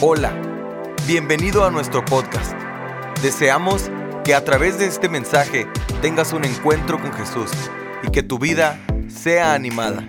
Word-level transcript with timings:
Hola, 0.00 0.32
bienvenido 1.08 1.64
a 1.64 1.72
nuestro 1.72 2.04
podcast. 2.04 2.52
Deseamos 3.20 3.90
que 4.24 4.32
a 4.32 4.44
través 4.44 4.78
de 4.78 4.86
este 4.86 5.08
mensaje 5.08 5.66
tengas 6.00 6.32
un 6.32 6.44
encuentro 6.44 7.02
con 7.02 7.12
Jesús 7.12 7.50
y 8.04 8.12
que 8.12 8.22
tu 8.22 8.38
vida 8.38 8.78
sea 9.08 9.54
animada. 9.54 10.08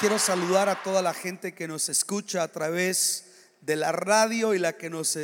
Quiero 0.00 0.18
saludar 0.18 0.68
a 0.68 0.82
toda 0.82 1.00
la 1.00 1.14
gente 1.14 1.54
que 1.54 1.66
nos 1.66 1.88
escucha 1.88 2.42
a 2.42 2.48
través 2.48 3.24
de 3.62 3.76
la 3.76 3.90
radio 3.90 4.52
y 4.52 4.58
la 4.58 4.74
que 4.74 4.90
nos, 4.90 5.16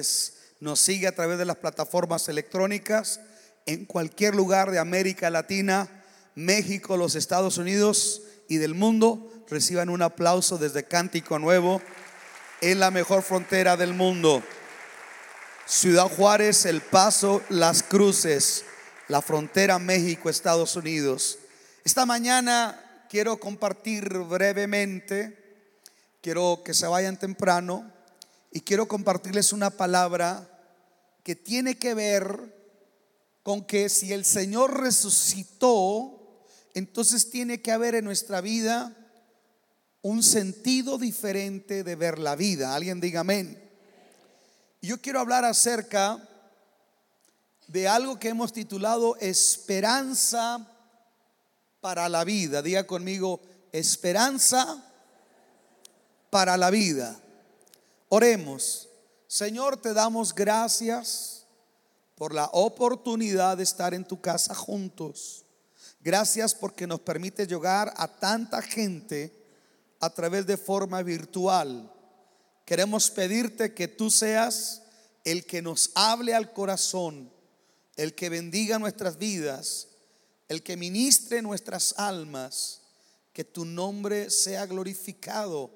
nos 0.61 0.81
sigue 0.81 1.09
a 1.09 1.15
través 1.15 1.37
de 1.37 1.45
las 1.45 1.57
plataformas 1.57 2.31
electrónicas 2.31 3.21
en 3.67 3.85
cualquier 3.85 4.35
lugar 4.35 4.71
de 4.71 4.79
América 4.79 5.29
Latina, 5.29 5.87
México, 6.35 6.97
los 6.97 7.15
Estados 7.15 7.59
Unidos 7.59 8.23
y 8.49 8.57
del 8.57 8.75
mundo. 8.75 9.31
Reciban 9.51 9.91
un 9.91 10.01
aplauso 10.01 10.57
desde 10.57 10.85
Cántico 10.85 11.39
Nuevo 11.39 11.83
en 12.61 12.81
la 12.81 12.91
mejor 12.91 13.23
frontera 13.23 13.77
del 13.77 13.95
mundo. 13.95 14.43
Ciudad 15.67 16.09
Juárez, 16.09 16.65
El 16.65 16.81
Paso, 16.81 17.43
Las 17.49 17.83
Cruces, 17.83 18.65
la 19.09 19.21
frontera 19.21 19.79
México-Estados 19.79 20.77
Unidos. 20.77 21.39
Esta 21.85 22.07
mañana 22.07 23.07
quiero 23.11 23.39
compartir 23.39 24.09
brevemente, 24.11 25.37
quiero 26.23 26.63
que 26.65 26.75
se 26.75 26.87
vayan 26.87 27.19
temprano 27.19 27.93
y 28.51 28.61
quiero 28.61 28.89
compartirles 28.89 29.53
una 29.53 29.71
palabra 29.71 30.49
que 31.23 31.37
tiene 31.37 31.79
que 31.79 31.95
ver 31.95 32.55
con 33.43 33.65
que 33.65 33.89
si 33.89 34.13
el 34.13 34.25
Señor 34.25 34.81
resucitó, 34.81 36.45
entonces 36.75 37.31
tiene 37.31 37.61
que 37.61 37.73
haber 37.73 37.95
en 37.95 38.05
nuestra 38.05 38.41
vida 38.41 38.97
un 40.07 40.23
sentido 40.23 40.99
diferente 40.99 41.83
de 41.83 41.97
ver 41.97 42.21
la 42.21 42.37
vida. 42.37 42.77
Alguien 42.77 43.01
diga 43.01 43.21
amén. 43.21 43.61
Yo 44.81 45.01
quiero 45.01 45.19
hablar 45.19 45.45
acerca 45.45 46.17
de 47.67 47.89
algo 47.89 48.17
que 48.17 48.29
hemos 48.29 48.53
titulado 48.53 49.17
Esperanza 49.17 50.65
para 51.81 52.09
la 52.09 52.23
vida. 52.23 52.63
Diga 52.63 52.87
conmigo, 52.87 53.41
esperanza 53.73 54.81
para 56.31 56.57
la 56.57 56.71
vida. 56.71 57.19
Oremos. 58.09 58.89
Señor, 59.27 59.77
te 59.77 59.93
damos 59.93 60.33
gracias 60.33 61.47
por 62.15 62.33
la 62.33 62.49
oportunidad 62.53 63.57
de 63.57 63.65
estar 63.65 63.93
en 63.93 64.05
tu 64.05 64.21
casa 64.21 64.55
juntos. 64.55 65.45
Gracias 65.99 66.55
porque 66.55 66.87
nos 66.87 67.01
permite 67.01 67.45
llegar 67.45 67.93
a 67.97 68.07
tanta 68.07 68.63
gente 68.63 69.46
a 70.01 70.11
través 70.11 70.47
de 70.47 70.57
forma 70.57 71.03
virtual. 71.03 71.93
Queremos 72.65 73.11
pedirte 73.11 73.75
que 73.75 73.89
tú 73.89 74.11
seas 74.11 74.83
el 75.25 75.47
que 75.47 75.63
nos 75.63 75.91
hable 75.95 76.35
al 76.35 76.53
corazón, 76.53 77.31
el 77.97 78.15
que 78.15 78.29
bendiga 78.29 78.79
nuestras 78.79 79.19
vidas, 79.19 79.89
el 80.49 80.63
que 80.63 80.77
ministre 80.77 81.43
nuestras 81.43 81.95
almas, 81.97 82.83
que 83.33 83.45
tu 83.45 83.65
nombre 83.65 84.31
sea 84.31 84.67
glorificado, 84.67 85.71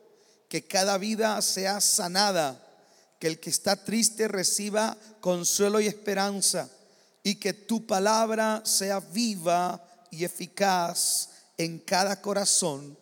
que 0.48 0.66
cada 0.66 0.98
vida 0.98 1.40
sea 1.42 1.80
sanada, 1.80 2.66
que 3.18 3.26
el 3.26 3.38
que 3.38 3.50
está 3.50 3.84
triste 3.84 4.28
reciba 4.28 4.96
consuelo 5.20 5.80
y 5.80 5.86
esperanza, 5.86 6.70
y 7.22 7.34
que 7.36 7.52
tu 7.52 7.86
palabra 7.86 8.62
sea 8.64 9.00
viva 9.00 9.84
y 10.10 10.24
eficaz 10.24 11.30
en 11.56 11.78
cada 11.78 12.20
corazón. 12.20 12.96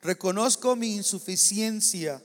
Reconozco 0.00 0.76
mi 0.76 0.94
insuficiencia 0.94 2.22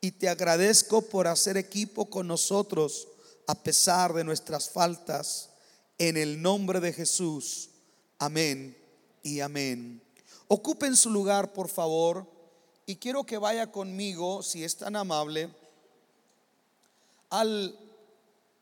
y 0.00 0.12
te 0.12 0.28
agradezco 0.28 1.02
por 1.02 1.26
hacer 1.26 1.56
equipo 1.56 2.08
con 2.08 2.26
nosotros 2.26 3.08
a 3.46 3.54
pesar 3.54 4.14
de 4.14 4.24
nuestras 4.24 4.70
faltas. 4.70 5.50
En 5.98 6.16
el 6.16 6.40
nombre 6.40 6.80
de 6.80 6.92
Jesús. 6.92 7.70
Amén 8.18 8.76
y 9.22 9.40
amén. 9.40 10.02
Ocupen 10.48 10.96
su 10.96 11.10
lugar, 11.10 11.52
por 11.52 11.68
favor, 11.68 12.26
y 12.86 12.96
quiero 12.96 13.24
que 13.24 13.38
vaya 13.38 13.70
conmigo, 13.70 14.42
si 14.42 14.64
es 14.64 14.76
tan 14.76 14.96
amable, 14.96 15.50
al 17.30 17.78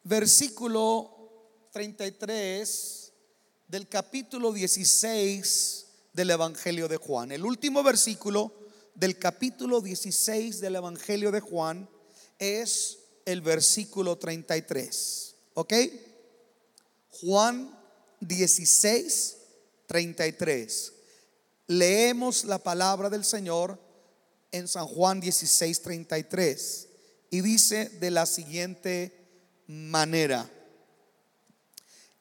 versículo 0.05 1.11
33 1.73 3.13
del 3.69 3.89
capítulo 3.89 4.53
16 4.53 5.87
del 6.13 6.31
Evangelio 6.31 6.89
de 6.89 6.97
Juan. 6.97 7.33
El 7.33 7.45
último 7.45 7.83
versículo 7.83 8.53
del 8.95 9.19
capítulo 9.19 9.81
16 9.81 10.61
del 10.61 10.77
Evangelio 10.77 11.31
de 11.31 11.41
Juan 11.41 11.89
es 12.39 12.99
el 13.25 13.41
versículo 13.41 14.19
33. 14.19 15.35
¿Ok? 15.55 15.75
Juan 17.21 17.79
16, 18.21 19.37
33. 19.87 20.93
Leemos 21.67 22.45
la 22.45 22.59
palabra 22.59 23.09
del 23.11 23.25
Señor 23.25 23.79
en 24.53 24.67
San 24.69 24.87
Juan 24.87 25.21
16, 25.21 25.83
33. 25.83 26.89
Y 27.31 27.41
dice 27.43 27.89
de 27.89 28.11
la 28.11 28.27
siguiente 28.27 29.17
manera. 29.67 30.51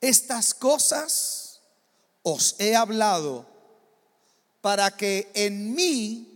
Estas 0.02 0.54
cosas 0.54 1.62
os 2.22 2.56
he 2.60 2.76
hablado 2.76 3.49
para 4.62 4.96
que 4.96 5.31
en 5.34 5.74
mí 5.74 6.30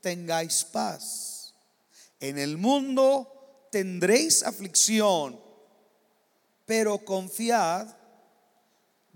tengáis 0.00 0.64
paz. 0.64 1.54
En 2.20 2.38
el 2.38 2.56
mundo 2.56 3.68
tendréis 3.70 4.42
aflicción, 4.42 5.38
pero 6.64 7.04
confiad, 7.04 7.88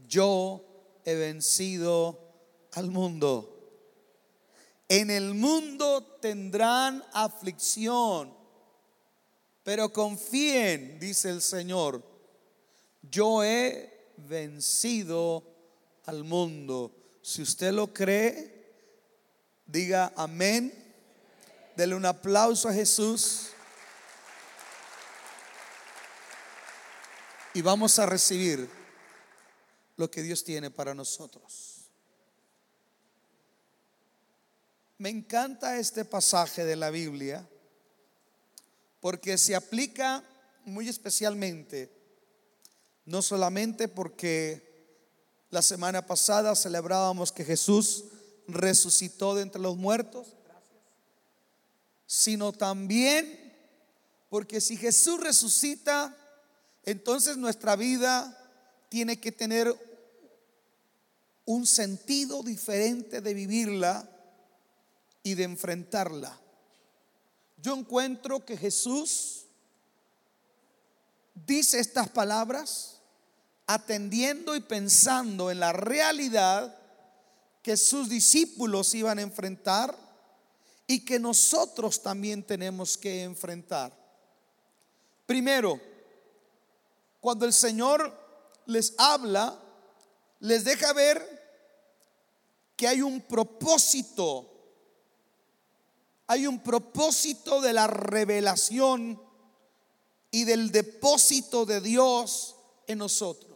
yo 0.07 1.01
he 1.05 1.15
vencido 1.15 2.19
al 2.73 2.91
mundo. 2.91 3.57
En 4.89 5.11
el 5.11 5.35
mundo 5.35 6.19
tendrán 6.21 7.05
aflicción, 7.13 8.35
pero 9.63 9.93
confíen, 9.93 10.99
dice 10.99 11.31
el 11.31 11.41
Señor, 11.41 12.03
yo 13.03 13.45
he 13.45 14.13
vencido 14.17 15.45
al 16.07 16.25
mundo. 16.25 17.00
Si 17.23 17.43
usted 17.43 17.73
lo 17.73 17.93
cree, 17.93 18.61
diga 19.67 20.13
amén. 20.17 20.73
Dele 21.77 21.95
un 21.95 22.07
aplauso 22.07 22.69
a 22.69 22.73
Jesús. 22.73 23.51
Y 27.55 27.63
vamos 27.63 27.99
a 27.99 28.07
recibir 28.07 28.69
lo 29.97 30.11
que 30.11 30.23
Dios 30.23 30.45
tiene 30.45 30.71
para 30.71 30.95
nosotros. 30.95 31.81
Me 34.99 35.09
encanta 35.09 35.79
este 35.79 36.05
pasaje 36.05 36.65
de 36.65 36.77
la 36.77 36.91
Biblia 36.91 37.49
porque 39.01 39.39
se 39.39 39.57
aplica 39.57 40.23
muy 40.65 40.89
especialmente, 40.89 41.91
no 43.07 43.23
solamente 43.23 43.89
porque 43.89 44.70
la 45.51 45.63
semana 45.63 46.07
pasada 46.07 46.55
celebrábamos 46.55 47.33
que 47.33 47.45
Jesús 47.45 48.05
resucitó 48.47 49.35
de 49.35 49.43
entre 49.43 49.61
los 49.61 49.77
muertos, 49.77 50.29
sino 52.07 52.53
también 52.53 53.41
porque 54.29 54.61
si 54.61 54.77
Jesús 54.77 55.21
resucita, 55.21 56.17
entonces 56.85 57.37
nuestra 57.37 57.75
vida 57.75 58.37
tiene 58.89 59.21
que 59.21 59.33
tener 59.33 59.75
un 61.45 61.67
sentido 61.67 62.43
diferente 62.45 63.21
de 63.21 63.35
vivirla 63.35 64.09
y 65.25 65.35
de 65.35 65.43
enfrentarla. 65.43 66.41
Yo 67.57 67.75
encuentro 67.75 68.45
que 68.45 68.57
Jesús 68.57 69.47
dice 71.35 71.81
estas 71.81 72.09
palabras 72.09 73.00
atendiendo 73.73 74.57
y 74.57 74.61
pensando 74.61 75.49
en 75.49 75.61
la 75.61 75.73
realidad 75.73 76.77
que 77.63 77.77
sus 77.77 78.09
discípulos 78.09 78.93
iban 78.95 79.21
a 79.21 79.23
enfrentar 79.23 79.97
y 80.89 81.05
que 81.05 81.21
nosotros 81.21 82.03
también 82.03 82.43
tenemos 82.43 82.99
que 82.99 83.23
enfrentar. 83.23 83.93
Primero, 85.25 85.81
cuando 87.21 87.47
el 87.47 87.53
Señor 87.53 88.13
les 88.67 88.93
habla, 88.99 89.57
les 90.41 90.65
deja 90.65 90.93
ver 90.93 91.41
que 92.75 92.89
hay 92.89 93.03
un 93.03 93.21
propósito, 93.21 94.51
hay 96.27 96.49
un 96.49 96.59
propósito 96.61 97.61
de 97.61 97.73
la 97.73 97.87
revelación 97.87 99.23
y 100.33 100.43
del 100.43 100.73
depósito 100.73 101.65
de 101.65 101.81
Dios 101.81 102.57
en 102.89 102.99
nosotros. 102.99 103.50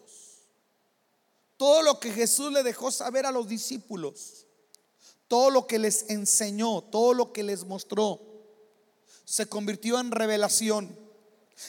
Todo 1.56 1.83
lo 1.83 2.01
que 2.01 2.11
Jesús 2.11 2.53
le 2.53 2.62
dejó 2.62 2.91
saber 2.91 3.27
a 3.27 3.33
los 3.33 3.49
discípulos, 3.49 4.47
todo 5.29 5.51
lo 5.51 5.67
que 5.67 5.79
les 5.79 6.11
enseñó, 6.11 6.83
todo 6.83 7.15
lo 7.15 7.33
que 7.33 7.43
les 7.43 7.65
mostró, 7.65 8.21
se 9.25 9.47
convirtió 9.47 9.99
en 10.01 10.11
revelación. 10.11 10.99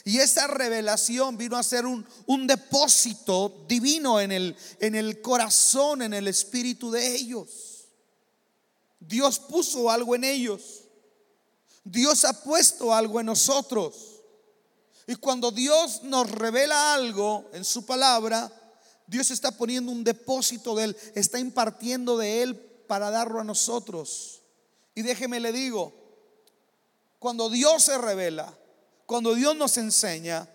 Y 0.04 0.18
esa 0.18 0.48
revelación 0.48 1.38
vino 1.38 1.56
a 1.56 1.64
ser 1.64 1.86
un, 1.86 2.06
un 2.26 2.48
depósito 2.48 3.66
divino 3.68 4.20
en 4.20 4.32
el, 4.32 4.56
en 4.80 4.96
el 4.96 5.22
corazón, 5.22 6.02
en 6.02 6.14
el 6.14 6.28
espíritu 6.28 6.92
de 6.92 7.16
ellos. 7.16 7.86
Dios 9.00 9.40
puso 9.40 9.90
algo 9.90 10.16
en 10.16 10.24
ellos. 10.24 10.82
Dios 11.84 12.26
ha 12.26 12.44
puesto 12.44 12.94
algo 12.94 13.20
en 13.20 13.28
nosotros. 13.28 14.24
Y 15.08 15.16
cuando 15.16 15.52
Dios 15.52 16.02
nos 16.04 16.30
revela 16.32 16.96
algo 16.96 17.48
en 17.54 17.64
su 17.64 17.86
palabra, 17.86 18.52
Dios 19.08 19.30
está 19.32 19.52
poniendo 19.52 19.92
un 19.92 20.04
depósito 20.04 20.76
de 20.76 20.86
Él, 20.86 20.98
está 21.14 21.40
impartiendo 21.40 22.18
de 22.18 22.42
Él 22.42 22.56
para 22.56 23.12
darlo 23.12 23.40
a 23.40 23.44
nosotros. 23.44 24.42
Y 24.96 25.02
déjeme 25.02 25.40
le 25.40 25.52
digo, 25.52 25.94
cuando 27.20 27.50
Dios 27.50 27.84
se 27.84 27.98
revela, 27.98 28.58
cuando 29.06 29.36
Dios 29.36 29.56
nos 29.56 29.78
enseña, 29.78 30.48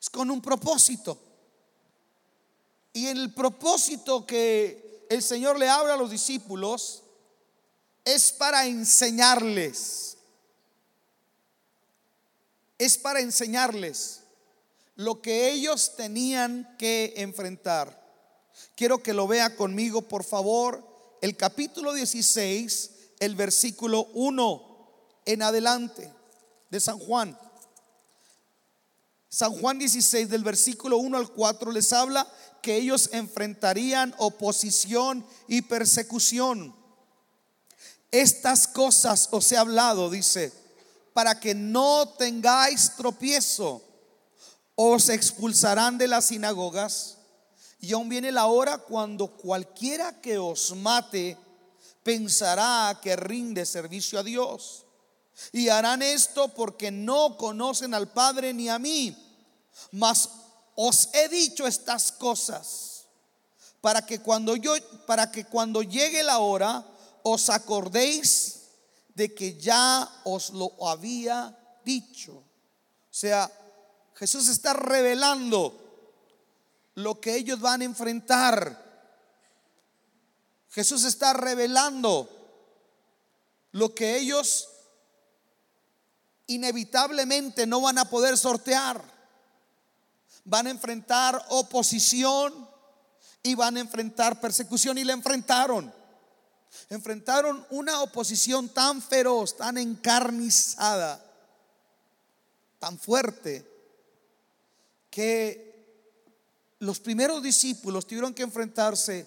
es 0.00 0.10
con 0.10 0.30
un 0.30 0.42
propósito. 0.42 1.18
Y 2.92 3.06
el 3.06 3.32
propósito 3.32 4.26
que 4.26 5.06
el 5.08 5.22
Señor 5.22 5.58
le 5.58 5.68
habla 5.68 5.94
a 5.94 5.96
los 5.96 6.10
discípulos 6.10 7.02
es 8.04 8.32
para 8.32 8.66
enseñarles. 8.66 10.16
Es 12.78 12.98
para 12.98 13.20
enseñarles 13.20 14.22
lo 14.98 15.22
que 15.22 15.52
ellos 15.52 15.94
tenían 15.96 16.74
que 16.76 17.14
enfrentar. 17.18 18.04
Quiero 18.74 19.00
que 19.00 19.14
lo 19.14 19.28
vea 19.28 19.54
conmigo, 19.54 20.02
por 20.02 20.24
favor, 20.24 20.84
el 21.22 21.36
capítulo 21.36 21.92
16, 21.92 22.90
el 23.20 23.36
versículo 23.36 24.08
1 24.14 24.88
en 25.24 25.42
adelante 25.42 26.12
de 26.68 26.80
San 26.80 26.98
Juan. 26.98 27.38
San 29.28 29.52
Juan 29.52 29.78
16 29.78 30.30
del 30.30 30.42
versículo 30.42 30.98
1 30.98 31.16
al 31.16 31.32
4 31.32 31.70
les 31.70 31.92
habla 31.92 32.26
que 32.60 32.74
ellos 32.74 33.10
enfrentarían 33.12 34.16
oposición 34.18 35.24
y 35.46 35.62
persecución. 35.62 36.74
Estas 38.10 38.66
cosas 38.66 39.28
os 39.30 39.52
he 39.52 39.56
hablado, 39.56 40.10
dice, 40.10 40.52
para 41.12 41.38
que 41.38 41.54
no 41.54 42.08
tengáis 42.18 42.96
tropiezo. 42.96 43.84
Os 44.80 45.08
expulsarán 45.08 45.98
de 45.98 46.06
las 46.06 46.26
sinagogas 46.26 47.18
y 47.80 47.92
aún 47.92 48.08
viene 48.08 48.30
la 48.30 48.46
hora 48.46 48.78
cuando 48.78 49.26
cualquiera 49.26 50.20
que 50.20 50.38
os 50.38 50.72
mate 50.76 51.36
pensará 52.04 52.96
que 53.02 53.16
rinde 53.16 53.66
servicio 53.66 54.20
a 54.20 54.22
Dios. 54.22 54.84
Y 55.50 55.68
harán 55.68 56.00
esto 56.00 56.46
porque 56.54 56.92
no 56.92 57.36
conocen 57.36 57.92
al 57.92 58.12
Padre 58.12 58.54
ni 58.54 58.68
a 58.68 58.78
mí. 58.78 59.16
Mas 59.90 60.30
os 60.76 61.08
he 61.12 61.28
dicho 61.28 61.66
estas 61.66 62.12
cosas 62.12 63.06
para 63.80 64.06
que 64.06 64.20
cuando 64.20 64.54
yo 64.54 64.74
para 65.08 65.32
que 65.32 65.44
cuando 65.44 65.82
llegue 65.82 66.22
la 66.22 66.38
hora 66.38 66.86
os 67.24 67.50
acordéis 67.50 68.60
de 69.16 69.34
que 69.34 69.58
ya 69.58 70.08
os 70.22 70.50
lo 70.50 70.72
había 70.86 71.58
dicho. 71.84 72.34
O 72.34 72.44
sea, 73.10 73.50
Jesús 74.18 74.48
está 74.48 74.72
revelando 74.72 75.80
lo 76.96 77.20
que 77.20 77.36
ellos 77.36 77.60
van 77.60 77.82
a 77.82 77.84
enfrentar. 77.84 78.76
Jesús 80.70 81.04
está 81.04 81.34
revelando 81.34 82.28
lo 83.70 83.94
que 83.94 84.16
ellos 84.16 84.68
inevitablemente 86.48 87.64
no 87.64 87.80
van 87.80 87.98
a 87.98 88.06
poder 88.06 88.36
sortear. 88.36 89.00
Van 90.44 90.66
a 90.66 90.70
enfrentar 90.70 91.40
oposición 91.50 92.68
y 93.44 93.54
van 93.54 93.76
a 93.76 93.80
enfrentar 93.80 94.40
persecución 94.40 94.98
y 94.98 95.04
la 95.04 95.12
enfrentaron. 95.12 95.94
Enfrentaron 96.88 97.64
una 97.70 98.02
oposición 98.02 98.68
tan 98.70 99.00
feroz, 99.00 99.56
tan 99.56 99.78
encarnizada, 99.78 101.24
tan 102.80 102.98
fuerte, 102.98 103.77
que 105.10 105.68
los 106.78 107.00
primeros 107.00 107.42
discípulos 107.42 108.06
tuvieron 108.06 108.34
que 108.34 108.42
enfrentarse 108.42 109.26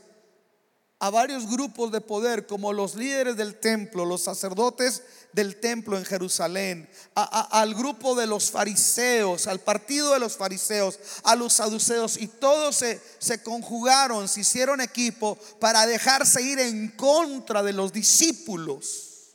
a 1.02 1.10
varios 1.10 1.50
grupos 1.50 1.92
de 1.92 2.00
poder, 2.00 2.46
como 2.46 2.72
los 2.72 2.94
líderes 2.94 3.36
del 3.36 3.60
templo, 3.60 4.06
los 4.06 4.22
sacerdotes 4.22 5.02
del 5.34 5.60
templo 5.60 5.98
en 5.98 6.06
Jerusalén, 6.06 6.88
al 7.16 7.74
grupo 7.74 8.14
de 8.14 8.28
los 8.28 8.52
fariseos, 8.52 9.48
al 9.48 9.62
partido 9.62 10.14
de 10.14 10.20
los 10.20 10.38
fariseos, 10.38 11.00
a 11.24 11.36
los 11.36 11.54
saduceos, 11.54 12.18
y 12.18 12.28
todos 12.28 12.76
se, 12.76 13.44
conjugaron, 13.44 14.30
se 14.30 14.42
hicieron 14.42 14.80
equipo 14.80 15.40
para 15.60 15.88
dejarse 15.88 16.44
ir 16.44 16.60
en 16.60 16.90
contra 16.90 17.64
de 17.64 17.74
los 17.74 17.92
discípulos. 17.92 19.32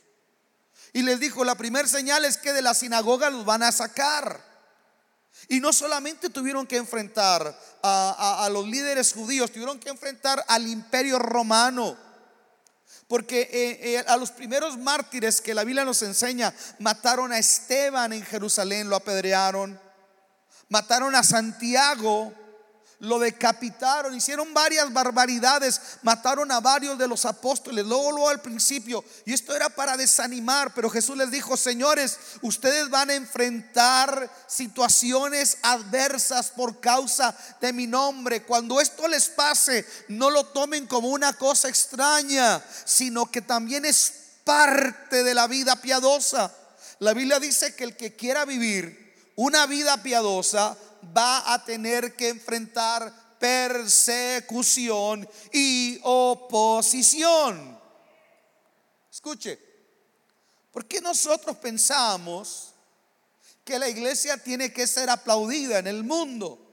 Y 0.93 1.01
les 1.01 1.19
dijo, 1.19 1.43
la 1.43 1.55
primera 1.55 1.87
señal 1.89 2.23
es 2.23 2.37
que 2.37 2.53
de 2.53 2.61
la 2.61 2.73
sinagoga 2.75 3.29
los 3.29 3.43
van 3.43 3.63
a 3.63 3.73
sacar. 3.73 4.46
Y 5.47 5.59
no 5.59 5.71
solamente 5.71 6.29
tuvieron 6.29 6.67
que 6.67 6.77
enfrentar 6.77 7.57
a, 7.83 8.49
los 8.51 8.67
líderes 8.67 9.13
judíos, 9.13 9.51
tuvieron 9.51 9.79
que 9.79 9.89
enfrentar 9.89 10.43
al 10.47 10.67
imperio 10.67 11.19
romano. 11.19 11.97
Porque 13.07 13.41
eh, 13.41 13.93
eh, 13.93 14.05
a 14.07 14.17
los 14.17 14.31
primeros 14.31 14.77
mártires 14.77 15.39
que 15.39 15.53
la 15.53 15.63
Biblia 15.63 15.85
nos 15.85 16.01
enseña, 16.01 16.53
mataron 16.79 17.31
a 17.31 17.37
Esteban 17.37 18.11
en 18.11 18.23
Jerusalén, 18.23 18.89
lo 18.89 18.97
apedrearon. 18.97 19.79
Mataron 20.69 21.15
a 21.15 21.23
Santiago 21.23 22.33
lo 22.99 23.19
decapitaron, 23.19 24.15
hicieron 24.15 24.53
varias 24.53 24.91
barbaridades, 24.91 25.79
mataron 26.01 26.51
a 26.51 26.59
varios 26.59 26.97
de 26.97 27.07
los 27.07 27.25
apóstoles, 27.25 27.85
luego, 27.85 28.11
luego 28.11 28.29
al 28.29 28.41
principio, 28.41 29.03
y 29.25 29.33
esto 29.33 29.55
era 29.55 29.69
para 29.69 29.95
desanimar, 29.95 30.73
pero 30.73 30.89
Jesús 30.89 31.15
les 31.15 31.29
dijo, 31.29 31.55
señores, 31.57 32.17
ustedes 32.41 32.89
van 32.89 33.11
a 33.11 33.15
enfrentar 33.15 34.29
situaciones 34.47 35.57
adversas 35.61 36.49
por 36.49 36.79
causa 36.79 37.35
de 37.61 37.71
mi 37.71 37.85
nombre. 37.85 38.43
Cuando 38.43 38.81
esto 38.81 39.07
les 39.07 39.29
pase, 39.29 39.85
no 40.07 40.31
lo 40.31 40.45
tomen 40.47 40.87
como 40.87 41.09
una 41.09 41.33
cosa 41.33 41.69
extraña, 41.69 42.63
sino 42.85 43.29
que 43.29 43.41
también 43.41 43.85
es 43.85 44.13
parte 44.43 45.23
de 45.23 45.35
la 45.35 45.45
vida 45.47 45.75
piadosa. 45.81 46.51
La 46.99 47.13
Biblia 47.13 47.39
dice 47.39 47.75
que 47.75 47.83
el 47.83 47.95
que 47.95 48.15
quiera 48.15 48.45
vivir 48.45 49.07
una 49.35 49.67
vida 49.67 50.01
piadosa, 50.01 50.75
va 51.15 51.53
a 51.53 51.63
tener 51.63 52.15
que 52.15 52.29
enfrentar 52.29 53.37
persecución 53.39 55.27
y 55.51 55.99
oposición. 56.03 57.79
Escuche, 59.11 59.59
¿por 60.71 60.85
qué 60.87 61.01
nosotros 61.01 61.57
pensamos 61.57 62.73
que 63.63 63.79
la 63.79 63.89
iglesia 63.89 64.37
tiene 64.37 64.71
que 64.71 64.87
ser 64.87 65.09
aplaudida 65.09 65.79
en 65.79 65.87
el 65.87 66.03
mundo? 66.03 66.63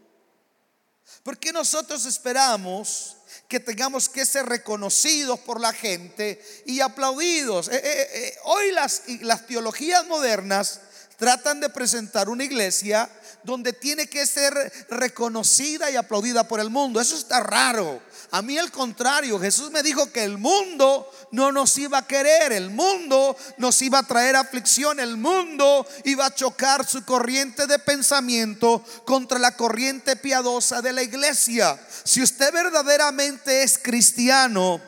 ¿Por 1.22 1.38
qué 1.38 1.52
nosotros 1.52 2.06
esperamos 2.06 3.16
que 3.48 3.60
tengamos 3.60 4.08
que 4.08 4.24
ser 4.24 4.46
reconocidos 4.46 5.38
por 5.40 5.60
la 5.60 5.72
gente 5.72 6.42
y 6.66 6.80
aplaudidos? 6.80 7.68
Eh, 7.68 7.80
eh, 7.82 8.08
eh, 8.12 8.36
hoy 8.44 8.72
las, 8.72 9.02
las 9.22 9.46
teologías 9.46 10.06
modernas 10.06 10.80
tratan 11.16 11.60
de 11.60 11.68
presentar 11.68 12.28
una 12.28 12.44
iglesia 12.44 13.08
donde 13.44 13.72
tiene 13.72 14.06
que 14.08 14.26
ser 14.26 14.72
reconocida 14.88 15.90
y 15.90 15.96
aplaudida 15.96 16.48
por 16.48 16.60
el 16.60 16.70
mundo. 16.70 17.00
Eso 17.00 17.16
está 17.16 17.40
raro. 17.40 18.00
A 18.30 18.42
mí 18.42 18.58
al 18.58 18.72
contrario, 18.72 19.38
Jesús 19.38 19.70
me 19.70 19.82
dijo 19.82 20.10
que 20.10 20.24
el 20.24 20.38
mundo 20.38 21.08
no 21.30 21.52
nos 21.52 21.76
iba 21.78 21.98
a 21.98 22.06
querer, 22.06 22.52
el 22.52 22.70
mundo 22.70 23.36
nos 23.58 23.80
iba 23.82 23.98
a 23.98 24.02
traer 24.02 24.34
aflicción, 24.34 24.98
el 24.98 25.16
mundo 25.16 25.86
iba 26.04 26.26
a 26.26 26.34
chocar 26.34 26.86
su 26.86 27.04
corriente 27.04 27.66
de 27.66 27.78
pensamiento 27.78 28.82
contra 29.04 29.38
la 29.38 29.56
corriente 29.56 30.16
piadosa 30.16 30.80
de 30.82 30.92
la 30.92 31.02
iglesia. 31.02 31.78
Si 32.02 32.22
usted 32.22 32.52
verdaderamente 32.52 33.62
es 33.62 33.78
cristiano, 33.78 34.80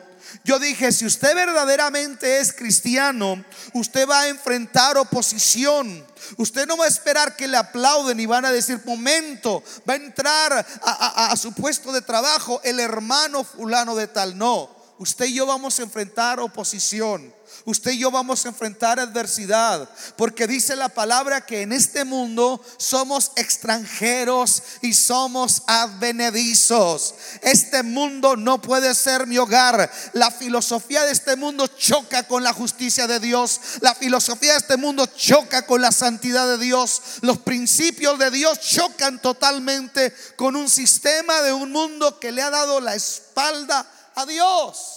yo 0.43 0.59
dije, 0.59 0.91
si 0.91 1.05
usted 1.05 1.35
verdaderamente 1.35 2.39
es 2.39 2.53
cristiano, 2.53 3.43
usted 3.73 4.07
va 4.07 4.21
a 4.21 4.27
enfrentar 4.27 4.97
oposición. 4.97 6.05
Usted 6.37 6.65
no 6.67 6.77
va 6.77 6.85
a 6.85 6.89
esperar 6.89 7.35
que 7.35 7.47
le 7.47 7.57
aplauden 7.57 8.19
y 8.19 8.25
van 8.25 8.45
a 8.45 8.51
decir, 8.51 8.81
momento, 8.85 9.63
va 9.87 9.93
a 9.93 9.97
entrar 9.97 10.65
a, 10.83 11.35
su 11.37 11.53
puesto 11.53 11.91
de 11.91 12.01
trabajo 12.01 12.61
el 12.63 12.79
hermano 12.79 13.43
fulano 13.43 13.95
de 13.95 14.07
tal. 14.07 14.37
No, 14.37 14.69
usted 14.97 15.25
y 15.25 15.35
yo 15.35 15.45
vamos 15.45 15.79
a 15.79 15.83
enfrentar 15.83 16.39
oposición. 16.39 17.36
Usted 17.65 17.91
y 17.91 17.99
yo 17.99 18.11
vamos 18.11 18.45
a 18.45 18.49
enfrentar 18.49 18.99
adversidad, 18.99 19.89
porque 20.15 20.47
dice 20.47 20.75
la 20.75 20.89
palabra 20.89 21.45
que 21.45 21.61
en 21.61 21.73
este 21.73 22.05
mundo 22.05 22.61
somos 22.77 23.31
extranjeros 23.35 24.63
y 24.81 24.93
somos 24.93 25.63
advenedizos. 25.67 27.15
Este 27.41 27.83
mundo 27.83 28.35
no 28.35 28.61
puede 28.61 28.95
ser 28.95 29.27
mi 29.27 29.37
hogar. 29.37 29.91
La 30.13 30.31
filosofía 30.31 31.03
de 31.03 31.11
este 31.11 31.35
mundo 31.35 31.67
choca 31.67 32.27
con 32.27 32.43
la 32.43 32.53
justicia 32.53 33.07
de 33.07 33.19
Dios. 33.19 33.59
La 33.81 33.95
filosofía 33.95 34.53
de 34.53 34.59
este 34.59 34.77
mundo 34.77 35.05
choca 35.05 35.65
con 35.65 35.81
la 35.81 35.91
santidad 35.91 36.47
de 36.47 36.57
Dios. 36.57 37.01
Los 37.21 37.39
principios 37.39 38.17
de 38.19 38.31
Dios 38.31 38.59
chocan 38.59 39.21
totalmente 39.21 40.13
con 40.35 40.55
un 40.55 40.69
sistema 40.69 41.41
de 41.41 41.53
un 41.53 41.71
mundo 41.71 42.19
que 42.19 42.31
le 42.31 42.41
ha 42.41 42.49
dado 42.49 42.79
la 42.79 42.95
espalda 42.95 43.85
a 44.15 44.25
Dios. 44.25 44.96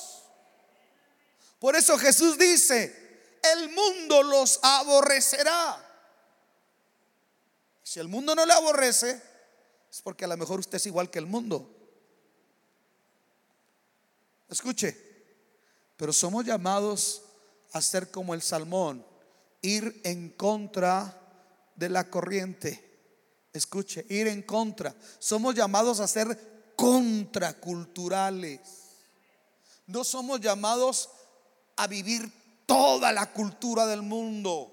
Por 1.61 1.77
eso 1.77 1.97
Jesús 1.99 2.37
dice, 2.39 3.39
el 3.55 3.69
mundo 3.71 4.25
los 4.25 4.59
aborrecerá. 4.63 5.87
Si 7.83 8.01
el 8.01 8.09
mundo 8.09 8.35
no 8.35 8.47
le 8.47 8.53
aborrece, 8.55 9.23
es 9.91 10.01
porque 10.03 10.25
a 10.25 10.29
lo 10.29 10.39
mejor 10.39 10.61
usted 10.61 10.77
es 10.77 10.87
igual 10.87 11.11
que 11.11 11.19
el 11.19 11.27
mundo. 11.27 11.77
Escuche, 14.49 14.97
pero 15.99 16.15
somos 16.15 16.47
llamados 16.47 17.23
a 17.73 17.83
ser 17.83 18.11
como 18.11 18.33
el 18.33 18.41
salmón, 18.41 19.05
ir 19.61 20.01
en 20.05 20.31
contra 20.31 21.15
de 21.77 21.91
la 21.91 22.09
corriente. 22.09 22.89
Escuche, 23.53 24.07
ir 24.09 24.29
en 24.29 24.43
contra. 24.43 24.95
Somos 25.19 25.55
llamados 25.55 26.01
a 26.01 26.09
ser 26.09 26.73
contraculturales. 26.75 28.61
No 29.87 30.05
somos 30.05 30.41
llamados 30.41 31.11
a 31.81 31.87
vivir 31.87 32.31
toda 32.67 33.11
la 33.11 33.33
cultura 33.33 33.87
del 33.87 34.03
mundo. 34.03 34.71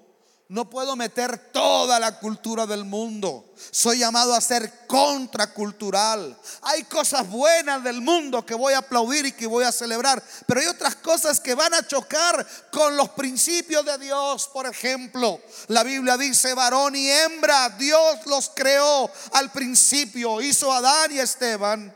No 0.50 0.70
puedo 0.70 0.96
meter 0.96 1.50
toda 1.52 2.00
la 2.00 2.18
cultura 2.18 2.66
del 2.66 2.84
mundo. 2.84 3.52
Soy 3.70 3.98
llamado 3.98 4.34
a 4.34 4.40
ser 4.40 4.86
contracultural. 4.86 6.38
Hay 6.62 6.84
cosas 6.84 7.28
buenas 7.28 7.84
del 7.84 8.00
mundo 8.00 8.46
que 8.46 8.54
voy 8.54 8.72
a 8.72 8.78
aplaudir 8.78 9.26
y 9.26 9.32
que 9.32 9.46
voy 9.46 9.64
a 9.64 9.72
celebrar. 9.72 10.22
Pero 10.46 10.60
hay 10.60 10.66
otras 10.66 10.96
cosas 10.96 11.38
que 11.40 11.54
van 11.54 11.74
a 11.74 11.86
chocar 11.86 12.46
con 12.70 12.96
los 12.96 13.10
principios 13.10 13.84
de 13.84 13.98
Dios. 13.98 14.48
Por 14.48 14.66
ejemplo, 14.66 15.38
la 15.66 15.82
Biblia 15.82 16.16
dice 16.16 16.54
varón 16.54 16.96
y 16.96 17.10
hembra. 17.10 17.70
Dios 17.70 18.24
los 18.24 18.50
creó 18.54 19.10
al 19.32 19.50
principio. 19.50 20.40
Hizo 20.40 20.72
a 20.72 20.78
Adán 20.78 21.12
y 21.12 21.18
a 21.18 21.24
Esteban. 21.24 21.94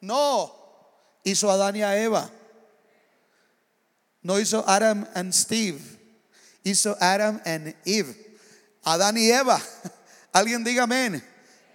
No, 0.00 0.54
hizo 1.24 1.50
a 1.50 1.54
Adán 1.54 1.76
y 1.76 1.82
a 1.82 1.96
Eva. 1.96 2.30
No 4.22 4.38
hizo 4.38 4.64
Adam 4.68 5.06
and 5.14 5.32
Steve, 5.32 5.80
hizo 6.62 6.96
Adam 7.00 7.40
and 7.44 7.74
Eve, 7.84 8.38
Adán 8.82 9.16
y 9.16 9.30
Eva. 9.30 9.60
Alguien 10.32 10.62
diga 10.62 10.84
amén. 10.84 11.24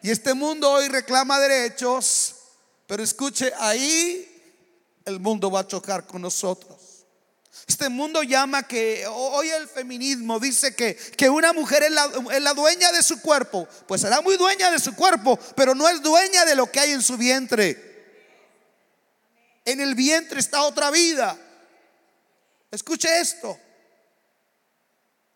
Y 0.02 0.12
este 0.12 0.34
mundo 0.34 0.70
hoy 0.70 0.88
reclama 0.88 1.40
derechos, 1.40 2.36
pero 2.86 3.04
escuche, 3.04 3.52
ahí 3.58 4.32
el 5.06 5.20
mundo 5.20 5.50
va 5.50 5.62
a 5.62 5.68
chocar 5.68 6.06
con 6.06 6.22
nosotros. 6.22 7.06
Este 7.68 7.90
mundo 7.90 8.22
llama 8.22 8.68
que 8.68 9.08
hoy 9.08 9.50
el 9.50 9.68
feminismo 9.68 10.40
dice 10.40 10.76
que, 10.76 10.96
que 10.96 11.30
una 11.30 11.52
mujer 11.54 11.82
es 11.84 11.92
la, 11.92 12.12
es 12.32 12.42
la, 12.42 12.54
dueña 12.54 12.92
de 12.92 13.02
su 13.02 13.20
cuerpo. 13.22 13.68
Pues 13.88 14.02
será 14.02 14.22
muy 14.22 14.38
dueña 14.38 14.70
de 14.70 14.78
su 14.78 14.94
cuerpo, 14.96 15.40
pero 15.56 15.74
no 15.74 15.90
es 15.90 16.02
dueña 16.04 16.46
de 16.46 16.56
lo 16.56 16.72
que 16.72 16.80
hay 16.80 16.92
en 16.92 17.02
su 17.02 17.18
vientre. 17.18 17.96
En 19.64 19.82
el 19.82 19.96
vientre 19.96 20.40
está 20.40 20.62
otra 20.62 20.92
vida. 20.92 21.40
Escuche 22.76 23.22
esto. 23.22 23.58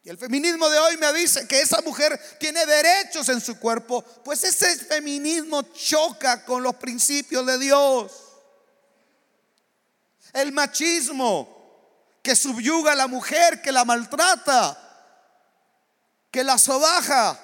Y 0.04 0.10
el 0.10 0.18
feminismo 0.18 0.70
de 0.70 0.78
hoy 0.78 0.98
me 0.98 1.12
dice 1.14 1.48
que 1.48 1.62
esa 1.62 1.82
mujer 1.82 2.20
tiene 2.38 2.66
derechos 2.66 3.30
en 3.30 3.40
su 3.40 3.58
cuerpo, 3.58 4.04
pues 4.24 4.44
ese 4.44 4.78
feminismo 4.78 5.62
choca 5.74 6.44
con 6.44 6.64
los 6.64 6.76
principios 6.76 7.46
de 7.46 7.58
Dios. 7.58 8.12
El 10.34 10.52
machismo 10.52 12.20
que 12.22 12.36
subyuga 12.36 12.92
a 12.92 12.96
la 12.96 13.08
mujer, 13.08 13.62
que 13.62 13.72
la 13.72 13.86
maltrata, 13.86 14.78
que 16.32 16.44
la 16.44 16.58
sobaja, 16.58 17.40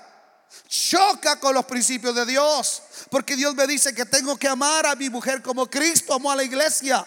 choca 0.68 1.40
con 1.40 1.54
los 1.54 1.66
principios 1.66 2.14
de 2.16 2.26
Dios, 2.26 2.84
porque 3.10 3.38
Dios 3.38 3.56
me 3.56 3.66
dice 3.66 3.96
que 3.96 4.06
tengo 4.06 4.38
que 4.38 4.50
amar 4.50 4.86
a 4.86 4.96
mi 4.96 5.10
mujer 5.10 5.42
como 5.42 5.70
Cristo 5.70 6.14
amó 6.14 6.32
a 6.32 6.36
la 6.36 6.44
iglesia. 6.44 7.06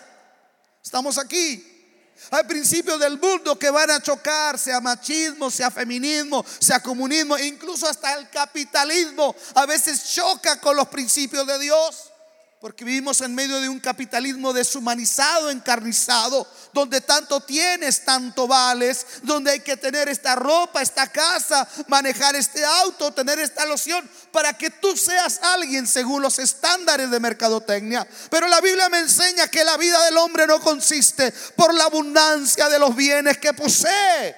Estamos 0.83 1.18
aquí. 1.18 1.77
Hay 2.31 2.45
principios 2.45 2.99
del 3.01 3.19
mundo 3.19 3.59
que 3.59 3.71
van 3.71 3.91
a 3.91 4.03
chocar, 4.03 4.59
sea 4.59 4.81
machismo, 4.81 5.51
sea 5.51 5.71
feminismo, 5.71 6.45
sea 6.59 6.81
comunismo, 6.81 7.39
incluso 7.39 7.89
hasta 7.89 8.15
el 8.15 8.29
capitalismo 8.29 9.35
a 9.55 9.67
veces 9.67 10.13
choca 10.13 10.61
con 10.61 10.77
los 10.77 10.89
principios 10.89 11.47
de 11.47 11.59
Dios. 11.59 12.13
Porque 12.61 12.85
vivimos 12.85 13.21
en 13.21 13.37
medio 13.37 13.61
de 13.61 13.69
un 13.69 13.79
capitalismo 13.79 14.53
deshumanizado, 14.53 15.49
encarnizado, 15.49 16.45
donde 16.73 17.00
tanto 17.00 17.41
tienes, 17.41 18.05
tanto 18.05 18.49
vales, 18.49 19.07
donde 19.23 19.53
hay 19.53 19.61
que 19.61 19.77
tener 19.77 20.09
esta 20.09 20.35
ropa, 20.35 20.83
esta 20.83 21.07
casa, 21.07 21.69
manejar 21.87 22.35
este 22.35 22.65
auto, 22.65 23.12
tener 23.12 23.38
esta 23.38 23.65
loción, 23.65 24.09
para 24.33 24.53
que 24.55 24.71
tú 24.71 24.97
seas 24.97 25.38
alguien 25.41 25.87
según 25.87 26.21
los 26.21 26.41
estándares 26.41 27.09
de 27.12 27.21
mercadotecnia. 27.21 28.09
Pero 28.29 28.49
la 28.49 28.61
Biblia 28.61 28.88
me 28.88 28.99
enseña 28.99 29.47
que 29.47 29.62
la 29.62 29.77
vida 29.77 30.05
del 30.07 30.17
hombre 30.17 30.45
no 30.45 30.61
consiste 30.61 31.33
por 31.55 31.73
la 31.73 31.85
abundancia 31.85 32.69
de 32.69 32.81
los 32.81 32.97
bienes 32.97 33.38
que 33.38 33.55
posee. 33.55 34.35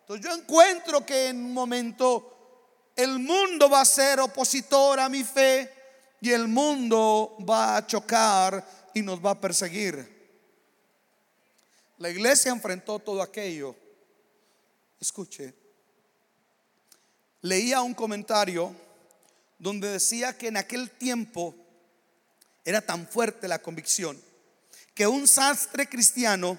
Entonces 0.00 0.24
yo 0.24 0.34
encuentro 0.34 1.04
que 1.04 1.28
en 1.28 1.44
un 1.44 1.52
momento 1.52 2.92
el 2.96 3.18
mundo 3.18 3.68
va 3.68 3.82
a 3.82 3.84
ser 3.84 4.18
opositor 4.18 4.98
a 4.98 5.10
mi 5.10 5.22
fe 5.24 5.77
y 6.20 6.30
el 6.30 6.48
mundo 6.48 7.36
va 7.48 7.76
a 7.76 7.86
chocar 7.86 8.64
y 8.94 9.02
nos 9.02 9.24
va 9.24 9.32
a 9.32 9.40
perseguir. 9.40 10.16
La 11.98 12.10
iglesia 12.10 12.52
enfrentó 12.52 12.98
todo 12.98 13.22
aquello. 13.22 13.74
Escuche, 15.00 15.54
leía 17.42 17.82
un 17.82 17.94
comentario 17.94 18.74
donde 19.58 19.88
decía 19.88 20.36
que 20.36 20.48
en 20.48 20.56
aquel 20.56 20.90
tiempo 20.90 21.54
era 22.64 22.80
tan 22.80 23.06
fuerte 23.06 23.48
la 23.48 23.60
convicción 23.60 24.20
que 24.98 25.06
un 25.06 25.28
sastre 25.28 25.88
cristiano, 25.88 26.58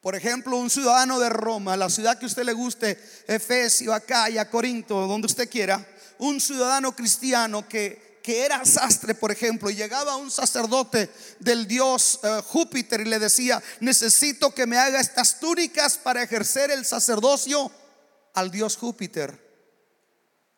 por 0.00 0.16
ejemplo, 0.16 0.56
un 0.56 0.68
ciudadano 0.68 1.20
de 1.20 1.28
Roma, 1.28 1.76
la 1.76 1.88
ciudad 1.88 2.18
que 2.18 2.26
usted 2.26 2.42
le 2.42 2.52
guste, 2.52 3.00
Efesio, 3.28 3.94
Acaya, 3.94 4.50
Corinto, 4.50 5.06
donde 5.06 5.26
usted 5.26 5.48
quiera, 5.48 5.86
un 6.18 6.40
ciudadano 6.40 6.96
cristiano 6.96 7.68
que 7.68 8.07
que 8.28 8.44
era 8.44 8.62
sastre, 8.66 9.14
por 9.14 9.32
ejemplo, 9.32 9.70
y 9.70 9.74
llegaba 9.74 10.16
un 10.16 10.30
sacerdote 10.30 11.10
del 11.38 11.66
dios 11.66 12.20
uh, 12.22 12.42
Júpiter 12.42 13.00
y 13.00 13.06
le 13.06 13.18
decía, 13.18 13.62
necesito 13.80 14.54
que 14.54 14.66
me 14.66 14.76
haga 14.76 15.00
estas 15.00 15.40
túnicas 15.40 15.96
para 15.96 16.22
ejercer 16.22 16.70
el 16.70 16.84
sacerdocio 16.84 17.72
al 18.34 18.50
dios 18.50 18.76
Júpiter. 18.76 19.42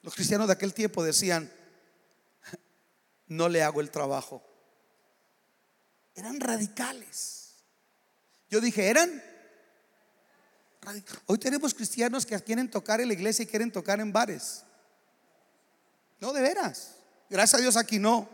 Los 0.02 0.16
cristianos 0.16 0.48
de 0.48 0.54
aquel 0.54 0.74
tiempo 0.74 1.04
decían, 1.04 1.48
no 3.28 3.48
le 3.48 3.62
hago 3.62 3.80
el 3.80 3.92
trabajo. 3.92 4.42
Eran 6.16 6.40
radicales. 6.40 7.52
Yo 8.48 8.60
dije, 8.60 8.88
eran 8.88 9.22
Hoy 11.26 11.38
tenemos 11.38 11.72
cristianos 11.72 12.26
que 12.26 12.36
quieren 12.40 12.68
tocar 12.68 13.00
en 13.00 13.06
la 13.06 13.14
iglesia 13.14 13.44
y 13.44 13.46
quieren 13.46 13.70
tocar 13.70 14.00
en 14.00 14.12
bares. 14.12 14.64
No, 16.18 16.32
de 16.32 16.40
veras. 16.40 16.96
Gracias 17.30 17.58
a 17.58 17.62
Dios 17.62 17.76
aquí 17.76 17.98
no. 17.98 18.28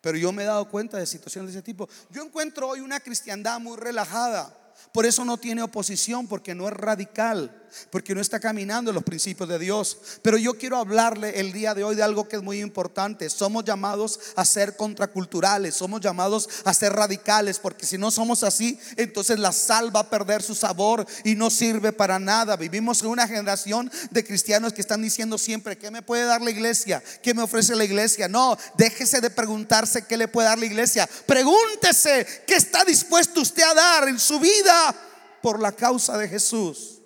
Pero 0.00 0.16
yo 0.16 0.30
me 0.32 0.44
he 0.44 0.46
dado 0.46 0.68
cuenta 0.68 0.98
de 0.98 1.06
situaciones 1.06 1.52
de 1.52 1.58
ese 1.58 1.64
tipo. 1.64 1.88
Yo 2.10 2.22
encuentro 2.22 2.68
hoy 2.68 2.80
una 2.80 3.00
cristiandad 3.00 3.58
muy 3.58 3.76
relajada. 3.76 4.56
Por 4.92 5.04
eso 5.06 5.24
no 5.24 5.36
tiene 5.36 5.62
oposición, 5.62 6.26
porque 6.26 6.54
no 6.54 6.68
es 6.68 6.74
radical, 6.74 7.59
porque 7.90 8.14
no 8.14 8.20
está 8.20 8.40
caminando 8.40 8.90
en 8.90 8.94
los 8.94 9.04
principios 9.04 9.48
de 9.48 9.58
Dios. 9.58 9.98
Pero 10.22 10.38
yo 10.38 10.54
quiero 10.54 10.78
hablarle 10.78 11.40
el 11.40 11.52
día 11.52 11.74
de 11.74 11.84
hoy 11.84 11.96
de 11.96 12.02
algo 12.02 12.28
que 12.28 12.36
es 12.36 12.42
muy 12.42 12.60
importante. 12.60 13.28
Somos 13.30 13.64
llamados 13.64 14.20
a 14.36 14.44
ser 14.44 14.76
contraculturales, 14.76 15.74
somos 15.74 16.00
llamados 16.00 16.48
a 16.64 16.74
ser 16.74 16.92
radicales, 16.92 17.58
porque 17.58 17.86
si 17.86 17.98
no 17.98 18.10
somos 18.10 18.42
así, 18.42 18.78
entonces 18.96 19.38
la 19.38 19.52
sal 19.52 19.94
va 19.94 20.00
a 20.00 20.10
perder 20.10 20.42
su 20.42 20.54
sabor 20.54 21.06
y 21.24 21.34
no 21.34 21.50
sirve 21.50 21.92
para 21.92 22.18
nada. 22.18 22.56
Vivimos 22.56 23.02
en 23.02 23.08
una 23.08 23.26
generación 23.26 23.90
de 24.10 24.24
cristianos 24.24 24.72
que 24.72 24.80
están 24.80 25.02
diciendo 25.02 25.38
siempre, 25.38 25.78
¿qué 25.78 25.90
me 25.90 26.02
puede 26.02 26.24
dar 26.24 26.42
la 26.42 26.50
iglesia? 26.50 27.02
¿Qué 27.22 27.34
me 27.34 27.42
ofrece 27.42 27.74
la 27.76 27.84
iglesia? 27.84 28.28
No, 28.28 28.56
déjese 28.76 29.20
de 29.20 29.30
preguntarse 29.30 30.06
qué 30.06 30.16
le 30.16 30.28
puede 30.28 30.48
dar 30.48 30.58
la 30.58 30.66
iglesia. 30.66 31.08
Pregúntese 31.26 32.26
qué 32.46 32.56
está 32.56 32.84
dispuesto 32.84 33.40
usted 33.40 33.62
a 33.62 33.74
dar 33.74 34.08
en 34.08 34.18
su 34.18 34.38
vida 34.40 34.94
por 35.42 35.60
la 35.60 35.72
causa 35.72 36.18
de 36.18 36.28
Jesús. 36.28 36.99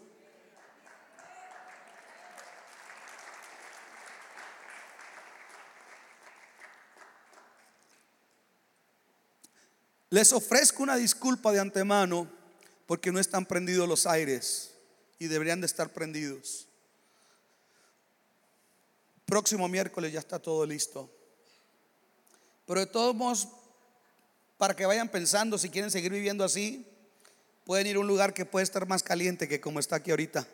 Les 10.14 10.32
ofrezco 10.32 10.84
una 10.84 10.94
disculpa 10.94 11.50
de 11.50 11.58
antemano 11.58 12.30
porque 12.86 13.10
no 13.10 13.18
están 13.18 13.44
prendidos 13.46 13.88
los 13.88 14.06
aires 14.06 14.70
y 15.18 15.26
deberían 15.26 15.60
de 15.60 15.66
estar 15.66 15.92
prendidos. 15.92 16.68
Próximo 19.24 19.66
miércoles 19.66 20.12
ya 20.12 20.20
está 20.20 20.38
todo 20.38 20.64
listo. 20.66 21.10
Pero 22.64 22.78
de 22.78 22.86
todos 22.86 23.12
modos, 23.12 23.48
para 24.56 24.76
que 24.76 24.86
vayan 24.86 25.08
pensando 25.08 25.58
si 25.58 25.68
quieren 25.68 25.90
seguir 25.90 26.12
viviendo 26.12 26.44
así, 26.44 26.86
pueden 27.64 27.88
ir 27.88 27.96
a 27.96 27.98
un 27.98 28.06
lugar 28.06 28.32
que 28.32 28.46
puede 28.46 28.62
estar 28.62 28.86
más 28.86 29.02
caliente 29.02 29.48
que 29.48 29.60
como 29.60 29.80
está 29.80 29.96
aquí 29.96 30.12
ahorita. 30.12 30.46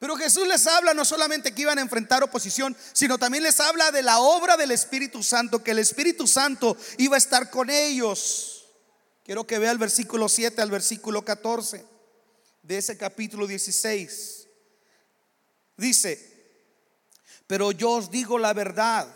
Pero 0.00 0.16
Jesús 0.16 0.48
les 0.48 0.66
habla 0.66 0.94
no 0.94 1.04
solamente 1.04 1.52
que 1.52 1.60
iban 1.60 1.78
a 1.78 1.82
enfrentar 1.82 2.24
oposición, 2.24 2.74
sino 2.94 3.18
también 3.18 3.44
les 3.44 3.60
habla 3.60 3.92
de 3.92 4.02
la 4.02 4.18
obra 4.18 4.56
del 4.56 4.70
Espíritu 4.70 5.22
Santo, 5.22 5.62
que 5.62 5.72
el 5.72 5.78
Espíritu 5.78 6.26
Santo 6.26 6.74
iba 6.96 7.16
a 7.16 7.18
estar 7.18 7.50
con 7.50 7.68
ellos. 7.68 8.64
Quiero 9.22 9.46
que 9.46 9.58
vea 9.58 9.70
el 9.70 9.76
versículo 9.76 10.30
7 10.30 10.62
al 10.62 10.70
versículo 10.70 11.22
14 11.22 11.84
de 12.62 12.78
ese 12.78 12.96
capítulo 12.96 13.46
16. 13.46 14.48
Dice, 15.76 16.30
pero 17.46 17.70
yo 17.70 17.90
os 17.90 18.10
digo 18.10 18.38
la 18.38 18.54
verdad, 18.54 19.06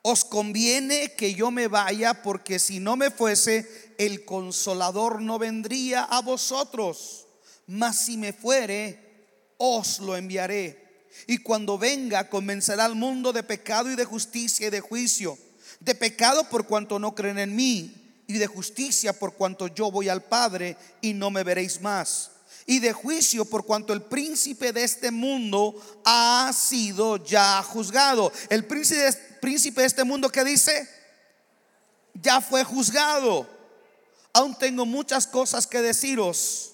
os 0.00 0.24
conviene 0.24 1.14
que 1.16 1.34
yo 1.34 1.50
me 1.50 1.68
vaya 1.68 2.22
porque 2.22 2.58
si 2.58 2.80
no 2.80 2.96
me 2.96 3.10
fuese, 3.10 3.94
el 3.98 4.24
consolador 4.24 5.20
no 5.20 5.38
vendría 5.38 6.04
a 6.04 6.22
vosotros, 6.22 7.26
mas 7.66 8.06
si 8.06 8.16
me 8.16 8.32
fuere, 8.32 9.07
os 9.58 10.00
lo 10.00 10.16
enviaré. 10.16 11.06
Y 11.26 11.38
cuando 11.38 11.76
venga, 11.76 12.30
convencerá 12.30 12.86
al 12.86 12.94
mundo 12.94 13.32
de 13.32 13.42
pecado 13.42 13.90
y 13.90 13.96
de 13.96 14.04
justicia 14.04 14.68
y 14.68 14.70
de 14.70 14.80
juicio. 14.80 15.36
De 15.80 15.94
pecado 15.94 16.48
por 16.48 16.66
cuanto 16.66 16.98
no 16.98 17.14
creen 17.14 17.38
en 17.38 17.54
mí, 17.54 17.98
y 18.28 18.34
de 18.34 18.46
justicia 18.46 19.12
por 19.12 19.34
cuanto 19.34 19.68
yo 19.68 19.90
voy 19.90 20.08
al 20.08 20.22
Padre 20.22 20.76
y 21.00 21.14
no 21.14 21.30
me 21.30 21.42
veréis 21.42 21.80
más. 21.80 22.30
Y 22.66 22.78
de 22.78 22.92
juicio 22.92 23.46
por 23.46 23.64
cuanto 23.64 23.94
el 23.94 24.02
príncipe 24.02 24.72
de 24.74 24.84
este 24.84 25.10
mundo 25.10 25.74
ha 26.04 26.52
sido 26.54 27.16
ya 27.24 27.62
juzgado. 27.62 28.30
El 28.50 28.66
príncipe, 28.66 29.10
príncipe 29.40 29.80
de 29.80 29.86
este 29.86 30.04
mundo 30.04 30.28
que 30.28 30.44
dice, 30.44 30.86
ya 32.12 32.42
fue 32.42 32.62
juzgado. 32.64 33.48
Aún 34.34 34.54
tengo 34.58 34.84
muchas 34.84 35.26
cosas 35.26 35.66
que 35.66 35.80
deciros 35.80 36.72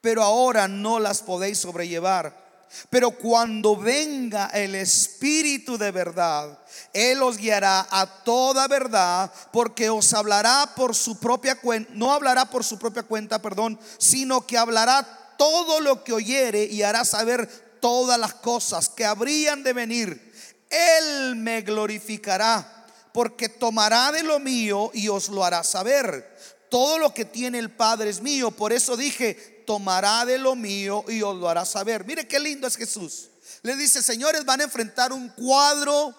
pero 0.00 0.22
ahora 0.22 0.68
no 0.68 0.98
las 0.98 1.22
podéis 1.22 1.58
sobrellevar. 1.58 2.40
Pero 2.88 3.10
cuando 3.10 3.76
venga 3.76 4.46
el 4.54 4.76
Espíritu 4.76 5.76
de 5.76 5.90
verdad, 5.90 6.56
Él 6.92 7.20
os 7.22 7.36
guiará 7.36 7.86
a 7.90 8.06
toda 8.22 8.68
verdad, 8.68 9.32
porque 9.52 9.90
os 9.90 10.12
hablará 10.14 10.72
por 10.76 10.94
su 10.94 11.18
propia 11.18 11.56
cuenta, 11.56 11.90
no 11.94 12.12
hablará 12.12 12.48
por 12.48 12.62
su 12.62 12.78
propia 12.78 13.02
cuenta, 13.02 13.42
perdón, 13.42 13.78
sino 13.98 14.46
que 14.46 14.56
hablará 14.56 15.34
todo 15.36 15.80
lo 15.80 16.04
que 16.04 16.12
oyere 16.12 16.64
y 16.64 16.82
hará 16.82 17.04
saber 17.04 17.48
todas 17.80 18.18
las 18.20 18.34
cosas 18.34 18.88
que 18.88 19.04
habrían 19.04 19.64
de 19.64 19.72
venir. 19.72 20.32
Él 20.70 21.34
me 21.36 21.62
glorificará, 21.62 22.86
porque 23.12 23.48
tomará 23.48 24.12
de 24.12 24.22
lo 24.22 24.38
mío 24.38 24.90
y 24.94 25.08
os 25.08 25.28
lo 25.28 25.44
hará 25.44 25.64
saber. 25.64 26.36
Todo 26.70 26.98
lo 26.98 27.12
que 27.12 27.24
tiene 27.24 27.58
el 27.58 27.70
Padre 27.70 28.10
es 28.10 28.20
mío. 28.20 28.52
Por 28.52 28.72
eso 28.72 28.96
dije, 28.96 29.49
tomará 29.70 30.24
de 30.24 30.36
lo 30.36 30.56
mío 30.56 31.04
y 31.06 31.22
os 31.22 31.36
lo 31.36 31.48
hará 31.48 31.64
saber. 31.64 32.04
Mire 32.04 32.26
qué 32.26 32.40
lindo 32.40 32.66
es 32.66 32.74
Jesús. 32.74 33.28
Le 33.62 33.76
dice, 33.76 34.02
señores, 34.02 34.44
van 34.44 34.60
a 34.60 34.64
enfrentar 34.64 35.12
un 35.12 35.28
cuadro 35.28 36.12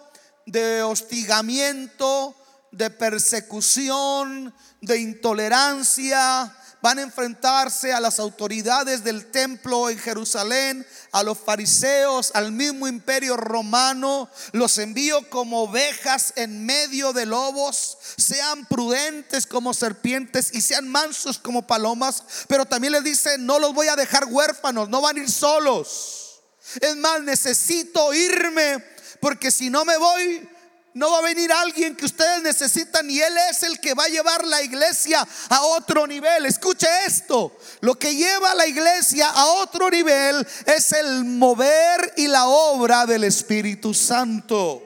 de 0.46 0.82
hostigamiento, 0.82 2.34
de 2.72 2.90
persecución, 2.90 4.56
de 4.80 5.00
intolerancia, 5.00 6.56
van 6.82 7.00
a 7.00 7.04
enfrentarse 7.04 7.94
a 7.94 8.00
las 8.00 8.20
autoridades 8.20 9.04
del 9.04 9.28
templo 9.32 9.90
en 9.90 9.98
Jerusalén, 9.98 10.86
a 11.12 11.24
los 11.24 11.38
fariseos, 11.38 12.32
al 12.34 12.52
mismo 12.52 12.88
imperio 12.88 13.38
romano. 13.38 14.30
Los 14.52 14.78
envío 14.78 15.30
como 15.30 15.64
ovejas 15.64 16.34
en 16.36 16.66
medio 16.66 17.14
de 17.14 17.26
lobos. 17.26 17.98
Sean 18.18 18.66
prudentes 18.66 19.46
como 19.46 19.74
serpientes 19.74 20.54
y 20.54 20.62
sean 20.62 20.88
mansos 20.88 21.38
como 21.38 21.68
palomas. 21.68 22.24
Pero 22.48 22.66
también 22.66 22.94
les 22.94 23.04
dice, 23.04 23.38
no 23.38 23.60
los 23.60 23.74
voy 23.74 23.88
a 23.88 23.96
dejar 23.96 24.26
huérfanos, 24.26 24.90
no 24.90 25.02
van 25.02 25.18
a 25.18 25.20
ir 25.20 25.30
solos. 25.30 26.42
Es 26.80 26.96
más, 26.96 27.22
necesito 27.22 28.14
irme 28.14 28.84
porque 29.22 29.52
si 29.52 29.70
no 29.70 29.86
me 29.86 29.98
voy, 29.98 30.50
no 30.94 31.12
va 31.12 31.20
a 31.20 31.22
venir 31.22 31.52
alguien 31.52 31.96
que 31.96 32.06
ustedes 32.06 32.42
necesitan 32.42 33.10
y 33.10 33.20
Él 33.22 33.34
es 33.50 33.64
el 33.64 33.80
que 33.80 33.94
va 33.94 34.06
a 34.06 34.10
llevar 34.10 34.46
la 34.46 34.62
iglesia 34.62 35.26
a 35.50 35.62
otro 35.64 36.06
nivel. 36.06 36.46
Escuche 36.46 36.88
esto. 37.06 37.58
Lo 37.80 37.98
que 37.98 38.16
lleva 38.16 38.52
a 38.52 38.56
la 38.56 38.68
iglesia 38.68 39.30
a 39.30 39.46
otro 39.46 39.90
nivel 39.90 40.46
es 40.66 40.92
el 40.92 41.24
mover 41.26 42.14
y 42.18 42.28
la 42.28 42.48
obra 42.48 43.06
del 43.06 43.24
Espíritu 43.24 43.94
Santo. 43.94 44.84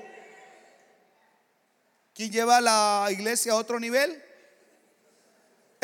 ¿Quién 2.13 2.32
lleva 2.32 2.58
a 2.58 2.62
la 2.62 3.08
iglesia 3.12 3.54
a 3.54 3.56
otro 3.56 3.80
nivel? 3.80 4.24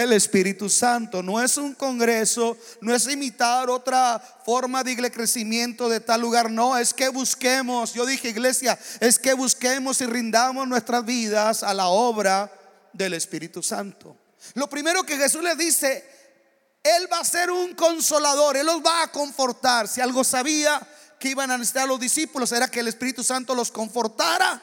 El 0.04 0.14
Espíritu 0.14 0.70
Santo. 0.70 1.24
No 1.24 1.42
es 1.42 1.58
un 1.58 1.74
congreso, 1.74 2.58
no 2.82 2.94
es 2.94 3.08
imitar 3.08 3.70
otra 3.70 4.20
forma 4.46 4.84
de 4.84 5.12
crecimiento 5.12 5.90
de 5.90 6.00
tal 6.00 6.22
lugar. 6.22 6.52
No, 6.52 6.78
es 6.78 6.94
que 6.94 7.10
busquemos, 7.10 7.94
yo 7.94 8.06
dije 8.06 8.30
iglesia, 8.30 8.78
es 9.00 9.18
que 9.18 9.34
busquemos 9.34 10.02
y 10.02 10.06
rindamos 10.06 10.68
nuestras 10.68 11.06
vidas 11.06 11.64
a 11.64 11.74
la 11.74 11.88
obra 11.88 12.52
del 12.94 13.14
Espíritu 13.14 13.64
Santo. 13.64 14.18
Lo 14.56 14.70
primero 14.70 15.04
que 15.04 15.18
Jesús 15.18 15.44
les 15.44 15.58
dice, 15.58 16.04
Él 16.84 17.08
va 17.12 17.20
a 17.20 17.26
ser 17.26 17.52
un 17.52 17.74
consolador, 17.76 18.58
Él 18.58 18.66
los 18.66 18.84
va 18.84 19.04
a 19.04 19.12
confortar. 19.12 19.88
Si 19.88 20.02
algo 20.02 20.24
sabía 20.24 20.82
que 21.20 21.30
iban 21.30 21.52
a 21.52 21.58
necesitar 21.58 21.88
los 21.88 22.00
discípulos 22.00 22.52
era 22.52 22.70
que 22.70 22.80
el 22.80 22.88
Espíritu 22.88 23.24
Santo 23.24 23.56
los 23.56 23.72
confortara 23.72 24.62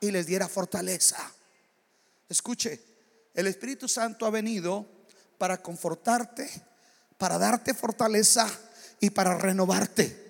y 0.00 0.10
les 0.10 0.26
diera 0.26 0.48
fortaleza. 0.48 1.18
Escuche, 2.28 2.95
el 3.36 3.46
Espíritu 3.46 3.88
Santo 3.88 4.26
ha 4.26 4.30
venido 4.30 4.86
para 5.38 5.62
confortarte, 5.62 6.48
para 7.18 7.38
darte 7.38 7.74
fortaleza 7.74 8.48
y 8.98 9.10
para 9.10 9.36
renovarte. 9.36 10.24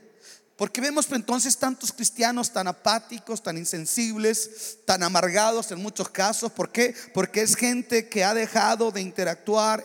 Porque 0.57 0.81
vemos 0.81 1.07
entonces 1.13 1.59
tantos 1.59 1.93
cristianos 1.93 2.51
tan 2.51 2.67
apáticos, 2.67 3.43
tan 3.43 3.59
insensibles, 3.59 4.79
tan 4.87 5.03
amargados 5.03 5.71
en 5.71 5.81
muchos 5.81 6.09
casos. 6.09 6.51
¿Por 6.51 6.73
qué? 6.73 6.95
Porque 7.13 7.43
es 7.43 7.55
gente 7.55 8.09
que 8.09 8.25
ha 8.25 8.35
dejado 8.35 8.91
de 8.91 9.03
interactuar 9.03 9.85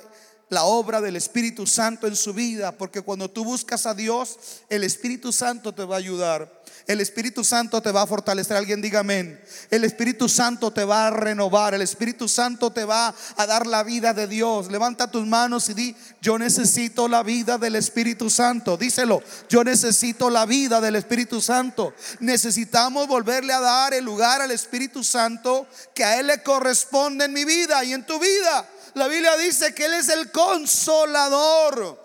la 0.49 0.63
obra 0.63 1.01
del 1.01 1.17
Espíritu 1.17 1.67
Santo 1.67 2.07
en 2.07 2.15
su 2.15 2.33
vida. 2.33 2.71
Porque 2.71 3.01
cuando 3.01 3.29
tú 3.29 3.43
buscas 3.43 3.85
a 3.85 3.93
Dios, 3.93 4.37
el 4.69 4.83
Espíritu 4.85 5.33
Santo 5.33 5.73
te 5.73 5.83
va 5.83 5.95
a 5.95 5.99
ayudar. 5.99 6.60
El 6.87 7.01
Espíritu 7.01 7.43
Santo 7.43 7.81
te 7.81 7.91
va 7.91 8.01
a 8.01 8.07
fortalecer. 8.07 8.57
Alguien 8.57 8.81
diga 8.81 8.99
amén. 8.99 9.41
El 9.69 9.83
Espíritu 9.83 10.27
Santo 10.27 10.71
te 10.71 10.83
va 10.83 11.07
a 11.07 11.09
renovar. 11.11 11.73
El 11.73 11.81
Espíritu 11.81 12.27
Santo 12.27 12.71
te 12.71 12.85
va 12.85 13.13
a 13.37 13.45
dar 13.45 13.67
la 13.67 13.83
vida 13.83 14.13
de 14.13 14.27
Dios. 14.27 14.71
Levanta 14.71 15.09
tus 15.09 15.25
manos 15.25 15.69
y 15.69 15.73
di, 15.73 15.95
yo 16.21 16.37
necesito 16.37 17.07
la 17.07 17.23
vida 17.23 17.57
del 17.57 17.75
Espíritu 17.75 18.29
Santo. 18.29 18.77
Díselo, 18.77 19.21
yo 19.49 19.63
necesito 19.63 20.29
la 20.29 20.45
vida 20.45 20.81
del 20.81 20.95
Espíritu 20.95 21.41
Santo. 21.41 21.93
Necesitamos 22.19 23.07
volverle 23.07 23.53
a 23.53 23.59
dar 23.59 23.93
el 23.93 24.03
lugar 24.03 24.41
al 24.41 24.51
Espíritu 24.51 25.03
Santo 25.03 25.67
que 25.93 26.03
a 26.03 26.19
Él 26.19 26.27
le 26.27 26.41
corresponde 26.43 27.25
en 27.25 27.33
mi 27.33 27.45
vida 27.45 27.83
y 27.83 27.93
en 27.93 28.05
tu 28.05 28.19
vida. 28.19 28.67
La 28.95 29.07
Biblia 29.07 29.37
dice 29.37 29.73
que 29.73 29.85
Él 29.85 29.93
es 29.93 30.09
el 30.09 30.31
consolador. 30.31 32.00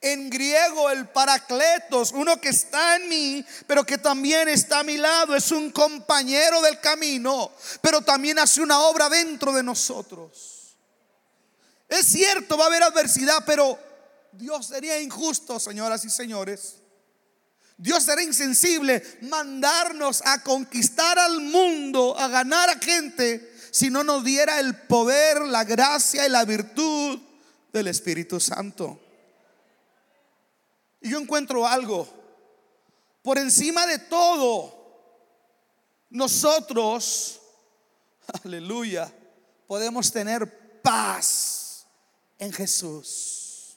En 0.00 0.30
griego 0.30 0.90
el 0.90 1.08
paracletos, 1.08 2.12
uno 2.12 2.40
que 2.40 2.50
está 2.50 2.96
en 2.96 3.08
mí, 3.08 3.44
pero 3.66 3.84
que 3.84 3.98
también 3.98 4.48
está 4.48 4.80
a 4.80 4.84
mi 4.84 4.96
lado, 4.96 5.34
es 5.34 5.50
un 5.50 5.72
compañero 5.72 6.62
del 6.62 6.78
camino, 6.78 7.50
pero 7.80 8.00
también 8.00 8.38
hace 8.38 8.60
una 8.60 8.80
obra 8.82 9.08
dentro 9.08 9.52
de 9.52 9.64
nosotros. 9.64 10.76
Es 11.88 12.06
cierto, 12.06 12.56
va 12.56 12.64
a 12.64 12.66
haber 12.68 12.84
adversidad, 12.84 13.42
pero 13.44 13.76
Dios 14.32 14.66
sería 14.66 15.00
injusto, 15.00 15.58
señoras 15.58 16.04
y 16.04 16.10
señores. 16.10 16.76
Dios 17.76 18.04
sería 18.04 18.24
insensible 18.24 19.02
mandarnos 19.22 20.22
a 20.24 20.42
conquistar 20.42 21.18
al 21.18 21.40
mundo, 21.40 22.16
a 22.18 22.28
ganar 22.28 22.68
a 22.70 22.78
gente, 22.78 23.52
si 23.72 23.90
no 23.90 24.04
nos 24.04 24.22
diera 24.22 24.60
el 24.60 24.76
poder, 24.76 25.42
la 25.42 25.64
gracia 25.64 26.26
y 26.26 26.30
la 26.30 26.44
virtud 26.44 27.18
del 27.72 27.88
Espíritu 27.88 28.38
Santo. 28.38 29.07
Y 31.00 31.10
yo 31.10 31.18
encuentro 31.18 31.66
algo. 31.66 32.08
Por 33.22 33.38
encima 33.38 33.86
de 33.86 33.98
todo, 33.98 34.74
nosotros, 36.10 37.40
aleluya, 38.44 39.12
podemos 39.66 40.10
tener 40.10 40.80
paz 40.82 41.86
en 42.38 42.52
Jesús. 42.52 43.76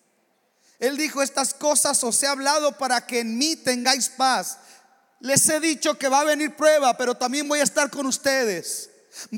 Él 0.80 0.98
dijo, 0.98 1.22
estas 1.22 1.54
cosas 1.54 2.04
os 2.04 2.24
he 2.24 2.28
hablado 2.28 2.78
para 2.78 3.06
que 3.06 3.20
en 3.20 3.38
mí 3.38 3.56
tengáis 3.56 4.10
paz. 4.10 4.58
les 5.20 5.48
he 5.50 5.60
dicho 5.60 5.98
que 5.98 6.08
va 6.08 6.22
a 6.22 6.26
venir 6.26 6.56
prueba, 6.56 6.98
pero 6.98 7.14
también 7.14 7.48
voy 7.48 7.60
a 7.60 7.64
estar 7.64 7.92
con 7.92 8.08
ustedes. 8.08 8.90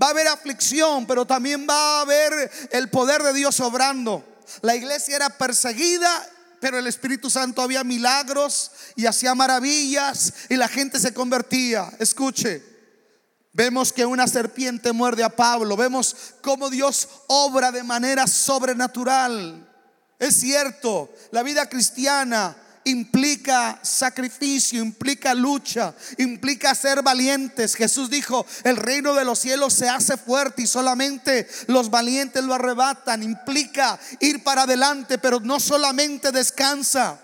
Va 0.01 0.07
a 0.07 0.09
haber 0.11 0.27
aflicción, 0.27 1.05
pero 1.05 1.25
también 1.25 1.67
va 1.69 1.97
a 1.97 2.01
haber 2.01 2.51
el 2.71 2.89
poder 2.89 3.21
de 3.23 3.33
Dios 3.33 3.59
obrando. 3.59 4.23
La 4.61 4.75
iglesia 4.75 5.15
era 5.15 5.29
perseguida, 5.37 6.29
pero 6.63 6.79
el 6.79 6.87
Espíritu 6.87 7.29
Santo 7.29 7.61
había 7.61 7.83
milagros 7.83 8.71
y 8.95 9.05
hacía 9.05 9.35
maravillas 9.35 10.33
y 10.47 10.55
la 10.55 10.69
gente 10.69 10.97
se 10.97 11.13
convertía. 11.13 11.91
Escuche, 11.99 12.63
vemos 13.51 13.91
que 13.91 14.05
una 14.05 14.29
serpiente 14.29 14.93
muerde 14.93 15.25
a 15.25 15.35
Pablo, 15.35 15.75
vemos 15.75 16.15
cómo 16.41 16.69
Dios 16.69 17.09
obra 17.27 17.69
de 17.73 17.83
manera 17.83 18.27
sobrenatural. 18.27 19.69
Es 20.17 20.39
cierto, 20.39 21.13
la 21.31 21.43
vida 21.43 21.67
cristiana 21.67 22.55
implica 22.85 23.79
sacrificio, 23.81 24.81
implica 24.81 25.33
lucha, 25.33 25.93
implica 26.17 26.75
ser 26.75 27.01
valientes. 27.01 27.75
Jesús 27.75 28.09
dijo, 28.09 28.45
el 28.63 28.77
reino 28.77 29.13
de 29.13 29.25
los 29.25 29.39
cielos 29.39 29.73
se 29.73 29.89
hace 29.89 30.17
fuerte 30.17 30.63
y 30.63 30.67
solamente 30.67 31.47
los 31.67 31.89
valientes 31.89 32.43
lo 32.43 32.53
arrebatan. 32.53 33.23
Implica 33.23 33.99
ir 34.19 34.43
para 34.43 34.63
adelante, 34.63 35.17
pero 35.17 35.39
no 35.39 35.59
solamente 35.59 36.31
descansa 36.31 37.19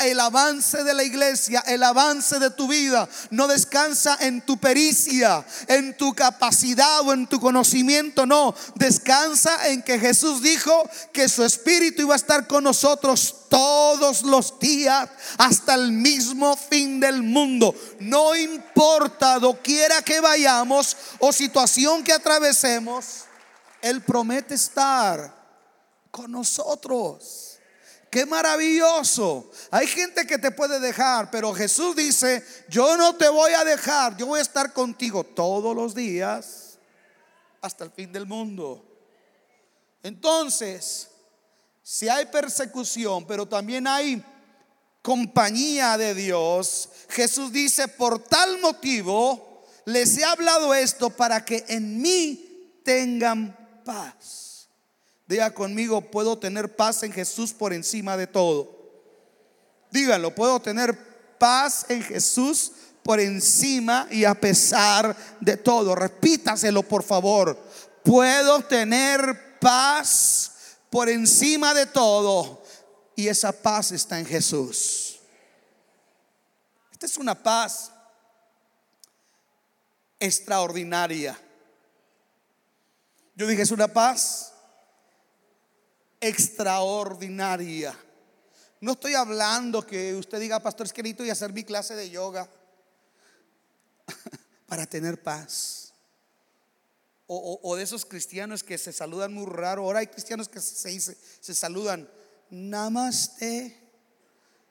el 0.00 0.20
avance 0.20 0.84
de 0.84 0.94
la 0.94 1.04
iglesia, 1.04 1.62
el 1.66 1.82
avance 1.82 2.38
de 2.38 2.50
tu 2.50 2.68
vida, 2.68 3.08
no 3.30 3.46
descansa 3.46 4.16
en 4.20 4.40
tu 4.42 4.58
pericia, 4.58 5.44
en 5.66 5.96
tu 5.96 6.14
capacidad 6.14 7.00
o 7.00 7.12
en 7.12 7.26
tu 7.26 7.40
conocimiento, 7.40 8.26
no, 8.26 8.54
descansa 8.74 9.68
en 9.68 9.82
que 9.82 9.98
Jesús 9.98 10.42
dijo 10.42 10.88
que 11.12 11.28
su 11.28 11.44
espíritu 11.44 12.02
iba 12.02 12.14
a 12.14 12.16
estar 12.16 12.46
con 12.46 12.64
nosotros 12.64 13.34
todos 13.48 14.22
los 14.22 14.58
días 14.58 15.08
hasta 15.38 15.74
el 15.74 15.92
mismo 15.92 16.56
fin 16.56 17.00
del 17.00 17.22
mundo. 17.22 17.74
No 18.00 18.34
importa 18.34 19.38
doquiera 19.38 20.02
que 20.02 20.20
vayamos 20.20 20.96
o 21.18 21.32
situación 21.32 22.04
que 22.04 22.12
atravesemos, 22.12 23.24
Él 23.80 24.02
promete 24.02 24.54
estar 24.54 25.34
con 26.10 26.30
nosotros. 26.30 27.47
Qué 28.10 28.24
maravilloso. 28.24 29.50
Hay 29.70 29.86
gente 29.86 30.26
que 30.26 30.38
te 30.38 30.50
puede 30.50 30.80
dejar, 30.80 31.30
pero 31.30 31.52
Jesús 31.54 31.94
dice, 31.94 32.44
yo 32.68 32.96
no 32.96 33.16
te 33.16 33.28
voy 33.28 33.52
a 33.52 33.64
dejar, 33.64 34.16
yo 34.16 34.26
voy 34.26 34.38
a 34.38 34.42
estar 34.42 34.72
contigo 34.72 35.24
todos 35.24 35.76
los 35.76 35.94
días 35.94 36.78
hasta 37.60 37.84
el 37.84 37.90
fin 37.90 38.12
del 38.12 38.26
mundo. 38.26 38.84
Entonces, 40.02 41.08
si 41.82 42.08
hay 42.08 42.26
persecución, 42.26 43.26
pero 43.26 43.46
también 43.46 43.86
hay 43.86 44.24
compañía 45.02 45.96
de 45.98 46.14
Dios, 46.14 46.88
Jesús 47.08 47.52
dice, 47.52 47.88
por 47.88 48.22
tal 48.22 48.60
motivo 48.60 49.64
les 49.84 50.18
he 50.18 50.24
hablado 50.24 50.74
esto 50.74 51.10
para 51.10 51.44
que 51.44 51.64
en 51.68 52.00
mí 52.00 52.80
tengan 52.84 53.56
paz. 53.84 54.47
Diga 55.28 55.52
conmigo, 55.52 56.00
puedo 56.00 56.38
tener 56.38 56.74
paz 56.74 57.02
en 57.02 57.12
Jesús 57.12 57.52
por 57.52 57.74
encima 57.74 58.16
de 58.16 58.26
todo. 58.26 58.74
Díganlo, 59.90 60.34
puedo 60.34 60.58
tener 60.58 61.36
paz 61.38 61.84
en 61.90 62.02
Jesús 62.02 62.72
por 63.02 63.20
encima 63.20 64.08
y 64.10 64.24
a 64.24 64.34
pesar 64.34 65.14
de 65.38 65.58
todo. 65.58 65.94
Repítaselo, 65.94 66.82
por 66.82 67.02
favor. 67.02 67.58
Puedo 68.02 68.62
tener 68.62 69.58
paz 69.60 70.52
por 70.88 71.10
encima 71.10 71.74
de 71.74 71.84
todo. 71.84 72.62
Y 73.14 73.28
esa 73.28 73.52
paz 73.52 73.92
está 73.92 74.18
en 74.18 74.24
Jesús. 74.24 75.20
Esta 76.90 77.04
es 77.04 77.18
una 77.18 77.34
paz 77.34 77.92
extraordinaria. 80.18 81.38
Yo 83.34 83.46
dije, 83.46 83.62
es 83.62 83.70
una 83.70 83.88
paz 83.88 84.54
extraordinaria. 86.20 87.96
No 88.80 88.92
estoy 88.92 89.14
hablando 89.14 89.84
que 89.86 90.14
usted 90.14 90.40
diga, 90.40 90.60
pastor, 90.60 90.86
es 90.86 90.92
que 90.92 91.16
y 91.18 91.30
hacer 91.30 91.52
mi 91.52 91.64
clase 91.64 91.94
de 91.94 92.10
yoga 92.10 92.48
para 94.66 94.86
tener 94.86 95.22
paz. 95.22 95.92
O, 97.30 97.76
de 97.76 97.82
esos 97.82 98.06
cristianos 98.06 98.62
que 98.64 98.78
se 98.78 98.90
saludan 98.90 99.34
muy 99.34 99.44
raro. 99.44 99.82
Ahora 99.82 99.98
hay 99.98 100.06
cristianos 100.06 100.48
que 100.48 100.62
se, 100.62 100.98
se, 100.98 101.14
se 101.40 101.54
saludan, 101.54 102.08
namaste. 102.48 103.76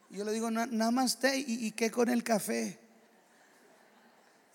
Yo 0.09 0.25
le 0.25 0.31
digo, 0.31 0.49
namaste, 0.49 1.37
¿y, 1.37 1.67
¿y 1.67 1.71
qué 1.73 1.91
con 1.91 2.09
el 2.09 2.23
café? 2.23 2.79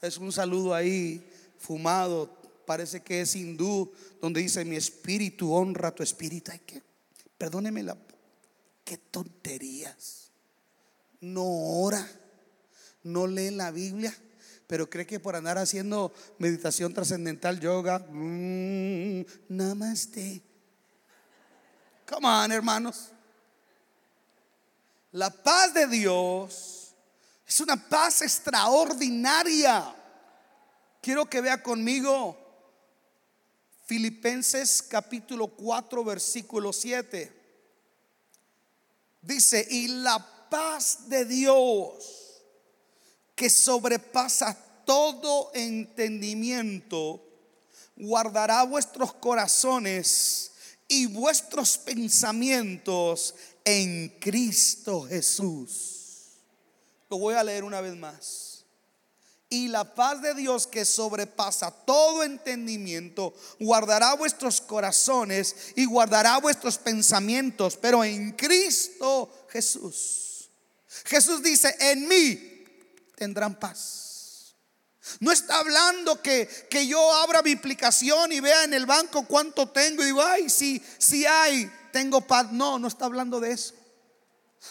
Es 0.00 0.18
un 0.18 0.33
saludo 0.33 0.74
ahí, 0.74 1.31
fumado, 1.61 2.41
parece 2.73 3.03
que 3.03 3.21
es 3.21 3.37
hindú, 3.37 3.93
donde 4.19 4.41
dice 4.41 4.65
mi 4.65 4.77
espíritu 4.77 5.53
honra 5.53 5.95
tu 5.95 6.03
espíritu. 6.03 6.53
Ay, 6.53 6.61
que, 6.61 6.83
perdóneme 7.37 7.83
la, 7.83 7.99
qué 8.83 8.97
tonterías. 8.97 10.31
No 11.21 11.45
ora, 11.45 12.09
no 13.03 13.27
lee 13.27 13.51
la 13.51 13.71
Biblia, 13.71 14.17
pero 14.67 14.89
cree 14.89 15.07
que 15.07 15.21
por 15.21 15.37
andar 15.37 15.59
haciendo 15.59 16.15
meditación 16.39 16.95
trascendental, 16.95 17.61
yoga, 17.61 17.99
mmm, 18.09 19.23
namaste. 19.51 20.41
Come 22.09 22.27
on, 22.27 22.53
hermanos. 22.53 23.11
La 25.11 25.29
paz 25.29 25.75
de 25.75 25.87
Dios 25.89 26.95
es 27.47 27.61
una 27.61 27.77
paz 27.77 28.23
extraordinaria. 28.23 29.95
Quiero 31.03 31.27
que 31.27 31.43
vea 31.43 31.63
conmigo 31.63 32.41
Filipenses 33.92 34.81
capítulo 34.81 35.48
4 35.48 36.02
versículo 36.02 36.72
7. 36.72 37.31
Dice, 39.20 39.68
y 39.70 39.88
la 39.88 40.48
paz 40.48 41.11
de 41.11 41.26
Dios 41.26 42.40
que 43.35 43.50
sobrepasa 43.50 44.57
todo 44.87 45.50
entendimiento, 45.52 47.22
guardará 47.94 48.62
vuestros 48.62 49.12
corazones 49.12 50.52
y 50.88 51.05
vuestros 51.05 51.76
pensamientos 51.76 53.35
en 53.62 54.09
Cristo 54.20 55.02
Jesús. 55.02 56.38
Lo 57.11 57.18
voy 57.18 57.35
a 57.35 57.44
leer 57.44 57.62
una 57.62 57.83
vez 57.83 57.94
más 57.94 58.52
y 59.53 59.69
la 59.69 59.95
paz 59.95 60.23
de 60.23 60.33
Dios 60.33 60.67
que 60.67 60.87
sobrepasa 60.87 61.71
todo 61.71 62.23
entendimiento, 62.23 63.35
guardará 63.61 64.15
vuestros 64.15 64.62
corazones 64.62 65.55
y 65.77 65.85
guardará 65.85 66.38
vuestros 66.38 66.79
pensamientos, 66.79 67.77
pero 67.77 68.03
en 68.03 68.33
Cristo 68.33 69.47
Jesús. 69.51 70.49
Jesús 71.05 71.43
dice, 71.43 71.77
en 71.81 72.09
mí 72.09 72.65
tendrán 73.15 73.61
paz. 73.61 74.55
No 75.21 75.31
está 75.31 75.59
hablando 75.59 76.23
que, 76.23 76.49
que 76.71 76.87
yo 76.87 77.12
abra 77.17 77.43
mi 77.43 77.53
aplicación 77.53 78.33
y 78.33 78.41
vea 78.41 78.65
en 78.65 78.73
el 78.73 78.87
banco 78.87 79.27
cuánto 79.27 79.69
tengo 79.69 80.03
y 80.03 80.07
digo, 80.07 80.23
ay, 80.23 80.49
si, 80.49 80.83
si 80.97 81.27
hay, 81.27 81.71
tengo 81.93 82.23
paz. 82.23 82.51
No, 82.53 82.79
no 82.79 82.88
está 82.88 83.05
hablando 83.05 83.38
de 83.38 83.53
eso. 83.53 83.75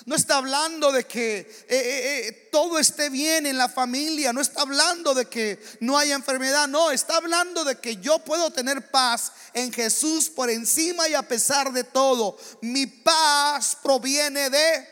No 0.06 0.16
está 0.16 0.38
hablando 0.38 0.92
de 0.92 1.06
que 1.06 1.40
eh, 1.40 1.46
eh, 1.70 2.28
eh, 2.28 2.50
todo 2.52 2.80
esté 2.80 3.10
bien 3.10 3.46
en 3.46 3.58
la 3.58 3.70
familia. 3.70 4.34
No 4.34 4.42
está 4.42 4.62
hablando 4.62 5.14
de 5.14 5.28
que 5.28 5.62
no 5.80 5.98
haya 5.98 6.16
enfermedad. 6.16 6.68
No, 6.68 6.92
está 6.92 7.18
hablando 7.18 7.64
de 7.64 7.78
que 7.80 7.98
yo 7.98 8.20
puedo 8.20 8.52
tener 8.52 8.90
paz 8.90 9.32
en 9.54 9.72
Jesús 9.72 10.30
por 10.30 10.50
encima 10.50 11.08
y 11.08 11.14
a 11.14 11.28
pesar 11.28 11.72
de 11.72 11.84
todo. 11.84 12.38
Mi 12.62 12.88
paz 12.88 13.78
proviene 13.82 14.50
de 14.50 14.88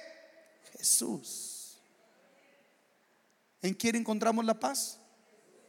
Jesús. 0.77 1.79
¿En 3.61 3.73
quién 3.73 3.95
encontramos 3.95 4.45
la 4.45 4.59
paz? 4.59 4.97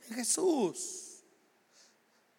En 0.09 0.17
Jesús. 0.17 1.07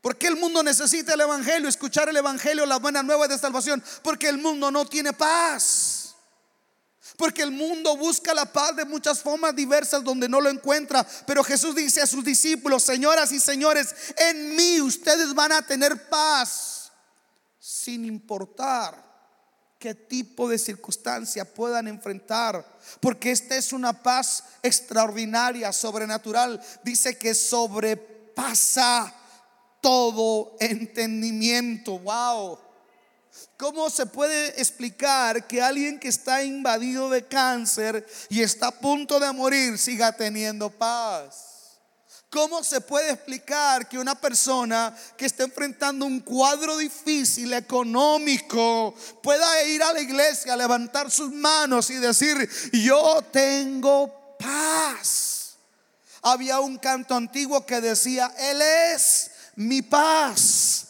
¿Por 0.02 0.18
qué 0.18 0.28
el 0.28 0.36
mundo 0.36 0.62
necesita 0.62 1.14
el 1.14 1.22
Evangelio? 1.22 1.70
Escuchar 1.70 2.10
el 2.10 2.18
Evangelio, 2.18 2.66
la 2.66 2.78
buena 2.78 3.02
nueva 3.02 3.28
de 3.28 3.38
salvación. 3.38 3.84
Porque 4.04 4.30
el 4.30 4.38
mundo 4.38 4.72
no 4.72 4.86
tiene 4.86 5.14
paz. 5.14 6.01
Porque 7.18 7.42
el 7.42 7.52
mundo 7.52 7.96
busca 7.98 8.34
la 8.34 8.52
paz 8.52 8.76
de 8.76 8.86
muchas 8.86 9.22
formas 9.22 9.56
diversas 9.56 10.04
donde 10.04 10.30
no 10.30 10.42
lo 10.42 10.50
encuentra. 10.50 11.06
Pero 11.28 11.44
Jesús 11.44 11.76
dice 11.76 12.02
a 12.02 12.08
sus 12.08 12.24
discípulos, 12.24 12.84
señoras 12.84 13.32
y 13.32 13.40
señores, 13.40 13.94
en 14.18 14.56
mí 14.56 14.82
ustedes 14.82 15.34
van 15.34 15.52
a 15.52 15.62
tener 15.62 16.10
paz 16.10 16.92
sin 17.60 18.06
importar 18.06 19.12
qué 19.78 19.96
tipo 19.96 20.48
de 20.48 20.60
circunstancia 20.60 21.44
puedan 21.44 21.88
enfrentar. 21.88 22.66
Porque 23.00 23.32
esta 23.32 23.56
es 23.56 23.74
una 23.74 24.04
paz 24.04 24.44
extraordinaria, 24.62 25.74
sobrenatural. 25.74 26.62
Dice 26.84 27.18
que 27.18 27.34
sobrepasa 27.34 29.14
todo 29.82 30.56
entendimiento. 30.60 31.98
Wow. 32.00 32.71
¿Cómo 33.62 33.92
se 33.92 34.08
puede 34.08 34.60
explicar 34.60 35.46
que 35.46 35.62
alguien 35.62 36.00
que 36.00 36.08
está 36.08 36.42
invadido 36.42 37.12
de 37.12 37.28
cáncer 37.28 38.04
y 38.28 38.42
está 38.42 38.70
a 38.70 38.72
punto 38.72 39.20
de 39.20 39.32
morir 39.32 39.78
siga 39.78 40.12
teniendo 40.12 40.72
paz? 40.72 41.78
¿Cómo 42.32 42.64
se 42.64 42.82
puede 42.82 43.12
explicar 43.12 43.88
que 43.88 44.00
una 44.00 44.16
persona 44.16 44.98
que 45.16 45.28
está 45.28 45.44
enfrentando 45.44 46.08
un 46.08 46.22
cuadro 46.22 46.76
difícil 46.76 47.54
económico 47.54 48.96
pueda 49.22 49.64
ir 49.66 49.84
a 49.84 49.94
la 49.94 50.00
iglesia, 50.00 50.56
levantar 50.56 51.12
sus 51.12 51.32
manos 51.32 51.92
y 51.92 51.98
decir, 51.98 52.50
yo 52.74 53.22
tengo 53.32 54.38
paz? 54.40 55.52
Había 56.24 56.60
un 56.62 56.80
canto 56.80 57.14
antiguo 57.14 57.64
que 57.64 57.80
decía, 57.80 58.34
Él 58.40 58.60
es 58.60 59.30
mi 59.56 59.84
paz, 59.84 60.88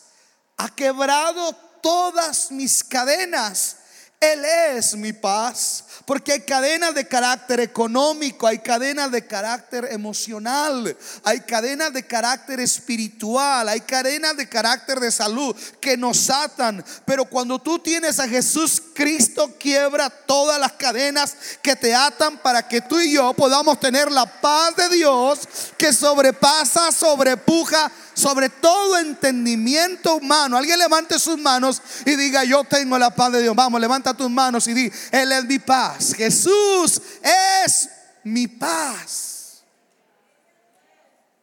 ha 0.56 0.70
quebrado 0.74 1.70
todas 1.82 2.52
mis 2.52 2.84
cadenas. 2.84 3.78
Él 4.20 4.44
es 4.46 4.96
mi 4.96 5.14
paz. 5.14 5.84
Porque 6.06 6.34
hay 6.34 6.42
cadenas 6.42 6.96
de 6.96 7.08
carácter 7.08 7.60
económico, 7.60 8.48
hay 8.48 8.60
cadenas 8.60 9.12
de 9.12 9.26
carácter 9.26 9.88
emocional, 9.92 10.96
hay 11.24 11.42
cadenas 11.42 11.94
de 11.94 12.06
carácter 12.06 12.60
espiritual, 12.60 13.70
hay 13.70 13.82
cadenas 13.82 14.36
de 14.38 14.50
carácter 14.50 15.00
de 15.00 15.12
salud 15.12 15.56
que 15.80 15.98
nos 15.98 16.30
atan. 16.30 16.84
Pero 17.06 17.26
cuando 17.26 17.60
tú 17.60 17.80
tienes 17.80 18.20
a 18.20 18.28
Jesús, 18.28 18.82
Cristo 18.94 19.56
quiebra 19.60 20.10
todas 20.10 20.60
las 20.60 20.74
cadenas 20.74 21.36
que 21.62 21.76
te 21.76 21.94
atan 21.94 22.38
para 22.40 22.68
que 22.68 22.82
tú 22.82 23.00
y 23.00 23.14
yo 23.14 23.34
podamos 23.34 23.80
tener 23.80 24.12
la 24.12 24.26
paz 24.42 24.76
de 24.76 24.90
Dios 24.90 25.40
que 25.78 25.94
sobrepasa, 25.94 26.92
sobrepuja 26.92 27.92
sobre 28.14 28.50
todo 28.50 28.98
entendimiento 28.98 30.16
humano. 30.16 30.58
Alguien 30.58 30.78
levante 30.78 31.18
sus 31.18 31.38
manos 31.38 31.82
y 32.06 32.16
diga, 32.16 32.44
yo 32.44 32.64
tengo 32.64 32.98
la 32.98 33.10
paz 33.14 33.32
de 33.32 33.42
Dios. 33.42 33.56
Vamos, 33.56 33.80
levanta 33.82 34.14
tus 34.14 34.30
manos 34.30 34.68
y 34.68 34.74
di, 34.74 34.92
Él 35.12 35.32
es 35.32 35.46
mi 35.46 35.60
paz. 35.60 35.91
Jesús 36.00 37.02
es 37.22 37.90
mi 38.24 38.48
paz. 38.48 39.64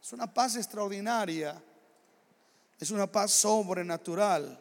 Es 0.02 0.12
una 0.12 0.32
paz 0.32 0.56
extraordinaria. 0.56 1.60
Es 2.80 2.90
una 2.90 3.06
paz 3.06 3.32
sobrenatural. 3.32 4.58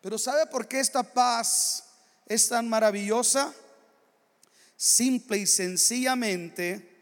Pero 0.00 0.18
¿sabe 0.18 0.46
por 0.46 0.68
qué 0.68 0.80
esta 0.80 1.02
paz 1.02 1.84
es 2.26 2.48
tan 2.48 2.68
maravillosa? 2.68 3.52
Simple 4.76 5.38
y 5.38 5.46
sencillamente 5.46 6.94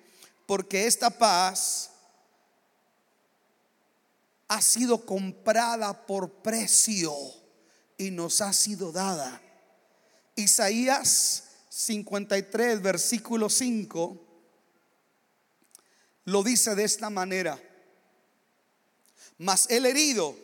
porque 0.46 0.86
esta 0.86 1.10
paz 1.10 1.90
ha 4.48 4.60
sido 4.60 5.04
comprada 5.06 6.06
por 6.06 6.30
precio 6.42 7.14
y 7.96 8.10
nos 8.10 8.40
ha 8.40 8.52
sido 8.52 8.92
dada. 8.92 9.40
Isaías 10.36 11.41
53, 11.74 12.82
versículo 12.82 13.48
5, 13.48 14.28
lo 16.24 16.42
dice 16.42 16.74
de 16.74 16.84
esta 16.84 17.08
manera. 17.08 17.60
Mas 19.38 19.70
el 19.70 19.86
herido, 19.86 20.36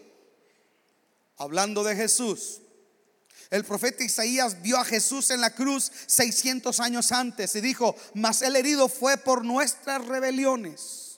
hablando 1.37 1.85
de 1.85 1.95
Jesús, 1.95 2.61
el 3.51 3.64
profeta 3.64 4.05
Isaías 4.05 4.62
vio 4.62 4.79
a 4.79 4.85
Jesús 4.85 5.31
en 5.31 5.41
la 5.41 5.55
cruz 5.55 5.93
600 6.07 6.81
años 6.81 7.12
antes 7.12 7.55
y 7.55 7.61
dijo, 7.61 7.95
mas 8.14 8.43
el 8.43 8.57
herido 8.57 8.88
fue 8.88 9.17
por 9.17 9.45
nuestras 9.45 10.05
rebeliones 10.07 11.09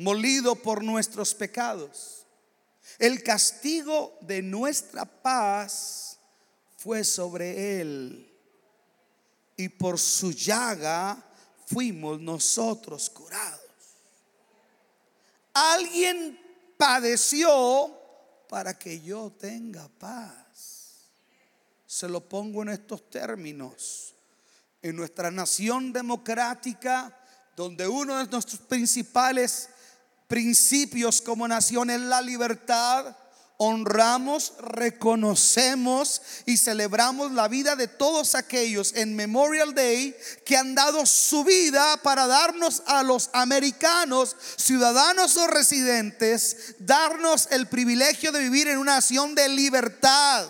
molido 0.00 0.56
por 0.56 0.82
nuestros 0.82 1.34
pecados. 1.34 2.26
El 2.98 3.22
castigo 3.22 4.16
de 4.22 4.40
nuestra 4.40 5.04
paz 5.04 6.18
fue 6.76 7.04
sobre 7.04 7.80
él. 7.80 8.29
Y 9.60 9.68
por 9.68 9.98
su 9.98 10.32
llaga 10.32 11.22
fuimos 11.66 12.18
nosotros 12.18 13.10
curados. 13.10 13.60
Alguien 15.52 16.40
padeció 16.78 17.94
para 18.48 18.78
que 18.78 19.02
yo 19.02 19.30
tenga 19.38 19.86
paz. 19.98 21.10
Se 21.86 22.08
lo 22.08 22.26
pongo 22.26 22.62
en 22.62 22.70
estos 22.70 23.10
términos. 23.10 24.14
En 24.80 24.96
nuestra 24.96 25.30
nación 25.30 25.92
democrática, 25.92 27.14
donde 27.54 27.86
uno 27.86 28.16
de 28.16 28.26
nuestros 28.28 28.62
principales 28.62 29.68
principios 30.26 31.20
como 31.20 31.46
nación 31.46 31.90
en 31.90 32.08
la 32.08 32.22
libertad, 32.22 33.14
honramos, 33.62 34.54
reconocemos 34.58 36.22
y 36.46 36.56
celebramos 36.56 37.32
la 37.32 37.46
vida 37.46 37.76
de 37.76 37.88
todos 37.88 38.34
aquellos 38.34 38.94
en 38.94 39.14
Memorial 39.14 39.74
Day 39.74 40.16
que 40.46 40.56
han 40.56 40.74
dado 40.74 41.04
su 41.04 41.44
vida 41.44 41.98
para 41.98 42.26
darnos 42.26 42.82
a 42.86 43.02
los 43.02 43.28
americanos, 43.34 44.34
ciudadanos 44.56 45.36
o 45.36 45.46
residentes, 45.46 46.74
darnos 46.78 47.48
el 47.50 47.66
privilegio 47.66 48.32
de 48.32 48.40
vivir 48.40 48.66
en 48.68 48.78
una 48.78 48.94
nación 48.94 49.34
de 49.34 49.50
libertad 49.50 50.48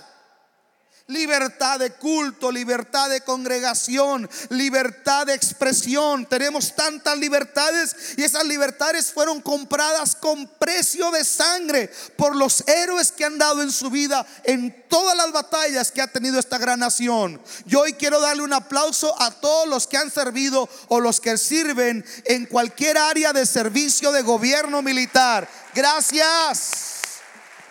libertad 1.10 1.78
de 1.78 1.90
culto, 1.90 2.50
libertad 2.50 3.10
de 3.10 3.20
congregación, 3.20 4.28
libertad 4.48 5.26
de 5.26 5.34
expresión. 5.34 6.24
Tenemos 6.26 6.74
tantas 6.74 7.18
libertades 7.18 7.94
y 8.16 8.22
esas 8.22 8.44
libertades 8.44 9.12
fueron 9.12 9.40
compradas 9.40 10.14
con 10.14 10.46
precio 10.46 11.10
de 11.10 11.24
sangre 11.24 11.90
por 12.16 12.34
los 12.36 12.66
héroes 12.66 13.12
que 13.12 13.24
han 13.24 13.38
dado 13.38 13.62
en 13.62 13.72
su 13.72 13.90
vida 13.90 14.26
en 14.44 14.84
todas 14.88 15.16
las 15.16 15.32
batallas 15.32 15.90
que 15.90 16.00
ha 16.00 16.06
tenido 16.06 16.38
esta 16.38 16.58
gran 16.58 16.80
nación. 16.80 17.40
Yo 17.66 17.80
hoy 17.80 17.92
quiero 17.94 18.20
darle 18.20 18.42
un 18.42 18.52
aplauso 18.52 19.20
a 19.20 19.30
todos 19.30 19.68
los 19.68 19.86
que 19.86 19.96
han 19.96 20.10
servido 20.10 20.68
o 20.88 21.00
los 21.00 21.20
que 21.20 21.36
sirven 21.36 22.04
en 22.24 22.46
cualquier 22.46 22.98
área 22.98 23.32
de 23.32 23.46
servicio 23.46 24.12
de 24.12 24.22
gobierno 24.22 24.82
militar. 24.82 25.48
Gracias. 25.74 26.90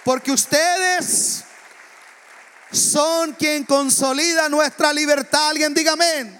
Porque 0.03 0.31
ustedes 0.31 1.43
son 2.71 3.33
quien 3.33 3.65
consolida 3.65 4.49
nuestra 4.49 4.93
libertad. 4.93 5.49
Alguien 5.49 5.73
diga 5.73 5.93
amén. 5.93 6.39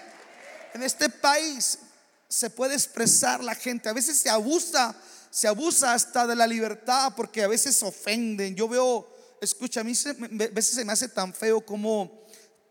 En 0.73 0.83
este 0.83 1.09
país 1.09 1.79
se 2.27 2.49
puede 2.49 2.75
expresar 2.75 3.43
la 3.43 3.55
gente. 3.55 3.89
A 3.89 3.93
veces 3.93 4.19
se 4.19 4.29
abusa, 4.29 4.95
se 5.31 5.47
abusa 5.47 5.93
hasta 5.93 6.27
de 6.27 6.35
la 6.35 6.45
libertad 6.45 7.13
porque 7.15 7.43
a 7.43 7.47
veces 7.47 7.81
ofenden. 7.81 8.55
Yo 8.55 8.67
veo, 8.67 9.07
escucha, 9.41 9.81
a 9.81 9.83
mí 9.83 9.93
a 9.93 10.47
veces 10.53 10.75
se 10.75 10.85
me 10.85 10.93
hace 10.93 11.09
tan 11.09 11.33
feo 11.33 11.61
como 11.61 12.23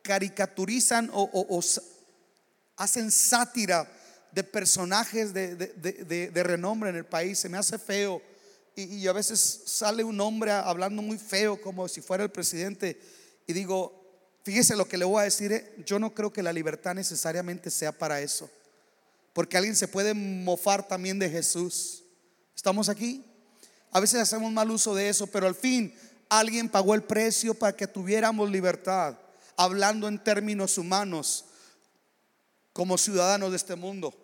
caricaturizan 0.02 1.10
o, 1.12 1.60
hacen 2.76 3.10
sátira 3.10 3.90
de 4.30 4.44
personajes 4.44 5.34
de, 5.34 6.42
renombre 6.44 6.90
en 6.90 6.96
el 6.96 7.06
país. 7.06 7.40
Se 7.40 7.48
me 7.48 7.58
hace 7.58 7.78
feo. 7.78 8.22
Y 8.76 9.08
a 9.08 9.12
veces 9.12 9.62
sale 9.66 10.04
un 10.04 10.20
hombre 10.20 10.52
hablando 10.52 11.02
muy 11.02 11.18
feo 11.18 11.60
como 11.60 11.88
si 11.88 12.00
fuera 12.00 12.22
el 12.22 12.30
presidente 12.30 13.17
y 13.48 13.54
digo, 13.54 13.98
fíjese 14.44 14.76
lo 14.76 14.86
que 14.86 14.98
le 14.98 15.06
voy 15.06 15.22
a 15.22 15.24
decir, 15.24 15.50
eh, 15.52 15.82
yo 15.86 15.98
no 15.98 16.14
creo 16.14 16.30
que 16.30 16.42
la 16.42 16.52
libertad 16.52 16.94
necesariamente 16.94 17.70
sea 17.70 17.92
para 17.92 18.20
eso. 18.20 18.48
Porque 19.32 19.56
alguien 19.56 19.74
se 19.74 19.88
puede 19.88 20.12
mofar 20.12 20.86
también 20.86 21.18
de 21.18 21.30
Jesús. 21.30 22.04
¿Estamos 22.54 22.90
aquí? 22.90 23.24
A 23.90 24.00
veces 24.00 24.20
hacemos 24.20 24.52
mal 24.52 24.70
uso 24.70 24.94
de 24.94 25.08
eso, 25.08 25.26
pero 25.28 25.46
al 25.46 25.54
fin 25.54 25.94
alguien 26.28 26.68
pagó 26.68 26.94
el 26.94 27.02
precio 27.02 27.54
para 27.54 27.74
que 27.74 27.86
tuviéramos 27.86 28.50
libertad, 28.50 29.16
hablando 29.56 30.08
en 30.08 30.22
términos 30.22 30.76
humanos, 30.76 31.46
como 32.74 32.98
ciudadanos 32.98 33.50
de 33.50 33.56
este 33.56 33.76
mundo. 33.76 34.14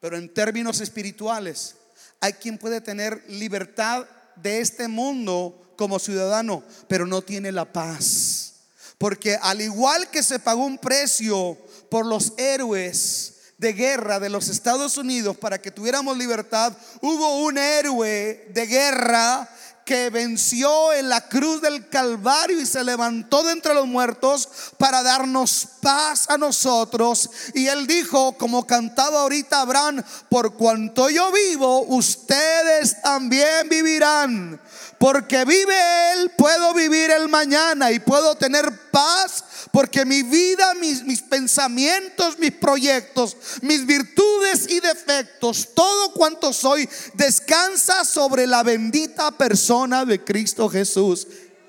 Pero 0.00 0.18
en 0.18 0.32
términos 0.34 0.82
espirituales, 0.82 1.76
hay 2.20 2.34
quien 2.34 2.58
puede 2.58 2.82
tener 2.82 3.24
libertad 3.26 4.06
de 4.36 4.60
este 4.60 4.88
mundo 4.88 5.74
como 5.76 5.98
ciudadano, 5.98 6.62
pero 6.88 7.06
no 7.06 7.22
tiene 7.22 7.52
la 7.52 7.72
paz. 7.72 8.54
Porque 8.98 9.36
al 9.40 9.60
igual 9.60 10.08
que 10.10 10.22
se 10.22 10.38
pagó 10.38 10.64
un 10.64 10.78
precio 10.78 11.58
por 11.90 12.06
los 12.06 12.32
héroes 12.36 13.34
de 13.58 13.72
guerra 13.72 14.20
de 14.20 14.28
los 14.28 14.48
Estados 14.48 14.96
Unidos 14.96 15.36
para 15.36 15.60
que 15.60 15.70
tuviéramos 15.70 16.16
libertad, 16.16 16.76
hubo 17.00 17.44
un 17.44 17.58
héroe 17.58 18.48
de 18.52 18.66
guerra 18.66 19.48
que 19.84 20.10
venció 20.10 20.92
en 20.92 21.08
la 21.08 21.28
cruz 21.28 21.60
del 21.60 21.88
Calvario 21.88 22.60
y 22.60 22.66
se 22.66 22.82
levantó 22.84 23.42
de 23.42 23.52
entre 23.52 23.74
los 23.74 23.86
muertos 23.86 24.48
para 24.78 25.02
darnos 25.02 25.66
paz 25.80 26.28
a 26.28 26.38
nosotros. 26.38 27.30
Y 27.54 27.66
él 27.66 27.86
dijo, 27.86 28.36
como 28.38 28.66
cantaba 28.66 29.20
ahorita 29.20 29.60
Abraham, 29.60 30.02
por 30.28 30.54
cuanto 30.54 31.10
yo 31.10 31.30
vivo, 31.32 31.82
ustedes 31.88 33.02
también 33.02 33.68
vivirán. 33.68 34.60
Porque 34.98 35.44
vive 35.44 36.12
Él, 36.12 36.30
puedo 36.30 36.72
vivir 36.72 37.10
el 37.10 37.28
mañana 37.28 37.90
y 37.90 37.98
puedo 37.98 38.36
tener 38.36 38.90
paz. 38.90 39.44
Porque 39.74 40.04
mi 40.04 40.22
vida, 40.22 40.72
mis, 40.74 41.20
pensamientos, 41.22 42.38
mis 42.38 42.52
proyectos, 42.52 43.36
mis 43.60 43.84
virtudes 43.84 44.70
y 44.70 44.78
defectos, 44.78 45.74
todo 45.74 46.12
cuanto 46.12 46.52
soy, 46.52 46.88
descansa 47.14 48.04
sobre 48.04 48.46
la 48.46 48.62
bendita 48.62 49.32
persona 49.32 50.04
de 50.04 50.22
Cristo 50.22 50.68
Jesús. 50.68 51.26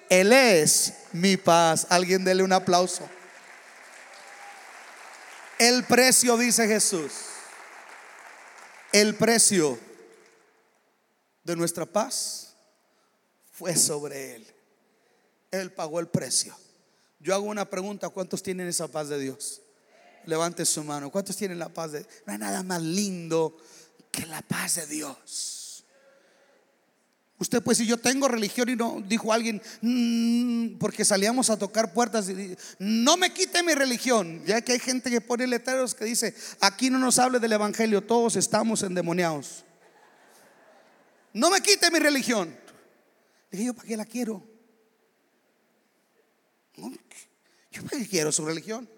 Él 0.08 0.32
es 0.34 0.94
mi 1.14 1.36
paz. 1.36 1.88
Alguien 1.90 2.24
dele 2.24 2.44
un 2.44 2.54
aplauso. 2.54 3.10
El 5.58 5.84
precio, 5.86 6.38
dice 6.38 6.68
Jesús. 6.68 7.12
El 8.92 9.16
precio 9.16 9.80
de 11.44 11.56
nuestra 11.56 11.88
paz 11.88 12.54
fue 13.52 13.76
sobre 13.76 14.36
Él. 14.36 14.48
Él 15.50 15.72
pagó 15.72 16.00
el 16.00 16.08
precio. 16.08 16.56
Yo 17.26 17.34
hago 17.34 17.46
una 17.46 17.68
pregunta, 17.68 18.10
¿cuántos 18.10 18.44
tienen 18.44 18.68
esa 18.68 18.88
paz 18.88 19.10
de 19.10 19.18
Dios? 19.18 19.60
Levante 20.28 20.64
su 20.64 20.84
mano. 20.84 21.10
¿Cuántos 21.10 21.36
tienen 21.36 21.58
la 21.58 21.70
paz 21.70 21.94
de 21.94 22.06
No 22.24 22.34
hay 22.34 22.38
nada 22.38 22.62
más 22.62 22.80
lindo 22.84 23.58
que 24.12 24.28
la 24.28 24.44
paz 24.44 24.76
de 24.76 24.86
Dios. 24.86 25.84
Usted 27.40 27.64
pues 27.64 27.80
si 27.80 27.88
yo 27.88 27.98
tengo 27.98 28.28
religión 28.28 28.70
y 28.70 28.76
no, 28.76 29.04
dijo 29.08 29.34
alguien, 29.34 29.60
mm", 29.82 30.78
porque 30.78 31.04
salíamos 31.04 31.50
a 31.50 31.58
tocar 31.58 31.94
puertas 31.94 32.28
no 32.78 33.18
me 33.18 33.34
quite 33.34 33.64
mi 33.64 33.74
religión, 33.74 34.46
ya 34.46 34.62
que 34.62 34.74
hay 34.74 34.80
gente 34.80 35.10
que 35.10 35.20
pone 35.20 35.48
letreros 35.48 35.96
que 35.96 36.06
dice, 36.06 36.36
aquí 36.60 36.92
no 36.92 37.00
nos 37.00 37.18
hable 37.18 37.40
del 37.40 37.54
Evangelio, 37.54 38.04
todos 38.04 38.36
estamos 38.36 38.84
endemoniados. 38.84 39.66
No 41.34 41.50
me 41.50 41.60
quite 41.62 41.90
mi 41.90 41.98
religión. 41.98 42.56
Dije 43.50 43.66
yo, 43.66 43.74
¿para 43.74 43.88
qué 43.88 43.98
la 43.98 44.06
quiero? 44.06 44.55
Yo 46.78 47.86
qué 47.90 48.08
quiero 48.08 48.32
su 48.32 48.46
religión. 48.46 48.90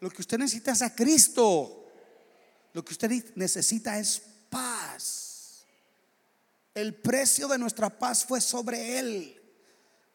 Lo 0.00 0.10
que 0.10 0.22
usted 0.22 0.38
necesita 0.38 0.72
es 0.72 0.82
a 0.82 0.94
Cristo. 0.94 1.86
Lo 2.72 2.84
que 2.84 2.92
usted 2.92 3.10
necesita 3.36 3.98
es 3.98 4.20
paz. 4.50 5.64
El 6.74 6.94
precio 6.94 7.48
de 7.48 7.58
nuestra 7.58 7.88
paz 7.88 8.24
fue 8.24 8.40
sobre 8.40 8.98
Él. 8.98 9.40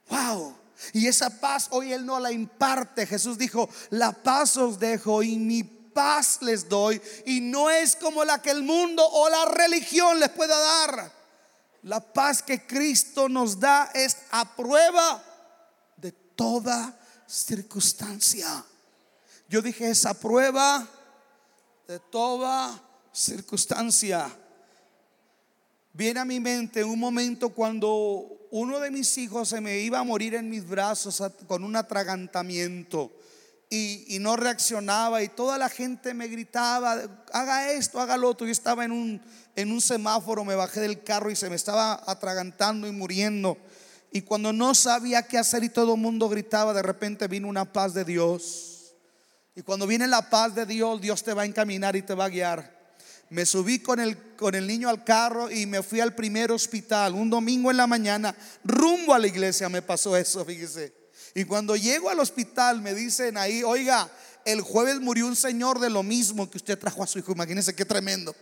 Wow. 0.09 0.55
Y 0.93 1.07
esa 1.07 1.39
paz 1.39 1.67
hoy 1.71 1.93
Él 1.93 2.05
no 2.05 2.19
la 2.19 2.31
imparte. 2.31 3.05
Jesús 3.05 3.37
dijo, 3.37 3.69
la 3.89 4.11
paz 4.11 4.57
os 4.57 4.79
dejo 4.79 5.23
y 5.23 5.37
mi 5.37 5.63
paz 5.63 6.39
les 6.41 6.67
doy. 6.67 7.01
Y 7.25 7.41
no 7.41 7.69
es 7.69 7.95
como 7.95 8.23
la 8.23 8.41
que 8.41 8.51
el 8.51 8.63
mundo 8.63 9.07
o 9.07 9.29
la 9.29 9.45
religión 9.45 10.19
les 10.19 10.29
pueda 10.29 10.57
dar. 10.57 11.11
La 11.83 12.01
paz 12.01 12.43
que 12.43 12.65
Cristo 12.67 13.29
nos 13.29 13.59
da 13.59 13.89
es 13.93 14.17
a 14.31 14.55
prueba 14.55 15.28
toda 16.39 16.97
circunstancia. 17.27 18.63
Yo 19.49 19.61
dije, 19.61 19.89
esa 19.89 20.13
prueba 20.13 20.87
de 21.85 21.99
toda 21.99 22.81
circunstancia. 23.11 24.33
Viene 25.91 26.21
a 26.21 26.23
mi 26.23 26.39
mente 26.39 26.81
un 26.85 26.97
momento 26.97 27.49
cuando 27.49 28.47
uno 28.51 28.79
de 28.79 28.89
mis 28.89 29.17
hijos 29.17 29.49
se 29.49 29.59
me 29.59 29.79
iba 29.79 29.99
a 29.99 30.05
morir 30.05 30.33
en 30.33 30.49
mis 30.49 30.65
brazos 30.65 31.21
con 31.45 31.65
un 31.65 31.75
atragantamiento 31.75 33.11
y, 33.69 34.17
no 34.21 34.37
reaccionaba 34.37 35.21
y 35.21 35.27
toda 35.27 35.57
la 35.57 35.67
gente 35.67 36.13
me 36.13 36.29
gritaba, 36.29 37.01
haga 37.33 37.73
esto, 37.73 37.99
haga 37.99 38.15
lo 38.15 38.29
otro. 38.29 38.47
Yo 38.47 38.53
estaba 38.53 38.85
en 38.85 38.93
un, 38.93 39.21
en 39.57 39.73
un 39.73 39.81
semáforo, 39.81 40.45
me 40.45 40.55
bajé 40.55 40.79
del 40.79 41.03
carro 41.03 41.31
y 41.31 41.35
se 41.35 41.49
me 41.49 41.57
estaba 41.57 42.01
atragantando 42.07 42.87
y 42.87 42.93
muriendo. 42.93 43.57
Y 44.11 44.21
cuando 44.21 44.51
no 44.51 44.73
sabía 44.73 45.23
qué 45.23 45.37
hacer 45.37 45.63
y 45.63 45.69
todo 45.69 45.93
el 45.93 46.01
mundo 46.01 46.29
gritaba, 46.29 46.73
de 46.73 46.81
repente 46.81 47.27
vino 47.27 47.47
una 47.47 47.71
paz 47.71 47.93
de 47.93 48.05
Dios. 48.05 48.93
Y 49.55 49.61
cuando 49.61 49.85
viene 49.85 50.07
la 50.07 50.29
paz 50.29 50.55
de 50.55 50.65
Dios, 50.65 50.99
Dios 51.01 51.23
te 51.23 51.33
va 51.33 51.43
a 51.43 51.45
encaminar 51.45 51.95
y 51.95 52.01
te 52.01 52.15
va 52.15 52.25
a 52.25 52.29
guiar. 52.29 52.79
Me 53.29 53.45
subí 53.45 53.79
con 53.79 53.99
el, 53.99 54.17
con 54.35 54.55
el 54.55 54.65
niño 54.65 54.89
al 54.89 55.03
carro 55.03 55.51
y 55.51 55.67
me 55.67 55.83
fui 55.83 55.99
al 55.99 56.15
primer 56.15 56.51
hospital. 56.51 57.13
Un 57.13 57.29
domingo 57.29 57.69
en 57.69 57.77
la 57.77 57.85
mañana, 57.85 58.35
rumbo 58.63 59.13
a 59.13 59.19
la 59.19 59.27
iglesia 59.27 59.69
me 59.69 59.83
pasó 59.83 60.17
eso, 60.17 60.43
fíjese. 60.43 60.93
Y 61.35 61.43
cuando 61.43 61.75
llego 61.75 62.09
al 62.09 62.19
hospital 62.19 62.81
me 62.81 62.95
dicen 62.95 63.37
ahí, 63.37 63.61
oiga, 63.61 64.09
el 64.45 64.61
jueves 64.61 64.99
murió 64.99 65.27
un 65.27 65.35
señor 65.35 65.79
de 65.79 65.91
lo 65.91 66.01
mismo 66.01 66.49
que 66.49 66.57
usted 66.57 66.79
trajo 66.79 67.03
a 67.03 67.07
su 67.07 67.19
hijo. 67.19 67.31
Imagínense 67.33 67.75
qué 67.75 67.85
tremendo. 67.85 68.35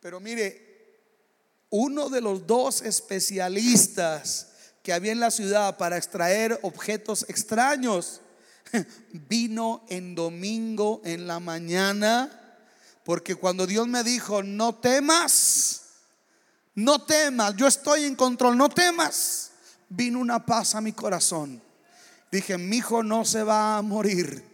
Pero 0.00 0.20
mire, 0.20 0.71
uno 1.72 2.08
de 2.08 2.20
los 2.20 2.46
dos 2.46 2.82
especialistas 2.82 4.48
que 4.84 4.92
había 4.92 5.10
en 5.10 5.20
la 5.20 5.32
ciudad 5.32 5.76
para 5.76 5.96
extraer 5.96 6.60
objetos 6.62 7.26
extraños 7.28 8.20
vino 9.12 9.84
en 9.88 10.14
domingo 10.14 11.00
en 11.04 11.26
la 11.26 11.40
mañana 11.40 12.38
porque 13.04 13.34
cuando 13.34 13.66
Dios 13.66 13.88
me 13.88 14.04
dijo, 14.04 14.42
no 14.42 14.76
temas, 14.76 15.82
no 16.74 17.02
temas, 17.02 17.56
yo 17.56 17.66
estoy 17.66 18.04
en 18.04 18.14
control, 18.14 18.56
no 18.56 18.68
temas, 18.68 19.50
vino 19.88 20.20
una 20.20 20.44
paz 20.44 20.74
a 20.74 20.80
mi 20.80 20.92
corazón. 20.92 21.60
Dije, 22.30 22.56
mi 22.58 22.78
hijo 22.78 23.02
no 23.02 23.24
se 23.24 23.42
va 23.42 23.76
a 23.76 23.82
morir. 23.82 24.44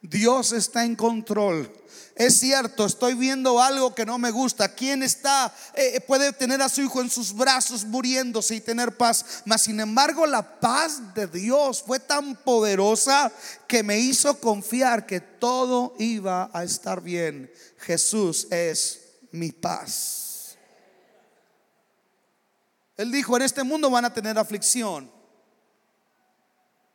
Dios 0.00 0.52
está 0.52 0.84
en 0.84 0.96
control. 0.96 1.72
Es 2.14 2.40
cierto, 2.40 2.84
estoy 2.84 3.14
viendo 3.14 3.60
algo 3.60 3.94
que 3.94 4.04
no 4.04 4.18
me 4.18 4.30
gusta. 4.30 4.74
¿Quién 4.74 5.02
está, 5.02 5.52
eh, 5.74 6.00
puede 6.00 6.32
tener 6.32 6.60
a 6.60 6.68
su 6.68 6.82
hijo 6.82 7.00
en 7.00 7.08
sus 7.08 7.34
brazos 7.34 7.84
muriéndose 7.84 8.54
y 8.54 8.60
tener 8.60 8.96
paz? 8.96 9.42
Mas 9.46 9.62
sin 9.62 9.80
embargo, 9.80 10.26
la 10.26 10.60
paz 10.60 11.14
de 11.14 11.26
Dios 11.26 11.82
fue 11.82 11.98
tan 12.00 12.36
poderosa 12.36 13.32
que 13.66 13.82
me 13.82 13.98
hizo 13.98 14.38
confiar 14.40 15.06
que 15.06 15.20
todo 15.20 15.94
iba 15.98 16.50
a 16.52 16.64
estar 16.64 17.00
bien. 17.00 17.50
Jesús 17.78 18.46
es 18.50 19.00
mi 19.32 19.50
paz. 19.50 20.56
Él 22.96 23.10
dijo, 23.10 23.36
en 23.36 23.42
este 23.42 23.64
mundo 23.64 23.90
van 23.90 24.04
a 24.04 24.12
tener 24.12 24.38
aflicción. 24.38 25.10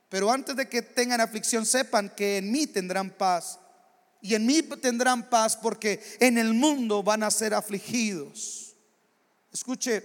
Pero 0.10 0.32
antes 0.32 0.56
de 0.56 0.70
que 0.70 0.82
tengan 0.82 1.20
aflicción, 1.20 1.66
sepan 1.66 2.10
que 2.16 2.38
en 2.38 2.52
mí 2.52 2.68
tendrán 2.68 3.10
paz. 3.10 3.60
Y 4.28 4.36
en 4.36 4.46
mí 4.46 4.62
tendrán 4.62 5.30
paz 5.30 5.56
porque 5.56 6.04
en 6.20 6.38
el 6.38 6.54
mundo 6.54 7.02
van 7.02 7.24
a 7.24 7.32
ser 7.32 7.54
afligidos. 7.54 8.76
Escuche, 9.54 10.04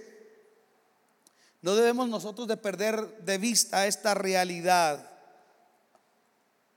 no 1.61 1.75
debemos 1.75 2.07
nosotros 2.07 2.47
de 2.47 2.55
perder 2.55 3.17
de 3.17 3.37
vista 3.37 3.85
esta 3.85 4.13
realidad 4.13 5.11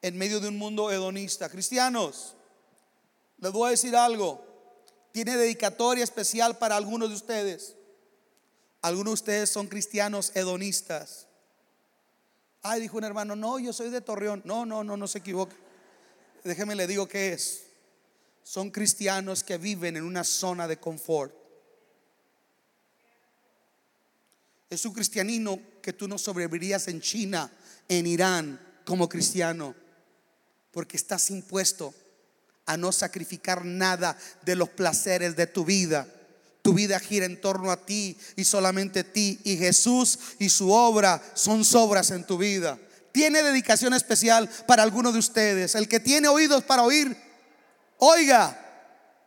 en 0.02 0.18
medio 0.18 0.40
de 0.40 0.48
un 0.48 0.59
mundo 0.59 0.90
hedonista. 0.90 1.48
Cristianos, 1.48 2.35
les 3.38 3.52
voy 3.52 3.68
a 3.68 3.70
decir 3.70 3.94
algo. 3.94 4.44
Tiene 5.12 5.37
dedicatoria 5.37 6.02
especial 6.02 6.59
para 6.59 6.74
algunos 6.74 7.11
de 7.11 7.14
ustedes. 7.14 7.76
Algunos 8.82 9.12
de 9.12 9.14
ustedes 9.14 9.50
son 9.50 9.68
cristianos 9.68 10.32
hedonistas. 10.35 11.28
Ay, 12.62 12.80
dijo 12.80 12.96
un 12.96 13.04
hermano, 13.04 13.37
no, 13.37 13.61
yo 13.61 13.72
soy 13.72 13.90
de 13.90 14.00
Torreón. 14.00 14.42
No, 14.44 14.66
no, 14.66 14.82
no, 14.82 14.96
no 14.96 15.06
se 15.06 15.18
equivoque 15.18 15.65
déjeme 16.46 16.74
le 16.74 16.87
digo 16.87 17.09
que 17.09 17.32
es. 17.32 17.62
Son 18.42 18.70
cristianos 18.70 19.42
que 19.42 19.59
viven 19.59 19.96
en 19.96 20.04
una 20.04 20.24
zona 20.24 20.68
de 20.68 20.78
confort. 20.78 21.35
Es 24.70 24.85
un 24.85 24.92
cristianino 24.92 25.59
que 25.82 25.92
tú 25.92 26.09
no 26.09 26.18
sobrevivirías 26.18 26.88
en 26.88 27.00
China, 27.00 27.50
en 27.88 28.06
Irán, 28.06 28.61
como 28.85 29.09
cristiano, 29.09 29.74
porque 30.70 30.96
estás 30.96 31.30
impuesto 31.30 31.94
a 32.66 32.76
no 32.76 32.92
sacrificar 32.92 33.64
nada 33.64 34.16
de 34.42 34.56
los 34.56 34.68
placeres 34.68 35.37
de 35.37 35.46
tu 35.46 35.64
vida. 35.64 36.06
Tu 36.62 36.74
vida 36.74 36.98
gira 36.98 37.26
en 37.26 37.40
torno 37.40 37.70
a 37.70 37.85
ti 37.85 38.16
y 38.35 38.44
solamente 38.44 39.04
ti. 39.04 39.40
Y 39.44 39.56
Jesús 39.56 40.18
y 40.38 40.48
su 40.48 40.72
obra 40.72 41.22
son 41.35 41.64
sobras 41.64 42.11
en 42.11 42.24
tu 42.24 42.38
vida 42.38 42.78
tiene 43.16 43.42
dedicación 43.42 43.94
especial 43.94 44.46
para 44.66 44.83
alguno 44.83 45.11
de 45.11 45.18
ustedes. 45.18 45.74
El 45.74 45.88
que 45.88 46.00
tiene 46.00 46.29
oídos 46.29 46.62
para 46.64 46.83
oír, 46.83 47.16
oiga, 47.96 48.55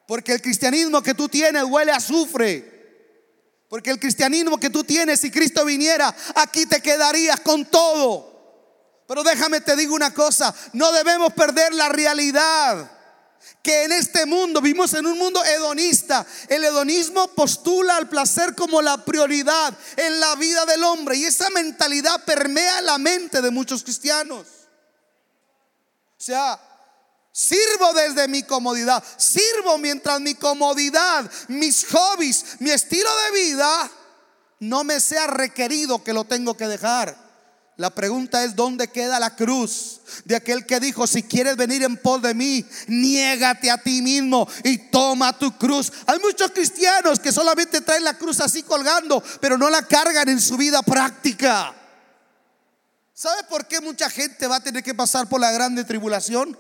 porque 0.08 0.32
el 0.34 0.44
cristianismo 0.44 1.02
que 1.02 1.16
tú 1.16 1.28
tienes 1.28 1.64
huele 1.64 1.92
a 1.92 1.96
azufre. 1.96 3.66
Porque 3.68 3.90
el 3.90 4.00
cristianismo 4.00 4.60
que 4.60 4.70
tú 4.70 4.84
tienes, 4.84 5.22
si 5.22 5.32
Cristo 5.32 5.66
viniera, 5.66 6.16
aquí 6.36 6.68
te 6.68 6.84
quedarías 6.84 7.40
con 7.40 7.66
todo. 7.66 9.02
Pero 9.08 9.24
déjame 9.24 9.60
te 9.60 9.76
digo 9.76 9.96
una 9.96 10.14
cosa, 10.14 10.54
no 10.74 10.92
debemos 10.92 11.34
perder 11.34 11.74
la 11.74 11.90
realidad 11.90 12.92
que 13.62 13.84
en 13.84 13.92
este 13.92 14.26
mundo 14.26 14.62
vivimos 14.62 14.94
en 14.94 15.06
un 15.06 15.18
mundo 15.18 15.44
hedonista. 15.44 16.26
El 16.48 16.64
hedonismo 16.64 17.28
postula 17.30 17.98
al 17.98 18.10
placer 18.10 18.56
como 18.56 18.82
la 18.82 19.04
prioridad 19.04 19.74
en 19.98 20.20
la 20.20 20.36
vida 20.36 20.66
del 20.66 20.84
hombre 20.84 21.18
y 21.18 21.26
esa 21.26 21.50
mentalidad 21.50 22.24
permea 22.26 22.82
la 22.82 22.98
mente 22.98 23.42
de 23.42 23.52
muchos 23.52 23.84
cristianos. 23.84 24.46
O 26.18 26.22
sea, 26.22 26.60
Sirvo 27.32 27.94
desde 27.94 28.28
mi 28.28 28.44
comodidad. 28.44 29.02
Sirvo 29.16 29.78
mientras 29.78 30.20
mi 30.20 30.36
comodidad, 30.36 31.32
mis 31.48 31.86
hobbies, 31.88 32.60
mi 32.60 32.70
estilo 32.70 33.10
de 33.16 33.32
vida 33.32 33.92
no 34.60 34.84
me 34.84 35.00
sea 35.00 35.28
requerido 35.28 36.04
que 36.04 36.12
lo 36.12 36.26
tengo 36.26 36.58
que 36.58 36.68
dejar. 36.68 37.29
La 37.80 37.90
pregunta 37.90 38.44
es, 38.44 38.58
¿dónde 38.58 38.90
queda 38.90 39.22
la 39.22 39.38
cruz 39.38 40.02
de 40.26 40.36
aquel 40.36 40.66
que 40.66 40.82
dijo, 40.82 41.08
si 41.08 41.24
quieres 41.24 41.56
venir 41.56 41.82
en 41.84 41.96
pos 41.96 42.22
de 42.22 42.34
mí, 42.34 42.66
niégate 42.88 43.72
a 43.72 43.78
ti 43.78 44.02
mismo 44.02 44.46
y 44.66 44.78
toma 44.78 45.32
tu 45.40 45.58
cruz? 45.58 45.90
Hay 46.06 46.20
muchos 46.20 46.52
cristianos 46.52 47.22
que 47.22 47.32
solamente 47.32 47.80
traen 47.80 48.04
la 48.04 48.18
cruz 48.18 48.42
así 48.42 48.64
colgando, 48.64 49.24
pero 49.40 49.58
no 49.58 49.70
la 49.70 49.82
cargan 49.84 50.28
en 50.28 50.42
su 50.42 50.58
vida 50.58 50.82
práctica. 50.82 51.74
¿Sabe 53.14 53.44
por 53.44 53.66
qué 53.66 53.80
mucha 53.80 54.10
gente 54.10 54.46
va 54.46 54.58
a 54.58 54.64
tener 54.64 54.84
que 54.84 54.94
pasar 54.94 55.30
por 55.30 55.40
la 55.40 55.54
grande 55.54 55.86
tribulación? 55.86 56.60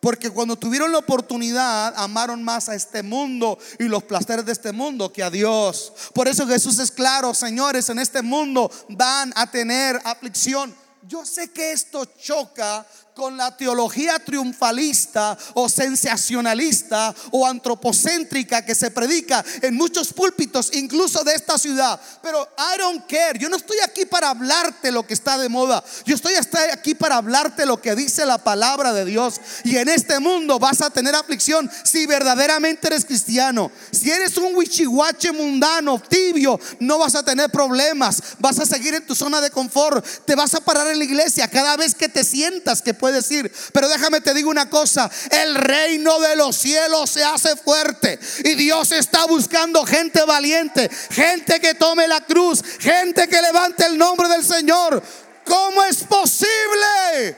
Porque 0.00 0.30
cuando 0.30 0.56
tuvieron 0.56 0.92
la 0.92 0.98
oportunidad, 0.98 1.94
amaron 1.96 2.42
más 2.42 2.68
a 2.68 2.74
este 2.74 3.02
mundo 3.02 3.58
y 3.78 3.84
los 3.84 4.04
placeres 4.04 4.44
de 4.44 4.52
este 4.52 4.72
mundo 4.72 5.12
que 5.12 5.22
a 5.22 5.30
Dios. 5.30 5.92
Por 6.14 6.28
eso 6.28 6.46
Jesús 6.46 6.78
es 6.78 6.90
claro, 6.90 7.34
señores, 7.34 7.88
en 7.88 7.98
este 7.98 8.22
mundo 8.22 8.70
van 8.88 9.32
a 9.36 9.50
tener 9.50 10.00
aflicción. 10.04 10.74
Yo 11.02 11.24
sé 11.24 11.50
que 11.50 11.72
esto 11.72 12.04
choca 12.04 12.86
con 13.18 13.36
la 13.36 13.50
teología 13.56 14.20
triunfalista 14.20 15.36
o 15.54 15.68
sensacionalista 15.68 17.12
o 17.32 17.44
antropocéntrica 17.44 18.64
que 18.64 18.76
se 18.76 18.92
predica 18.92 19.44
en 19.60 19.74
muchos 19.74 20.12
púlpitos, 20.12 20.70
incluso 20.72 21.24
de 21.24 21.34
esta 21.34 21.58
ciudad. 21.58 22.00
Pero 22.22 22.48
I 22.56 22.78
don't 22.78 23.04
care. 23.08 23.36
Yo 23.36 23.48
no 23.48 23.56
estoy 23.56 23.78
aquí 23.82 24.06
para 24.06 24.30
hablarte 24.30 24.92
lo 24.92 25.04
que 25.04 25.14
está 25.14 25.36
de 25.36 25.48
moda. 25.48 25.82
Yo 26.06 26.14
estoy 26.14 26.34
aquí 26.72 26.94
para 26.94 27.16
hablarte 27.16 27.66
lo 27.66 27.82
que 27.82 27.96
dice 27.96 28.24
la 28.24 28.38
palabra 28.38 28.92
de 28.92 29.04
Dios. 29.04 29.40
Y 29.64 29.76
en 29.78 29.88
este 29.88 30.20
mundo 30.20 30.60
vas 30.60 30.80
a 30.80 30.90
tener 30.90 31.16
aflicción 31.16 31.68
si 31.82 32.06
verdaderamente 32.06 32.86
eres 32.86 33.04
cristiano. 33.04 33.72
Si 33.90 34.12
eres 34.12 34.36
un 34.36 34.54
wichihuache 34.54 35.32
mundano, 35.32 36.00
tibio, 36.08 36.60
no 36.78 36.98
vas 36.98 37.16
a 37.16 37.24
tener 37.24 37.50
problemas. 37.50 38.22
Vas 38.38 38.60
a 38.60 38.66
seguir 38.66 38.94
en 38.94 39.04
tu 39.04 39.16
zona 39.16 39.40
de 39.40 39.50
confort. 39.50 40.06
Te 40.24 40.36
vas 40.36 40.54
a 40.54 40.60
parar 40.60 40.86
en 40.86 40.98
la 40.98 41.04
iglesia 41.04 41.48
cada 41.48 41.76
vez 41.76 41.96
que 41.96 42.08
te 42.08 42.22
sientas 42.22 42.80
que 42.80 42.94
puedes 42.94 43.07
decir. 43.12 43.52
Pero 43.72 43.88
déjame 43.88 44.20
te 44.20 44.34
digo 44.34 44.50
una 44.50 44.68
cosa, 44.68 45.10
el 45.30 45.54
reino 45.54 46.18
de 46.20 46.36
los 46.36 46.56
cielos 46.56 47.10
se 47.10 47.24
hace 47.24 47.56
fuerte 47.56 48.18
y 48.44 48.54
Dios 48.54 48.92
está 48.92 49.26
buscando 49.26 49.84
gente 49.84 50.22
valiente, 50.24 50.90
gente 51.10 51.60
que 51.60 51.74
tome 51.74 52.06
la 52.08 52.20
cruz, 52.20 52.62
gente 52.78 53.28
que 53.28 53.40
levante 53.40 53.86
el 53.86 53.98
nombre 53.98 54.28
del 54.28 54.44
Señor. 54.44 55.02
¿Cómo 55.44 55.82
es 55.84 56.04
posible? 56.04 57.36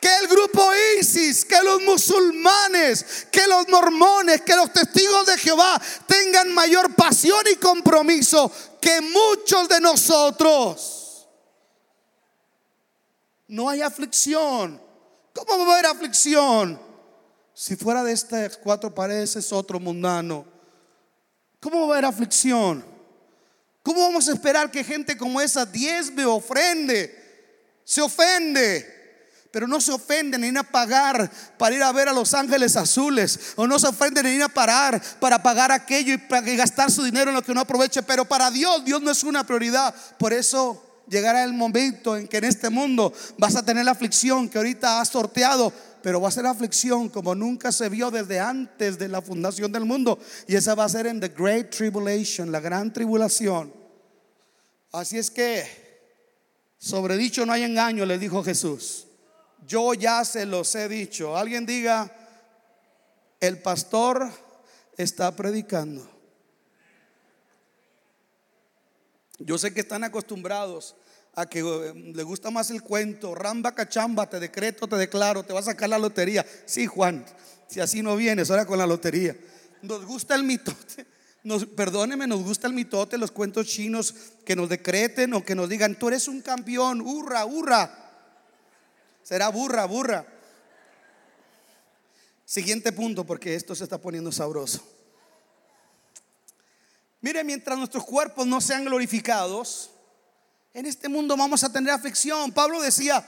que 0.00 0.08
el 0.16 0.28
grupo 0.28 0.66
ISIS, 0.98 1.44
que 1.44 1.62
los 1.62 1.82
musulmanes, 1.82 3.26
que 3.30 3.46
los 3.46 3.68
mormones, 3.68 4.40
que 4.40 4.56
los 4.56 4.72
testigos 4.72 5.26
de 5.26 5.36
Jehová 5.36 5.80
tengan 6.06 6.54
mayor 6.54 6.94
pasión 6.94 7.44
y 7.52 7.56
compromiso 7.56 8.50
que 8.80 9.02
muchos 9.02 9.68
de 9.68 9.80
nosotros 9.80 10.99
no 13.50 13.68
hay 13.68 13.82
aflicción. 13.82 14.80
¿Cómo 15.34 15.66
va 15.66 15.72
a 15.72 15.78
haber 15.78 15.86
aflicción? 15.86 16.80
Si 17.52 17.76
fuera 17.76 18.02
de 18.04 18.12
estas 18.12 18.56
cuatro 18.56 18.94
paredes 18.94 19.36
es 19.36 19.52
otro 19.52 19.78
mundano. 19.80 20.46
¿Cómo 21.58 21.80
va 21.80 21.94
a 21.94 21.98
haber 21.98 22.04
aflicción? 22.06 22.84
¿Cómo 23.82 24.00
vamos 24.02 24.28
a 24.28 24.32
esperar 24.32 24.70
que 24.70 24.84
gente 24.84 25.16
como 25.16 25.40
esa 25.40 25.66
diezme 25.66 26.24
ofrende? 26.24 27.16
Se 27.84 28.00
ofende. 28.00 28.98
Pero 29.50 29.66
no 29.66 29.80
se 29.80 29.90
ofende 29.90 30.38
ni 30.38 30.56
a 30.56 30.62
pagar 30.62 31.28
para 31.58 31.74
ir 31.74 31.82
a 31.82 31.90
ver 31.90 32.08
a 32.08 32.12
los 32.12 32.34
ángeles 32.34 32.76
azules. 32.76 33.54
O 33.56 33.66
no 33.66 33.80
se 33.80 33.88
ofende 33.88 34.22
ni 34.22 34.40
a 34.40 34.48
parar 34.48 35.02
para 35.18 35.42
pagar 35.42 35.72
aquello 35.72 36.14
y, 36.14 36.18
para 36.18 36.42
gastar 36.42 36.88
su 36.88 37.02
dinero 37.02 37.30
en 37.30 37.36
lo 37.36 37.42
que 37.42 37.52
no 37.52 37.60
aproveche. 37.60 38.00
Pero 38.04 38.24
para 38.24 38.48
Dios, 38.52 38.84
Dios 38.84 39.02
no 39.02 39.10
es 39.10 39.24
una 39.24 39.44
prioridad. 39.44 39.92
Por 40.18 40.32
eso 40.32 40.89
llegará 41.10 41.44
el 41.44 41.52
momento 41.52 42.16
en 42.16 42.28
que 42.28 42.38
en 42.38 42.44
este 42.44 42.70
mundo 42.70 43.12
vas 43.36 43.56
a 43.56 43.64
tener 43.64 43.84
la 43.84 43.90
aflicción 43.90 44.48
que 44.48 44.58
ahorita 44.58 45.00
has 45.00 45.08
sorteado, 45.08 45.72
pero 46.02 46.20
va 46.20 46.28
a 46.28 46.32
ser 46.32 46.46
aflicción 46.46 47.08
como 47.08 47.34
nunca 47.34 47.72
se 47.72 47.88
vio 47.88 48.10
desde 48.10 48.40
antes 48.40 48.98
de 48.98 49.08
la 49.08 49.20
fundación 49.20 49.70
del 49.72 49.84
mundo. 49.84 50.18
Y 50.46 50.54
esa 50.54 50.74
va 50.74 50.84
a 50.84 50.88
ser 50.88 51.06
en 51.06 51.20
the 51.20 51.28
Great 51.28 51.70
Tribulation, 51.70 52.50
la 52.50 52.60
gran 52.60 52.92
tribulación. 52.92 53.72
Así 54.92 55.18
es 55.18 55.30
que, 55.30 55.66
sobre 56.78 57.16
dicho 57.16 57.44
no 57.44 57.52
hay 57.52 57.64
engaño, 57.64 58.06
le 58.06 58.18
dijo 58.18 58.42
Jesús. 58.42 59.06
Yo 59.66 59.94
ya 59.94 60.24
se 60.24 60.46
los 60.46 60.74
he 60.74 60.88
dicho. 60.88 61.36
Alguien 61.36 61.66
diga, 61.66 62.10
el 63.40 63.58
pastor 63.58 64.30
está 64.96 65.34
predicando. 65.34 66.08
Yo 69.38 69.56
sé 69.56 69.72
que 69.72 69.80
están 69.80 70.04
acostumbrados 70.04 70.96
a 71.40 71.46
que 71.48 71.60
eh, 71.60 72.12
le 72.14 72.22
gusta 72.22 72.50
más 72.50 72.70
el 72.70 72.82
cuento, 72.82 73.34
ramba 73.34 73.74
cachamba, 73.74 74.28
te 74.28 74.38
decreto, 74.38 74.86
te 74.86 74.96
declaro, 74.96 75.42
te 75.42 75.52
va 75.52 75.60
a 75.60 75.64
sacar 75.64 75.88
la 75.88 75.98
lotería. 75.98 76.44
Sí, 76.66 76.86
Juan, 76.86 77.24
si 77.68 77.80
así 77.80 78.02
no 78.02 78.16
vienes, 78.16 78.50
ahora 78.50 78.66
con 78.66 78.78
la 78.78 78.86
lotería. 78.86 79.36
Nos 79.82 80.04
gusta 80.04 80.34
el 80.34 80.44
mitote, 80.44 81.06
nos, 81.44 81.66
perdóneme, 81.66 82.26
nos 82.26 82.42
gusta 82.42 82.66
el 82.66 82.72
mitote, 82.72 83.18
los 83.18 83.30
cuentos 83.30 83.66
chinos 83.66 84.14
que 84.44 84.56
nos 84.56 84.68
decreten 84.68 85.34
o 85.34 85.44
que 85.44 85.54
nos 85.54 85.68
digan, 85.68 85.98
tú 85.98 86.08
eres 86.08 86.28
un 86.28 86.40
campeón, 86.40 87.00
hurra, 87.00 87.44
hurra. 87.44 87.96
Será 89.22 89.48
burra, 89.48 89.84
burra. 89.84 90.26
Siguiente 92.44 92.90
punto, 92.90 93.24
porque 93.24 93.54
esto 93.54 93.74
se 93.74 93.84
está 93.84 93.98
poniendo 93.98 94.32
sabroso. 94.32 94.82
Mire, 97.20 97.44
mientras 97.44 97.78
nuestros 97.78 98.04
cuerpos 98.04 98.46
no 98.46 98.60
sean 98.60 98.84
glorificados, 98.86 99.90
en 100.72 100.86
este 100.86 101.08
mundo 101.08 101.36
vamos 101.36 101.64
a 101.64 101.72
tener 101.72 101.92
aflicción. 101.92 102.52
Pablo 102.52 102.80
decía, 102.80 103.26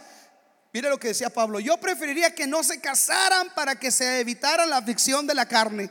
mire 0.72 0.88
lo 0.88 0.98
que 0.98 1.08
decía 1.08 1.30
Pablo, 1.30 1.60
yo 1.60 1.76
preferiría 1.78 2.34
que 2.34 2.46
no 2.46 2.62
se 2.62 2.80
casaran 2.80 3.52
para 3.54 3.78
que 3.78 3.90
se 3.90 4.20
evitara 4.20 4.66
la 4.66 4.78
aflicción 4.78 5.26
de 5.26 5.34
la 5.34 5.46
carne. 5.46 5.90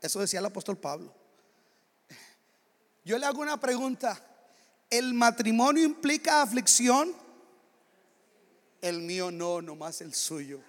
Eso 0.00 0.20
decía 0.20 0.40
el 0.40 0.46
apóstol 0.46 0.78
Pablo. 0.78 1.14
Yo 3.04 3.18
le 3.18 3.26
hago 3.26 3.40
una 3.40 3.58
pregunta, 3.58 4.20
¿el 4.88 5.14
matrimonio 5.14 5.84
implica 5.84 6.42
aflicción? 6.42 7.14
El 8.80 9.02
mío 9.02 9.30
no, 9.30 9.60
nomás 9.60 10.00
el 10.00 10.14
suyo. 10.14 10.60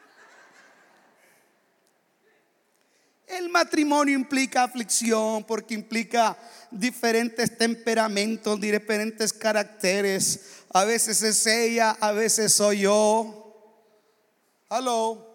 El 3.32 3.48
matrimonio 3.50 4.14
implica 4.14 4.64
aflicción 4.64 5.46
porque 5.46 5.74
implica 5.74 6.38
diferentes 6.70 7.58
temperamentos, 7.58 8.60
diferentes 8.60 9.32
caracteres. 9.32 10.42
A 10.74 10.84
veces 10.84 11.22
es 11.24 11.48
ella, 11.48 11.92
a 12.02 12.12
veces 12.12 12.52
soy 12.54 12.80
yo. 12.80 13.38
Hello. 14.70 15.30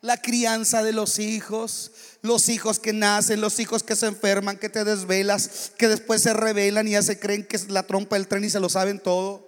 La 0.00 0.16
crianza 0.22 0.82
de 0.82 0.92
los 0.92 1.18
hijos, 1.18 1.90
los 2.22 2.48
hijos 2.48 2.78
que 2.78 2.94
nacen, 2.94 3.42
los 3.42 3.58
hijos 3.60 3.82
que 3.82 3.96
se 3.96 4.06
enferman, 4.06 4.56
que 4.56 4.70
te 4.70 4.84
desvelas, 4.84 5.72
que 5.76 5.88
después 5.88 6.22
se 6.22 6.32
revelan 6.32 6.88
y 6.88 6.92
ya 6.92 7.02
se 7.02 7.18
creen 7.18 7.44
que 7.44 7.56
es 7.56 7.68
la 7.68 7.82
trompa 7.82 8.16
del 8.16 8.28
tren 8.28 8.44
y 8.44 8.50
se 8.50 8.60
lo 8.60 8.70
saben 8.70 9.00
todo 9.00 9.47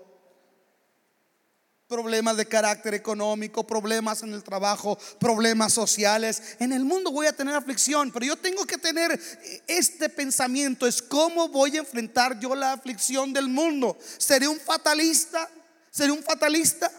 problemas 1.90 2.36
de 2.36 2.46
carácter 2.46 2.94
económico, 2.94 3.66
problemas 3.66 4.22
en 4.22 4.32
el 4.32 4.44
trabajo, 4.44 4.96
problemas 5.18 5.72
sociales. 5.72 6.40
En 6.60 6.72
el 6.72 6.84
mundo 6.84 7.10
voy 7.10 7.26
a 7.26 7.32
tener 7.32 7.54
aflicción, 7.56 8.12
pero 8.12 8.24
yo 8.24 8.36
tengo 8.36 8.64
que 8.64 8.78
tener 8.78 9.20
este 9.66 10.08
pensamiento, 10.08 10.86
es 10.86 11.02
cómo 11.02 11.48
voy 11.48 11.76
a 11.76 11.80
enfrentar 11.80 12.38
yo 12.38 12.54
la 12.54 12.72
aflicción 12.72 13.32
del 13.32 13.48
mundo. 13.48 13.98
¿Seré 14.18 14.46
un 14.46 14.60
fatalista? 14.60 15.50
¿Seré 15.90 16.12
un 16.12 16.22
fatalista? 16.22 16.90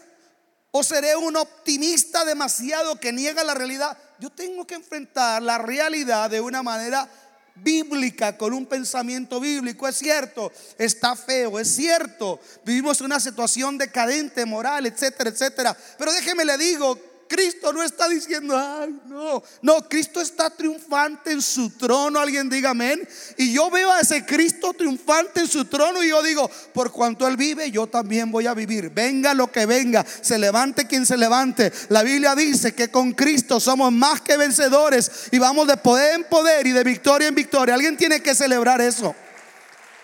¿O 0.70 0.84
seré 0.84 1.16
un 1.16 1.36
optimista 1.36 2.26
demasiado 2.26 3.00
que 3.00 3.12
niega 3.12 3.42
la 3.44 3.54
realidad? 3.54 3.96
Yo 4.18 4.28
tengo 4.28 4.66
que 4.66 4.74
enfrentar 4.74 5.42
la 5.42 5.56
realidad 5.56 6.28
de 6.28 6.42
una 6.42 6.62
manera 6.62 7.08
bíblica, 7.54 8.36
con 8.36 8.52
un 8.52 8.66
pensamiento 8.66 9.40
bíblico. 9.40 9.86
Es 9.86 9.96
cierto, 9.96 10.52
está 10.78 11.16
feo, 11.16 11.58
es 11.58 11.68
cierto. 11.68 12.40
Vivimos 12.64 13.00
una 13.00 13.20
situación 13.20 13.78
decadente, 13.78 14.44
moral, 14.44 14.86
etcétera, 14.86 15.30
etcétera. 15.30 15.76
Pero 15.98 16.12
déjeme 16.12 16.44
le 16.44 16.58
digo, 16.58 16.98
Cristo 17.32 17.72
no 17.72 17.82
está 17.82 18.10
diciendo, 18.10 18.54
ay, 18.54 18.94
no. 19.06 19.42
No, 19.62 19.88
Cristo 19.88 20.20
está 20.20 20.50
triunfante 20.50 21.32
en 21.32 21.40
su 21.40 21.70
trono. 21.70 22.20
Alguien 22.20 22.50
diga 22.50 22.70
amén. 22.70 23.08
Y 23.38 23.54
yo 23.54 23.70
veo 23.70 23.90
a 23.90 24.00
ese 24.00 24.26
Cristo 24.26 24.74
triunfante 24.74 25.40
en 25.40 25.48
su 25.48 25.64
trono 25.64 26.04
y 26.04 26.10
yo 26.10 26.22
digo, 26.22 26.50
por 26.74 26.92
cuanto 26.92 27.26
Él 27.26 27.38
vive, 27.38 27.70
yo 27.70 27.86
también 27.86 28.30
voy 28.30 28.46
a 28.46 28.52
vivir. 28.52 28.90
Venga 28.90 29.32
lo 29.32 29.50
que 29.50 29.64
venga, 29.64 30.04
se 30.04 30.38
levante 30.38 30.86
quien 30.86 31.06
se 31.06 31.16
levante. 31.16 31.72
La 31.88 32.02
Biblia 32.02 32.34
dice 32.34 32.74
que 32.74 32.90
con 32.90 33.12
Cristo 33.12 33.60
somos 33.60 33.90
más 33.90 34.20
que 34.20 34.36
vencedores 34.36 35.10
y 35.30 35.38
vamos 35.38 35.66
de 35.68 35.78
poder 35.78 36.16
en 36.16 36.24
poder 36.24 36.66
y 36.66 36.72
de 36.72 36.84
victoria 36.84 37.28
en 37.28 37.34
victoria. 37.34 37.76
Alguien 37.76 37.96
tiene 37.96 38.20
que 38.20 38.34
celebrar 38.34 38.82
eso. 38.82 39.14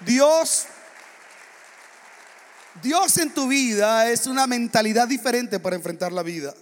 Dios 0.00 0.64
Dios 2.82 3.18
en 3.18 3.34
tu 3.34 3.48
vida 3.48 4.08
es 4.10 4.26
una 4.26 4.46
mentalidad 4.46 5.08
diferente 5.08 5.60
para 5.60 5.76
enfrentar 5.76 6.10
la 6.12 6.22
vida. 6.22 6.54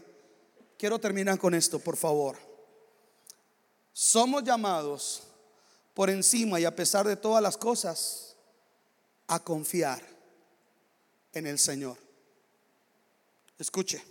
Quiero 0.79 0.99
terminar 0.99 1.39
con 1.39 1.55
esto, 1.55 1.79
por 1.79 1.97
favor. 1.97 2.37
Somos 3.93 4.45
llamados 4.45 5.22
por 5.95 6.11
encima 6.11 6.61
y 6.61 6.64
a 6.64 6.77
pesar 6.77 7.07
de 7.07 7.16
todas 7.16 7.43
las 7.43 7.57
cosas 7.57 8.37
a 9.27 9.43
confiar 9.43 10.03
en 11.33 11.47
el 11.47 11.59
Señor. 11.59 11.97
Escuche. 13.59 14.03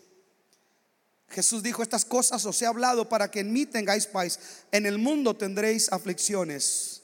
Jesús 1.29 1.61
dijo 1.61 1.83
estas 1.83 2.05
cosas 2.05 2.45
os 2.45 2.61
he 2.61 2.65
hablado 2.65 3.09
para 3.09 3.29
que 3.29 3.41
en 3.41 3.51
mí 3.51 3.65
tengáis 3.65 4.07
paz. 4.07 4.39
En 4.71 4.85
el 4.85 4.97
mundo 4.97 5.35
tendréis 5.35 5.91
aflicciones, 5.91 7.03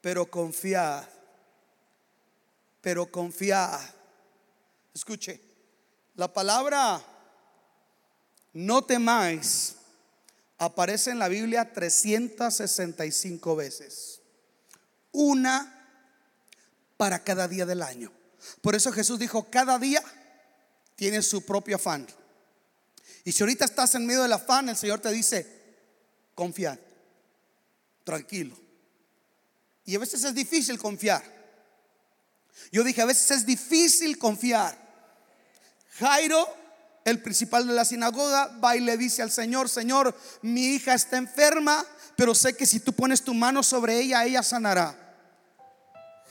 pero 0.00 0.30
confiad. 0.30 1.04
Pero 2.80 3.10
confiad. 3.10 3.80
Escuche. 4.94 5.40
La 6.14 6.32
palabra 6.32 7.02
no 8.52 8.82
temáis 8.82 9.76
aparece 10.58 11.10
en 11.10 11.18
la 11.18 11.28
Biblia 11.28 11.72
365 11.72 13.56
veces. 13.56 14.20
Una 15.12 15.76
para 16.96 17.24
cada 17.24 17.48
día 17.48 17.64
del 17.64 17.82
año. 17.82 18.12
Por 18.60 18.74
eso 18.74 18.92
Jesús 18.92 19.18
dijo, 19.18 19.50
cada 19.50 19.78
día 19.78 20.02
tiene 20.96 21.22
su 21.22 21.44
propio 21.46 21.76
afán. 21.76 22.06
Y 23.24 23.32
si 23.32 23.42
ahorita 23.42 23.64
estás 23.64 23.94
en 23.94 24.06
medio 24.06 24.22
del 24.22 24.32
afán, 24.32 24.68
el 24.68 24.76
Señor 24.76 25.00
te 25.00 25.10
dice, 25.10 25.46
confiad, 26.34 26.78
tranquilo. 28.04 28.58
Y 29.84 29.96
a 29.96 29.98
veces 29.98 30.24
es 30.24 30.34
difícil 30.34 30.78
confiar. 30.78 31.22
Yo 32.70 32.84
dije, 32.84 33.00
a 33.00 33.06
veces 33.06 33.30
es 33.30 33.46
difícil 33.46 34.18
confiar. 34.18 34.76
Jairo, 35.98 36.46
el 37.04 37.22
principal 37.22 37.66
de 37.66 37.74
la 37.74 37.84
sinagoga, 37.84 38.58
va 38.62 38.76
y 38.76 38.80
le 38.80 38.96
dice 38.96 39.22
al 39.22 39.30
Señor, 39.30 39.68
Señor, 39.68 40.14
mi 40.42 40.74
hija 40.74 40.94
está 40.94 41.16
enferma, 41.16 41.84
pero 42.16 42.34
sé 42.34 42.54
que 42.54 42.66
si 42.66 42.80
tú 42.80 42.92
pones 42.92 43.22
tu 43.22 43.34
mano 43.34 43.62
sobre 43.62 43.98
ella, 43.98 44.24
ella 44.24 44.42
sanará. 44.42 44.96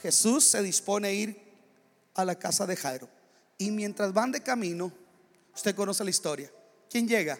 Jesús 0.02 0.44
se 0.44 0.62
dispone 0.62 1.08
a 1.08 1.12
ir 1.12 1.50
a 2.14 2.24
la 2.24 2.34
casa 2.34 2.66
de 2.66 2.76
Jairo. 2.76 3.08
Y 3.58 3.70
mientras 3.70 4.12
van 4.12 4.32
de 4.32 4.42
camino, 4.42 4.92
usted 5.54 5.74
conoce 5.74 6.04
la 6.04 6.10
historia. 6.10 6.50
¿Quién 6.88 7.06
llega? 7.06 7.38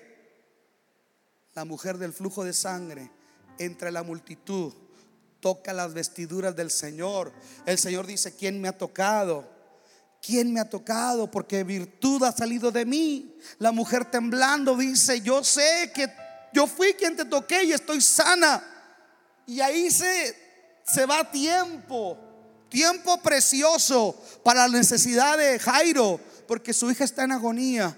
La 1.54 1.64
mujer 1.64 1.98
del 1.98 2.12
flujo 2.12 2.44
de 2.44 2.52
sangre 2.52 3.10
entre 3.58 3.90
la 3.90 4.02
multitud 4.02 4.72
toca 5.40 5.72
las 5.72 5.94
vestiduras 5.94 6.54
del 6.54 6.70
Señor. 6.70 7.32
El 7.66 7.78
Señor 7.78 8.06
dice, 8.06 8.34
¿quién 8.34 8.60
me 8.60 8.68
ha 8.68 8.76
tocado? 8.76 9.59
¿Quién 10.20 10.52
me 10.52 10.60
ha 10.60 10.68
tocado? 10.68 11.30
Porque 11.30 11.64
virtud 11.64 12.22
ha 12.24 12.32
salido 12.32 12.70
de 12.70 12.84
mí. 12.84 13.34
La 13.58 13.72
mujer 13.72 14.04
temblando 14.04 14.76
dice, 14.76 15.20
yo 15.22 15.42
sé 15.42 15.90
que 15.94 16.08
yo 16.52 16.66
fui 16.66 16.92
quien 16.94 17.16
te 17.16 17.24
toqué 17.24 17.64
y 17.64 17.72
estoy 17.72 18.00
sana. 18.00 18.62
Y 19.46 19.60
ahí 19.60 19.90
se, 19.90 20.36
se 20.84 21.06
va 21.06 21.30
tiempo, 21.30 22.18
tiempo 22.68 23.20
precioso 23.22 24.20
para 24.44 24.68
la 24.68 24.78
necesidad 24.78 25.38
de 25.38 25.58
Jairo, 25.58 26.20
porque 26.46 26.74
su 26.74 26.90
hija 26.90 27.04
está 27.04 27.24
en 27.24 27.32
agonía. 27.32 27.96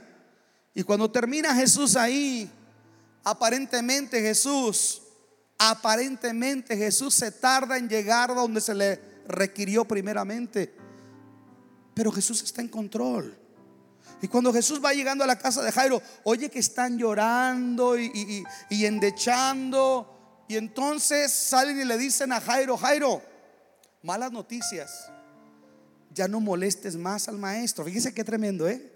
Y 0.74 0.82
cuando 0.84 1.10
termina 1.10 1.54
Jesús 1.54 1.96
ahí, 1.96 2.50
aparentemente 3.24 4.20
Jesús, 4.20 5.02
aparentemente 5.58 6.76
Jesús 6.76 7.14
se 7.14 7.32
tarda 7.32 7.76
en 7.76 7.88
llegar 7.88 8.34
donde 8.34 8.60
se 8.60 8.74
le 8.74 9.00
requirió 9.26 9.84
primeramente. 9.84 10.74
Pero 11.94 12.10
Jesús 12.10 12.42
está 12.42 12.60
en 12.60 12.68
control. 12.68 13.38
Y 14.20 14.28
cuando 14.28 14.52
Jesús 14.52 14.80
va 14.82 14.92
llegando 14.92 15.24
a 15.24 15.26
la 15.26 15.38
casa 15.38 15.62
de 15.62 15.72
Jairo, 15.72 16.00
oye 16.24 16.48
que 16.48 16.60
están 16.60 16.96
llorando 16.96 17.98
y, 17.98 18.44
endechando. 18.70 20.44
Y 20.48 20.56
entonces 20.56 21.32
salen 21.32 21.80
y 21.80 21.84
le 21.84 21.98
dicen 21.98 22.32
a 22.32 22.40
Jairo, 22.40 22.76
Jairo, 22.76 23.20
malas 24.02 24.30
noticias. 24.30 25.10
Ya 26.14 26.28
no 26.28 26.40
molestes 26.40 26.96
más 26.96 27.28
al 27.28 27.38
maestro. 27.38 27.84
Fíjese 27.84 28.14
qué 28.14 28.22
tremendo, 28.22 28.68
¿eh? 28.68 28.92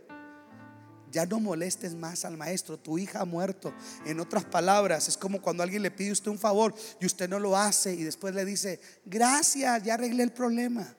Ya 1.11 1.24
no 1.24 1.40
molestes 1.40 1.94
más 1.94 2.24
al 2.24 2.36
maestro, 2.36 2.78
tu 2.78 2.99
hija 2.99 3.20
ha 3.20 3.24
muerto. 3.24 3.72
En 4.05 4.20
otras 4.20 4.44
palabras, 4.44 5.09
es 5.09 5.16
como 5.16 5.40
cuando 5.40 5.62
alguien 5.62 5.82
le 5.82 5.90
pide 5.90 6.11
a 6.11 6.12
usted 6.12 6.30
un 6.30 6.38
favor 6.38 6.74
y 7.01 7.07
usted 7.07 7.28
no 7.28 7.38
lo 7.38 7.57
hace 7.57 7.94
y 7.94 8.03
después 8.03 8.34
le 8.34 8.44
dice, 8.44 8.80
gracias, 9.05 9.82
ya 9.82 9.94
arreglé 9.94 10.24
el 10.24 10.32
problema. 10.32 10.94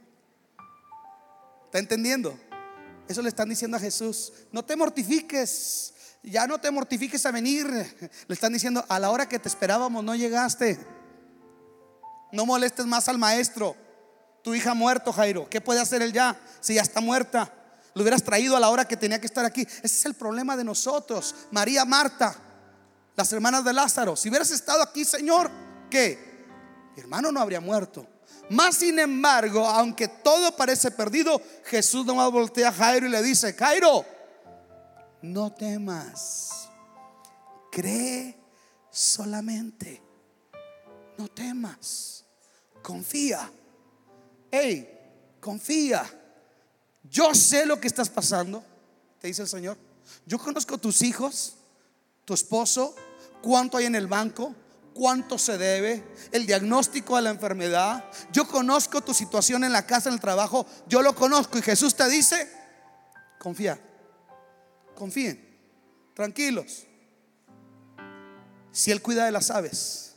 ¿Está 1.68 1.80
entendiendo? 1.80 2.40
Eso 3.08 3.22
le 3.22 3.30
están 3.30 3.50
diciendo 3.50 3.76
a 3.76 3.80
Jesús. 3.80 4.32
No 4.52 4.64
te 4.64 4.76
mortifiques, 4.76 5.94
ya 6.24 6.48
no 6.48 6.60
te 6.60 6.72
mortifiques 6.72 7.26
a 7.26 7.32
venir. 7.32 7.68
Le 8.28 8.34
están 8.34 8.54
diciendo, 8.54 8.86
a 8.88 9.00
la 9.00 9.12
hora 9.12 9.28
que 9.28 9.38
te 9.38 9.50
esperábamos 9.50 10.04
no 10.04 10.16
llegaste. 10.16 10.80
No 12.32 12.46
molestes 12.46 12.86
más 12.86 13.10
al 13.10 13.18
maestro. 13.18 13.76
Tu 14.44 14.56
hija 14.56 14.74
muerto, 14.74 15.12
Jairo. 15.12 15.50
¿Qué 15.50 15.60
puede 15.60 15.82
hacer 15.82 16.02
él 16.02 16.14
ya 16.14 16.40
si 16.62 16.76
ya 16.76 16.82
está 16.82 17.02
muerta? 17.02 17.54
Lo 17.94 18.02
hubieras 18.02 18.24
traído 18.24 18.56
a 18.56 18.62
la 18.62 18.70
hora 18.70 18.86
que 18.86 18.96
tenía 18.96 19.20
que 19.20 19.28
estar 19.28 19.44
aquí. 19.44 19.62
Ese 19.62 19.86
es 19.86 20.06
el 20.06 20.14
problema 20.14 20.56
de 20.56 20.64
nosotros. 20.64 21.36
María, 21.52 21.84
Marta, 21.84 22.36
las 23.16 23.34
hermanas 23.34 23.66
de 23.66 23.74
Lázaro. 23.74 24.16
Si 24.16 24.30
hubieras 24.30 24.52
estado 24.52 24.82
aquí, 24.82 25.04
Señor, 25.04 25.52
¿qué? 25.90 26.46
Mi 26.96 27.02
hermano 27.02 27.32
no 27.32 27.42
habría 27.42 27.60
muerto. 27.60 28.08
Más 28.50 28.78
sin 28.78 28.98
embargo, 29.00 29.66
aunque 29.68 30.08
todo 30.08 30.56
parece 30.56 30.92
perdido, 30.92 31.42
Jesús 31.66 32.06
nomás 32.06 32.32
voltea 32.32 32.70
a 32.70 32.74
Jairo 32.74 33.08
y 33.08 33.10
le 33.10 33.22
dice, 33.22 33.54
Jairo, 33.54 34.06
no 35.22 35.52
temas, 35.52 36.70
cree 37.72 38.38
solamente, 38.90 40.02
no 41.18 41.28
temas, 41.28 42.24
confía, 42.82 43.52
hey, 44.50 44.98
confía. 45.42 46.10
Yo 47.04 47.34
sé 47.34 47.66
lo 47.66 47.80
que 47.80 47.88
estás 47.88 48.10
pasando, 48.10 48.64
te 49.20 49.28
dice 49.28 49.42
el 49.42 49.48
Señor. 49.48 49.78
Yo 50.26 50.38
conozco 50.40 50.78
tus 50.78 51.02
hijos, 51.02 51.56
tu 52.24 52.34
esposo, 52.34 52.96
cuánto 53.42 53.78
hay 53.78 53.86
en 53.86 53.96
el 53.96 54.08
banco, 54.08 54.56
cuánto 54.98 55.38
se 55.38 55.58
debe, 55.60 56.04
el 56.32 56.48
diagnóstico 56.48 57.16
de 57.16 57.22
la 57.22 57.30
enfermedad. 57.30 58.04
Yo 58.34 58.48
conozco 58.48 59.02
tu 59.02 59.14
situación 59.14 59.64
en 59.64 59.72
la 59.72 59.86
casa, 59.86 60.10
en 60.10 60.16
el 60.16 60.20
trabajo. 60.20 60.66
Yo 60.88 61.04
lo 61.04 61.14
conozco 61.16 61.60
y 61.60 61.62
Jesús 61.62 61.96
te 61.96 62.10
dice, 62.10 62.50
confía, 63.38 63.80
confíen, 64.96 65.40
tranquilos. 66.16 66.88
Si 68.72 68.92
Él 68.92 69.02
cuida 69.02 69.26
de 69.26 69.32
las 69.32 69.52
aves, 69.52 70.16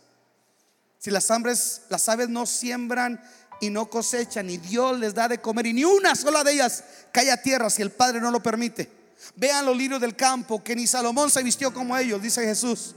si 0.99 1.11
las 1.11 1.31
aves, 1.31 1.83
las 1.91 2.09
aves 2.09 2.31
no 2.31 2.47
siembran 2.47 3.23
y 3.61 3.69
no 3.69 3.91
cosechan, 3.91 4.49
y 4.49 4.57
Dios 4.57 4.99
les 4.99 5.15
da 5.15 5.29
de 5.29 5.41
comer, 5.41 5.67
y 5.67 5.75
ni 5.75 5.85
una 5.85 6.15
sola 6.15 6.43
de 6.43 6.53
ellas 6.53 6.83
cae 7.13 7.31
a 7.31 7.43
tierra 7.43 7.69
si 7.69 7.83
el 7.83 7.91
Padre 7.91 8.21
no 8.21 8.31
lo 8.31 8.43
permite. 8.43 8.91
Vean 9.37 9.67
los 9.67 9.77
lirios 9.77 10.01
del 10.01 10.17
campo, 10.17 10.65
que 10.65 10.75
ni 10.75 10.87
Salomón 10.87 11.31
se 11.31 11.43
vistió 11.43 11.73
como 11.73 11.97
ellos, 11.97 12.23
dice 12.23 12.43
Jesús. 12.43 12.95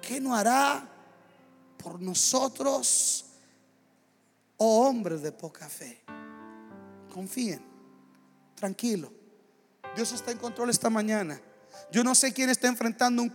¿Qué 0.00 0.20
no 0.20 0.34
hará 0.34 0.95
por 1.86 2.02
nosotros, 2.02 3.26
oh 4.56 4.88
hombres 4.88 5.22
de 5.22 5.30
poca 5.30 5.68
fe? 5.68 6.02
Confíen, 7.14 7.64
tranquilo. 8.56 9.12
Dios 9.94 10.10
está 10.10 10.32
en 10.32 10.38
control 10.38 10.70
esta 10.70 10.90
mañana. 10.90 11.40
Yo 11.92 12.02
no 12.02 12.16
sé 12.16 12.32
quién 12.32 12.50
está 12.50 12.66
enfrentando 12.66 13.22
un 13.22 13.28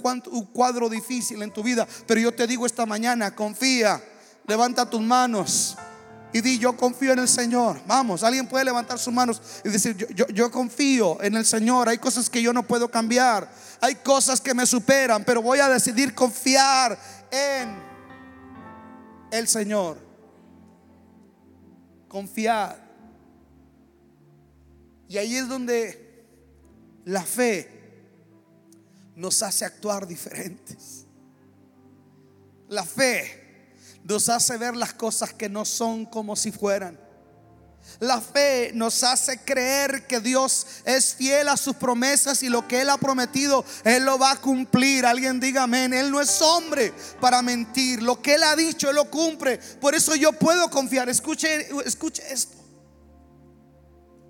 cuadro 0.47 0.89
difícil 0.89 1.41
en 1.41 1.53
tu 1.53 1.63
vida, 1.63 1.87
pero 2.05 2.19
yo 2.19 2.33
te 2.33 2.45
digo 2.45 2.65
esta 2.65 2.85
mañana, 2.85 3.33
confía, 3.33 4.03
levanta 4.45 4.89
tus 4.89 4.99
manos 4.99 5.77
y 6.33 6.41
di, 6.41 6.59
yo 6.59 6.75
confío 6.75 7.13
en 7.13 7.19
el 7.19 7.29
Señor. 7.29 7.79
Vamos, 7.87 8.21
alguien 8.21 8.47
puede 8.47 8.65
levantar 8.65 8.99
sus 8.99 9.13
manos 9.13 9.41
y 9.63 9.69
decir, 9.69 9.95
yo, 10.13 10.27
yo, 10.27 10.51
confío 10.51 11.23
en 11.23 11.37
el 11.37 11.45
Señor. 11.45 11.87
Hay 11.87 11.99
cosas 11.99 12.29
que 12.29 12.41
yo 12.41 12.51
no 12.51 12.63
puedo 12.63 12.91
cambiar. 12.91 13.49
Hay 13.79 13.95
cosas 13.95 14.41
que 14.41 14.53
me 14.53 14.65
superan, 14.65 15.23
pero 15.23 15.41
voy 15.41 15.59
a 15.59 15.69
decidir 15.69 16.13
confiar 16.13 16.99
en 17.31 17.90
el 19.31 19.47
Señor. 19.47 19.97
Confiar. 22.07 22.89
Y 25.07 25.17
ahí 25.17 25.35
es 25.35 25.47
donde 25.47 26.25
la 27.05 27.23
fe 27.23 27.81
nos 29.15 29.41
hace 29.43 29.65
actuar 29.65 30.07
diferentes. 30.07 31.05
La 32.69 32.83
fe 32.83 33.73
nos 34.03 34.29
hace 34.29 34.57
ver 34.57 34.75
las 34.75 34.93
cosas 34.93 35.33
que 35.33 35.49
no 35.49 35.65
son 35.65 36.05
como 36.05 36.35
si 36.35 36.51
fueran. 36.51 36.97
La 37.99 38.19
fe 38.19 38.71
nos 38.73 39.03
hace 39.03 39.37
creer 39.39 40.07
que 40.07 40.19
Dios 40.19 40.65
es 40.85 41.13
fiel 41.13 41.47
a 41.49 41.57
sus 41.57 41.75
promesas 41.75 42.41
y 42.41 42.49
lo 42.49 42.67
que 42.67 42.81
Él 42.81 42.89
ha 42.89 42.97
prometido, 42.97 43.63
Él 43.83 44.05
lo 44.05 44.17
va 44.17 44.31
a 44.31 44.41
cumplir. 44.41 45.05
Alguien 45.05 45.39
diga 45.39 45.63
amén. 45.63 45.93
Él 45.93 46.09
no 46.09 46.19
es 46.19 46.41
hombre 46.41 46.93
para 47.19 47.43
mentir. 47.43 48.01
Lo 48.01 48.19
que 48.19 48.35
Él 48.35 48.43
ha 48.43 48.55
dicho, 48.55 48.89
Él 48.89 48.95
lo 48.95 49.09
cumple. 49.09 49.59
Por 49.79 49.93
eso 49.93 50.15
yo 50.15 50.33
puedo 50.33 50.69
confiar. 50.69 51.09
Escuche, 51.09 51.69
escuche 51.85 52.23
esto. 52.31 52.57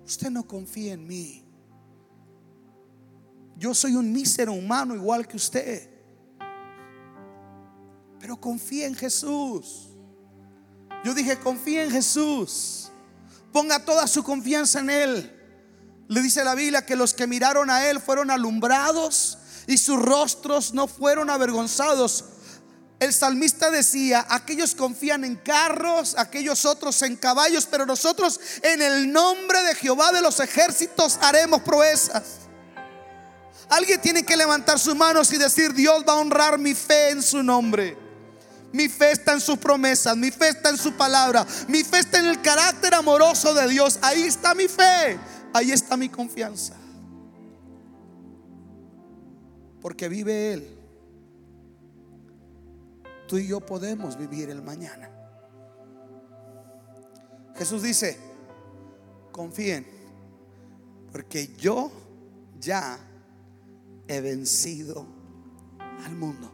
Usted 0.04 0.28
no 0.28 0.46
confía 0.46 0.92
en 0.92 1.06
mí. 1.06 1.42
Yo 3.56 3.72
soy 3.74 3.94
un 3.94 4.12
mísero 4.12 4.52
humano 4.52 4.94
igual 4.94 5.26
que 5.26 5.36
usted. 5.36 5.88
Pero 8.20 8.38
confía 8.38 8.86
en 8.86 8.94
Jesús. 8.94 9.88
Yo 11.04 11.14
dije, 11.14 11.38
confía 11.38 11.84
en 11.84 11.90
Jesús. 11.90 12.91
Ponga 13.52 13.84
toda 13.84 14.06
su 14.06 14.24
confianza 14.24 14.80
en 14.80 14.90
Él. 14.90 15.38
Le 16.08 16.20
dice 16.20 16.44
la 16.44 16.54
Biblia 16.54 16.84
que 16.84 16.96
los 16.96 17.14
que 17.14 17.26
miraron 17.26 17.70
a 17.70 17.88
Él 17.88 18.00
fueron 18.00 18.30
alumbrados 18.30 19.38
y 19.66 19.78
sus 19.78 20.00
rostros 20.00 20.74
no 20.74 20.86
fueron 20.86 21.30
avergonzados. 21.30 22.24
El 22.98 23.12
salmista 23.12 23.70
decía, 23.70 24.24
aquellos 24.28 24.74
confían 24.74 25.24
en 25.24 25.36
carros, 25.36 26.14
aquellos 26.16 26.64
otros 26.64 27.02
en 27.02 27.16
caballos, 27.16 27.66
pero 27.68 27.84
nosotros 27.84 28.38
en 28.62 28.80
el 28.80 29.12
nombre 29.12 29.60
de 29.64 29.74
Jehová 29.74 30.12
de 30.12 30.20
los 30.20 30.38
ejércitos 30.38 31.18
haremos 31.20 31.62
proezas. 31.62 32.22
Alguien 33.68 34.00
tiene 34.00 34.22
que 34.24 34.36
levantar 34.36 34.78
sus 34.78 34.94
manos 34.94 35.32
y 35.32 35.38
decir, 35.38 35.72
Dios 35.72 36.04
va 36.06 36.12
a 36.12 36.16
honrar 36.16 36.58
mi 36.58 36.74
fe 36.74 37.10
en 37.10 37.22
su 37.22 37.42
nombre. 37.42 38.01
Mi 38.72 38.88
fe 38.88 39.12
está 39.12 39.34
en 39.34 39.40
sus 39.40 39.58
promesas, 39.58 40.16
mi 40.16 40.30
fe 40.30 40.48
está 40.48 40.70
en 40.70 40.78
su 40.78 40.92
palabra, 40.94 41.46
mi 41.68 41.84
fe 41.84 41.98
está 41.98 42.18
en 42.18 42.26
el 42.26 42.40
carácter 42.40 42.94
amoroso 42.94 43.52
de 43.54 43.68
Dios. 43.68 43.98
Ahí 44.02 44.22
está 44.22 44.54
mi 44.54 44.68
fe, 44.68 45.18
ahí 45.52 45.72
está 45.72 45.96
mi 45.96 46.08
confianza. 46.08 46.74
Porque 49.80 50.08
vive 50.08 50.54
Él. 50.54 50.78
Tú 53.28 53.38
y 53.38 53.46
yo 53.46 53.60
podemos 53.60 54.16
vivir 54.16 54.50
el 54.50 54.62
mañana. 54.62 55.10
Jesús 57.56 57.82
dice, 57.82 58.18
confíen, 59.30 59.86
porque 61.10 61.48
yo 61.56 61.90
ya 62.58 62.98
he 64.08 64.20
vencido 64.20 65.06
al 66.04 66.14
mundo. 66.14 66.51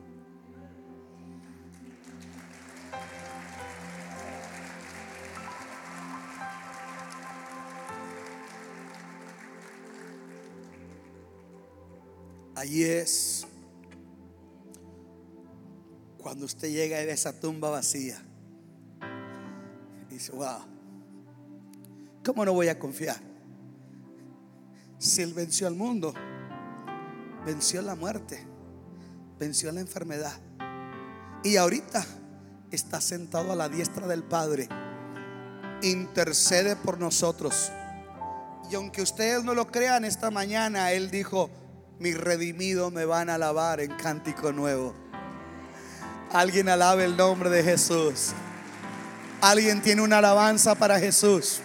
Ahí 12.59 12.83
es 12.83 13.47
cuando 16.21 16.45
usted 16.45 16.71
llega 16.71 16.97
a 16.97 17.03
esa 17.03 17.33
tumba 17.33 17.71
vacía. 17.71 18.21
Y 20.11 20.15
dice, 20.15 20.33
wow, 20.33 20.63
¿cómo 22.25 22.45
no 22.45 22.53
voy 22.53 22.67
a 22.67 22.77
confiar? 22.77 23.21
Si 24.99 25.23
Él 25.23 25.35
venció 25.35 25.69
al 25.69 25.77
mundo, 25.77 26.13
venció 27.47 27.81
la 27.81 27.95
muerte, 27.95 28.45
venció 29.39 29.71
la 29.71 29.79
enfermedad. 29.79 30.33
Y 31.45 31.59
ahorita 31.59 32.05
está 32.73 33.01
sentado 33.01 33.53
a 33.53 33.55
la 33.55 33.69
diestra 33.69 34.09
del 34.09 34.25
Padre. 34.25 34.69
Intercede 35.83 36.75
por 36.75 36.99
nosotros. 36.99 37.71
Y 38.69 38.75
aunque 38.75 39.01
ustedes 39.01 39.45
no 39.45 39.55
lo 39.55 39.69
crean, 39.69 40.05
esta 40.05 40.33
mañana 40.33 40.91
Él 40.91 41.13
dijo, 41.13 41.51
mis 41.99 42.17
redimidos 42.17 42.93
me 42.93 43.05
van 43.05 43.29
a 43.29 43.35
alabar 43.35 43.81
en 43.81 43.91
cántico 43.97 44.53
nuevo. 44.53 44.95
Alguien 46.33 46.69
alabe 46.69 47.05
el 47.05 47.17
nombre 47.17 47.51
de 47.51 47.63
Jesús. 47.65 48.33
Alguien 49.41 49.83
tiene 49.83 50.03
una 50.03 50.19
alabanza 50.19 50.75
para 50.75 50.99
Jesús. 50.99 51.61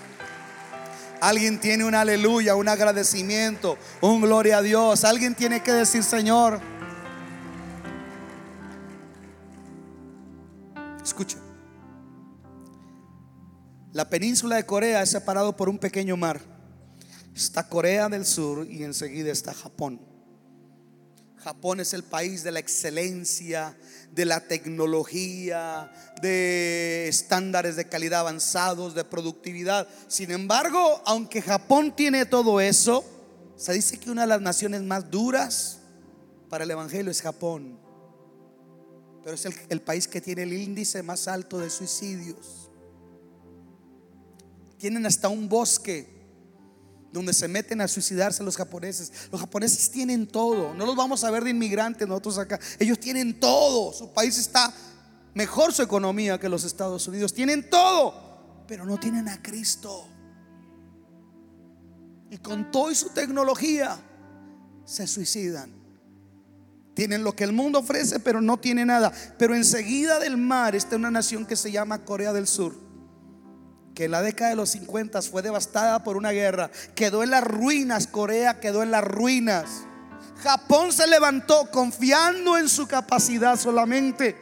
Alguien 1.22 1.60
tiene 1.60 1.86
un 1.86 1.96
aleluya, 1.96 2.56
un 2.56 2.68
agradecimiento, 2.68 3.78
un 4.02 4.22
gloria 4.22 4.58
a 4.58 4.62
Dios. 4.62 5.04
Alguien 5.04 5.36
tiene 5.36 5.62
que 5.62 5.72
decir, 5.72 6.04
Señor, 6.04 6.60
escucha. 11.04 11.38
La 13.92 14.10
península 14.10 14.56
de 14.56 14.66
Corea 14.66 15.02
es 15.04 15.12
separado 15.12 15.56
por 15.56 15.70
un 15.70 15.78
pequeño 15.78 16.18
mar. 16.18 16.42
Está 17.36 17.68
Corea 17.68 18.10
del 18.10 18.26
Sur 18.26 18.68
y 18.70 18.84
enseguida 18.84 19.32
está 19.32 19.54
Japón. 19.54 20.13
Japón 21.44 21.82
es 21.82 21.94
el 21.94 22.04
país 22.04 22.42
de 22.44 22.54
la 22.54 22.60
excelencia, 22.60 23.76
de 24.12 24.24
la 24.24 24.48
tecnología, 24.48 25.92
de 26.22 27.08
estándares 27.10 27.76
de 27.76 27.90
calidad 27.90 28.22
avanzados, 28.22 28.96
de 28.96 29.04
productividad. 29.04 29.88
Sin 30.08 30.32
embargo, 30.32 31.02
aunque 31.06 31.42
Japón 31.42 31.94
tiene 31.94 32.26
todo 32.26 32.62
eso, 32.62 33.04
se 33.58 33.74
dice 33.74 34.00
que 34.00 34.10
una 34.10 34.22
de 34.22 34.28
las 34.28 34.42
naciones 34.42 34.84
más 34.84 35.12
duras 35.12 35.80
para 36.50 36.64
el 36.64 36.72
Evangelio 36.72 37.12
es 37.12 37.22
Japón. 37.22 37.78
Pero 39.22 39.36
es 39.36 39.46
el, 39.68 39.82
país 39.82 40.08
que 40.08 40.22
tiene 40.22 40.44
el 40.44 40.54
índice 40.54 41.04
más 41.04 41.28
alto 41.28 41.60
de 41.60 41.70
suicidios. 41.70 42.70
Tienen 44.78 45.06
hasta 45.06 45.28
un 45.28 45.50
bosque 45.50 46.13
donde 47.14 47.32
se 47.32 47.48
meten 47.48 47.80
a 47.80 47.88
suicidarse 47.88 48.44
los 48.44 48.58
japoneses. 48.58 49.12
Los 49.32 49.40
japoneses 49.40 49.92
tienen 49.92 50.28
todo. 50.28 50.74
No 50.74 50.86
los 50.86 50.96
vamos 50.96 51.24
a 51.24 51.30
ver 51.30 51.44
de 51.44 51.52
inmigrantes 51.52 52.08
nosotros 52.08 52.40
acá. 52.40 52.60
Ellos 52.80 53.00
tienen 53.00 53.40
todo. 53.40 53.94
Su 53.94 54.12
país 54.12 54.38
está 54.40 54.74
mejor 55.36 55.72
su 55.72 55.84
economía 55.84 56.40
que 56.40 56.50
los 56.50 56.64
Estados 56.64 57.08
Unidos. 57.08 57.32
Tienen 57.32 57.70
todo, 57.70 58.66
pero 58.68 58.84
no 58.84 59.00
tienen 59.00 59.30
a 59.30 59.42
Cristo. 59.44 60.08
Y 62.32 62.38
con 62.40 62.72
toda 62.72 62.96
su 62.96 63.10
tecnología 63.10 63.96
se 64.84 65.06
suicidan. 65.06 65.72
Tienen 66.96 67.24
lo 67.24 67.36
que 67.36 67.44
el 67.44 67.54
mundo 67.54 67.80
ofrece, 67.80 68.20
pero 68.20 68.42
no 68.42 68.58
tienen 68.60 68.88
nada. 68.88 69.12
Pero 69.38 69.56
enseguida 69.56 70.18
del 70.18 70.38
mar 70.38 70.76
está 70.76 70.96
una 70.96 71.12
nación 71.12 71.46
que 71.46 71.56
se 71.56 71.72
llama 71.72 72.04
Corea 72.06 72.34
del 72.34 72.48
Sur 72.48 72.93
que 73.94 74.10
la 74.10 74.22
década 74.22 74.50
de 74.50 74.56
los 74.56 74.70
50 74.72 75.22
fue 75.22 75.42
devastada 75.42 76.04
por 76.04 76.18
una 76.18 76.32
guerra, 76.32 76.72
quedó 76.96 77.24
en 77.24 77.30
las 77.30 77.44
ruinas, 77.44 78.08
Corea 78.08 78.60
quedó 78.60 78.84
en 78.84 78.92
las 78.92 79.04
ruinas. 79.04 79.66
Japón 80.42 80.92
se 80.92 81.08
levantó 81.08 81.70
confiando 81.72 82.58
en 82.58 82.68
su 82.68 82.88
capacidad 82.88 83.58
solamente, 83.58 84.36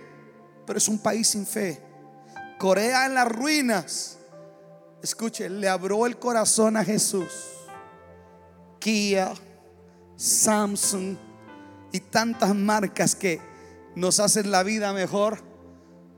pero 0.66 0.78
es 0.78 0.88
un 0.88 0.99
país 0.99 1.28
sin 1.28 1.45
fe. 1.45 1.82
Corea 2.58 3.06
en 3.06 3.16
las 3.16 3.28
ruinas. 3.28 4.18
Escuche, 5.04 5.49
le 5.49 5.68
abrió 5.68 6.06
el 6.06 6.18
corazón 6.18 6.78
a 6.78 6.86
Jesús. 6.86 7.32
Kia, 8.80 9.34
Samsung 10.16 11.18
y 11.91 11.99
tantas 11.99 12.56
marcas 12.56 13.16
que 13.16 13.41
nos 13.95 14.20
hacen 14.20 14.49
la 14.49 14.64
vida 14.64 14.93
mejor 14.93 15.51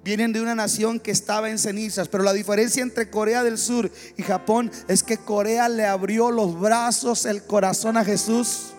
vienen 0.04 0.34
de 0.34 0.42
una 0.42 0.56
nación 0.56 1.00
que 1.00 1.12
estaba 1.12 1.50
en 1.50 1.58
cenizas, 1.58 2.08
pero 2.08 2.24
la 2.24 2.34
diferencia 2.34 2.84
entre 2.84 3.10
Corea 3.10 3.44
del 3.44 3.58
Sur 3.58 3.90
y 4.18 4.24
Japón 4.24 4.72
es 4.88 5.02
que 5.04 5.18
Corea 5.18 5.70
le 5.70 5.86
abrió 5.86 6.30
los 6.30 6.60
brazos, 6.60 7.26
el 7.26 7.44
corazón 7.44 7.98
a 7.98 8.04
Jesús. 8.04 8.74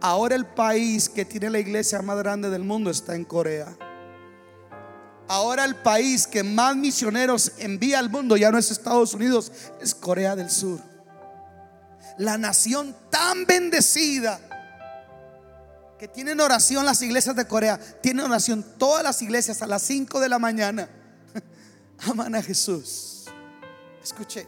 Ahora 0.00 0.36
el 0.36 0.46
país 0.46 1.08
que 1.08 1.24
tiene 1.24 1.50
la 1.50 1.58
iglesia 1.58 2.00
más 2.02 2.18
grande 2.18 2.50
del 2.50 2.62
mundo 2.62 2.90
está 2.90 3.16
en 3.16 3.24
Corea. 3.24 3.76
Ahora 5.26 5.64
el 5.64 5.76
país 5.76 6.26
que 6.26 6.42
más 6.42 6.76
misioneros 6.76 7.52
envía 7.58 7.98
al 7.98 8.10
mundo 8.10 8.36
ya 8.36 8.50
no 8.50 8.58
es 8.58 8.70
Estados 8.70 9.14
Unidos, 9.14 9.50
es 9.80 9.94
Corea 9.94 10.36
del 10.36 10.50
Sur. 10.50 10.78
La 12.18 12.38
nación 12.38 12.94
tan 13.10 13.46
bendecida 13.46 14.38
tienen 16.08 16.40
oración 16.40 16.84
las 16.84 17.00
iglesias 17.02 17.36
de 17.36 17.46
Corea, 17.46 17.78
tienen 18.02 18.24
oración 18.24 18.64
todas 18.78 19.02
las 19.02 19.20
iglesias 19.22 19.62
a 19.62 19.66
las 19.66 19.82
5 19.82 20.20
de 20.20 20.28
la 20.28 20.38
mañana. 20.38 20.88
Aman 21.98 22.34
a 22.34 22.42
Jesús. 22.42 23.24
Escuche, 24.02 24.46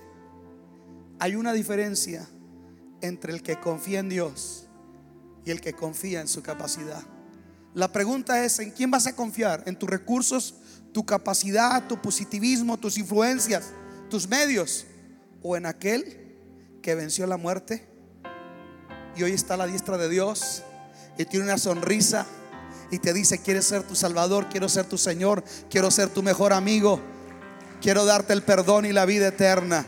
hay 1.18 1.34
una 1.34 1.52
diferencia 1.52 2.28
entre 3.00 3.32
el 3.32 3.42
que 3.42 3.58
confía 3.60 4.00
en 4.00 4.08
Dios 4.08 4.66
y 5.44 5.50
el 5.50 5.60
que 5.60 5.72
confía 5.72 6.20
en 6.20 6.28
su 6.28 6.42
capacidad. 6.42 7.02
La 7.74 7.92
pregunta 7.92 8.44
es, 8.44 8.58
¿en 8.58 8.70
quién 8.70 8.90
vas 8.90 9.06
a 9.06 9.14
confiar? 9.14 9.62
¿En 9.66 9.78
tus 9.78 9.88
recursos, 9.88 10.54
tu 10.92 11.04
capacidad, 11.04 11.86
tu 11.86 12.00
positivismo, 12.00 12.78
tus 12.78 12.98
influencias, 12.98 13.66
tus 14.10 14.28
medios? 14.28 14.86
¿O 15.42 15.56
en 15.56 15.66
aquel 15.66 16.38
que 16.82 16.94
venció 16.94 17.26
la 17.26 17.36
muerte 17.36 17.86
y 19.14 19.22
hoy 19.22 19.32
está 19.32 19.54
a 19.54 19.58
la 19.58 19.66
diestra 19.66 19.98
de 19.98 20.08
Dios? 20.08 20.62
Y 21.18 21.24
tiene 21.24 21.46
una 21.46 21.58
sonrisa 21.58 22.26
y 22.90 22.98
te 22.98 23.12
dice, 23.12 23.38
quieres 23.38 23.66
ser 23.66 23.82
tu 23.82 23.94
Salvador, 23.94 24.48
quiero 24.48 24.68
ser 24.68 24.84
tu 24.84 24.98
Señor, 24.98 25.42
quiero 25.70 25.90
ser 25.90 26.08
tu 26.08 26.22
mejor 26.22 26.52
amigo, 26.52 27.00
quiero 27.80 28.04
darte 28.04 28.32
el 28.32 28.42
perdón 28.42 28.86
y 28.86 28.92
la 28.92 29.04
vida 29.06 29.28
eterna. 29.28 29.84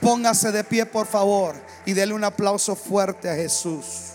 Póngase 0.00 0.50
de 0.50 0.64
pie, 0.64 0.86
por 0.86 1.06
favor, 1.06 1.54
y 1.84 1.92
dele 1.92 2.14
un 2.14 2.24
aplauso 2.24 2.74
fuerte 2.74 3.28
a 3.28 3.34
Jesús. 3.34 4.14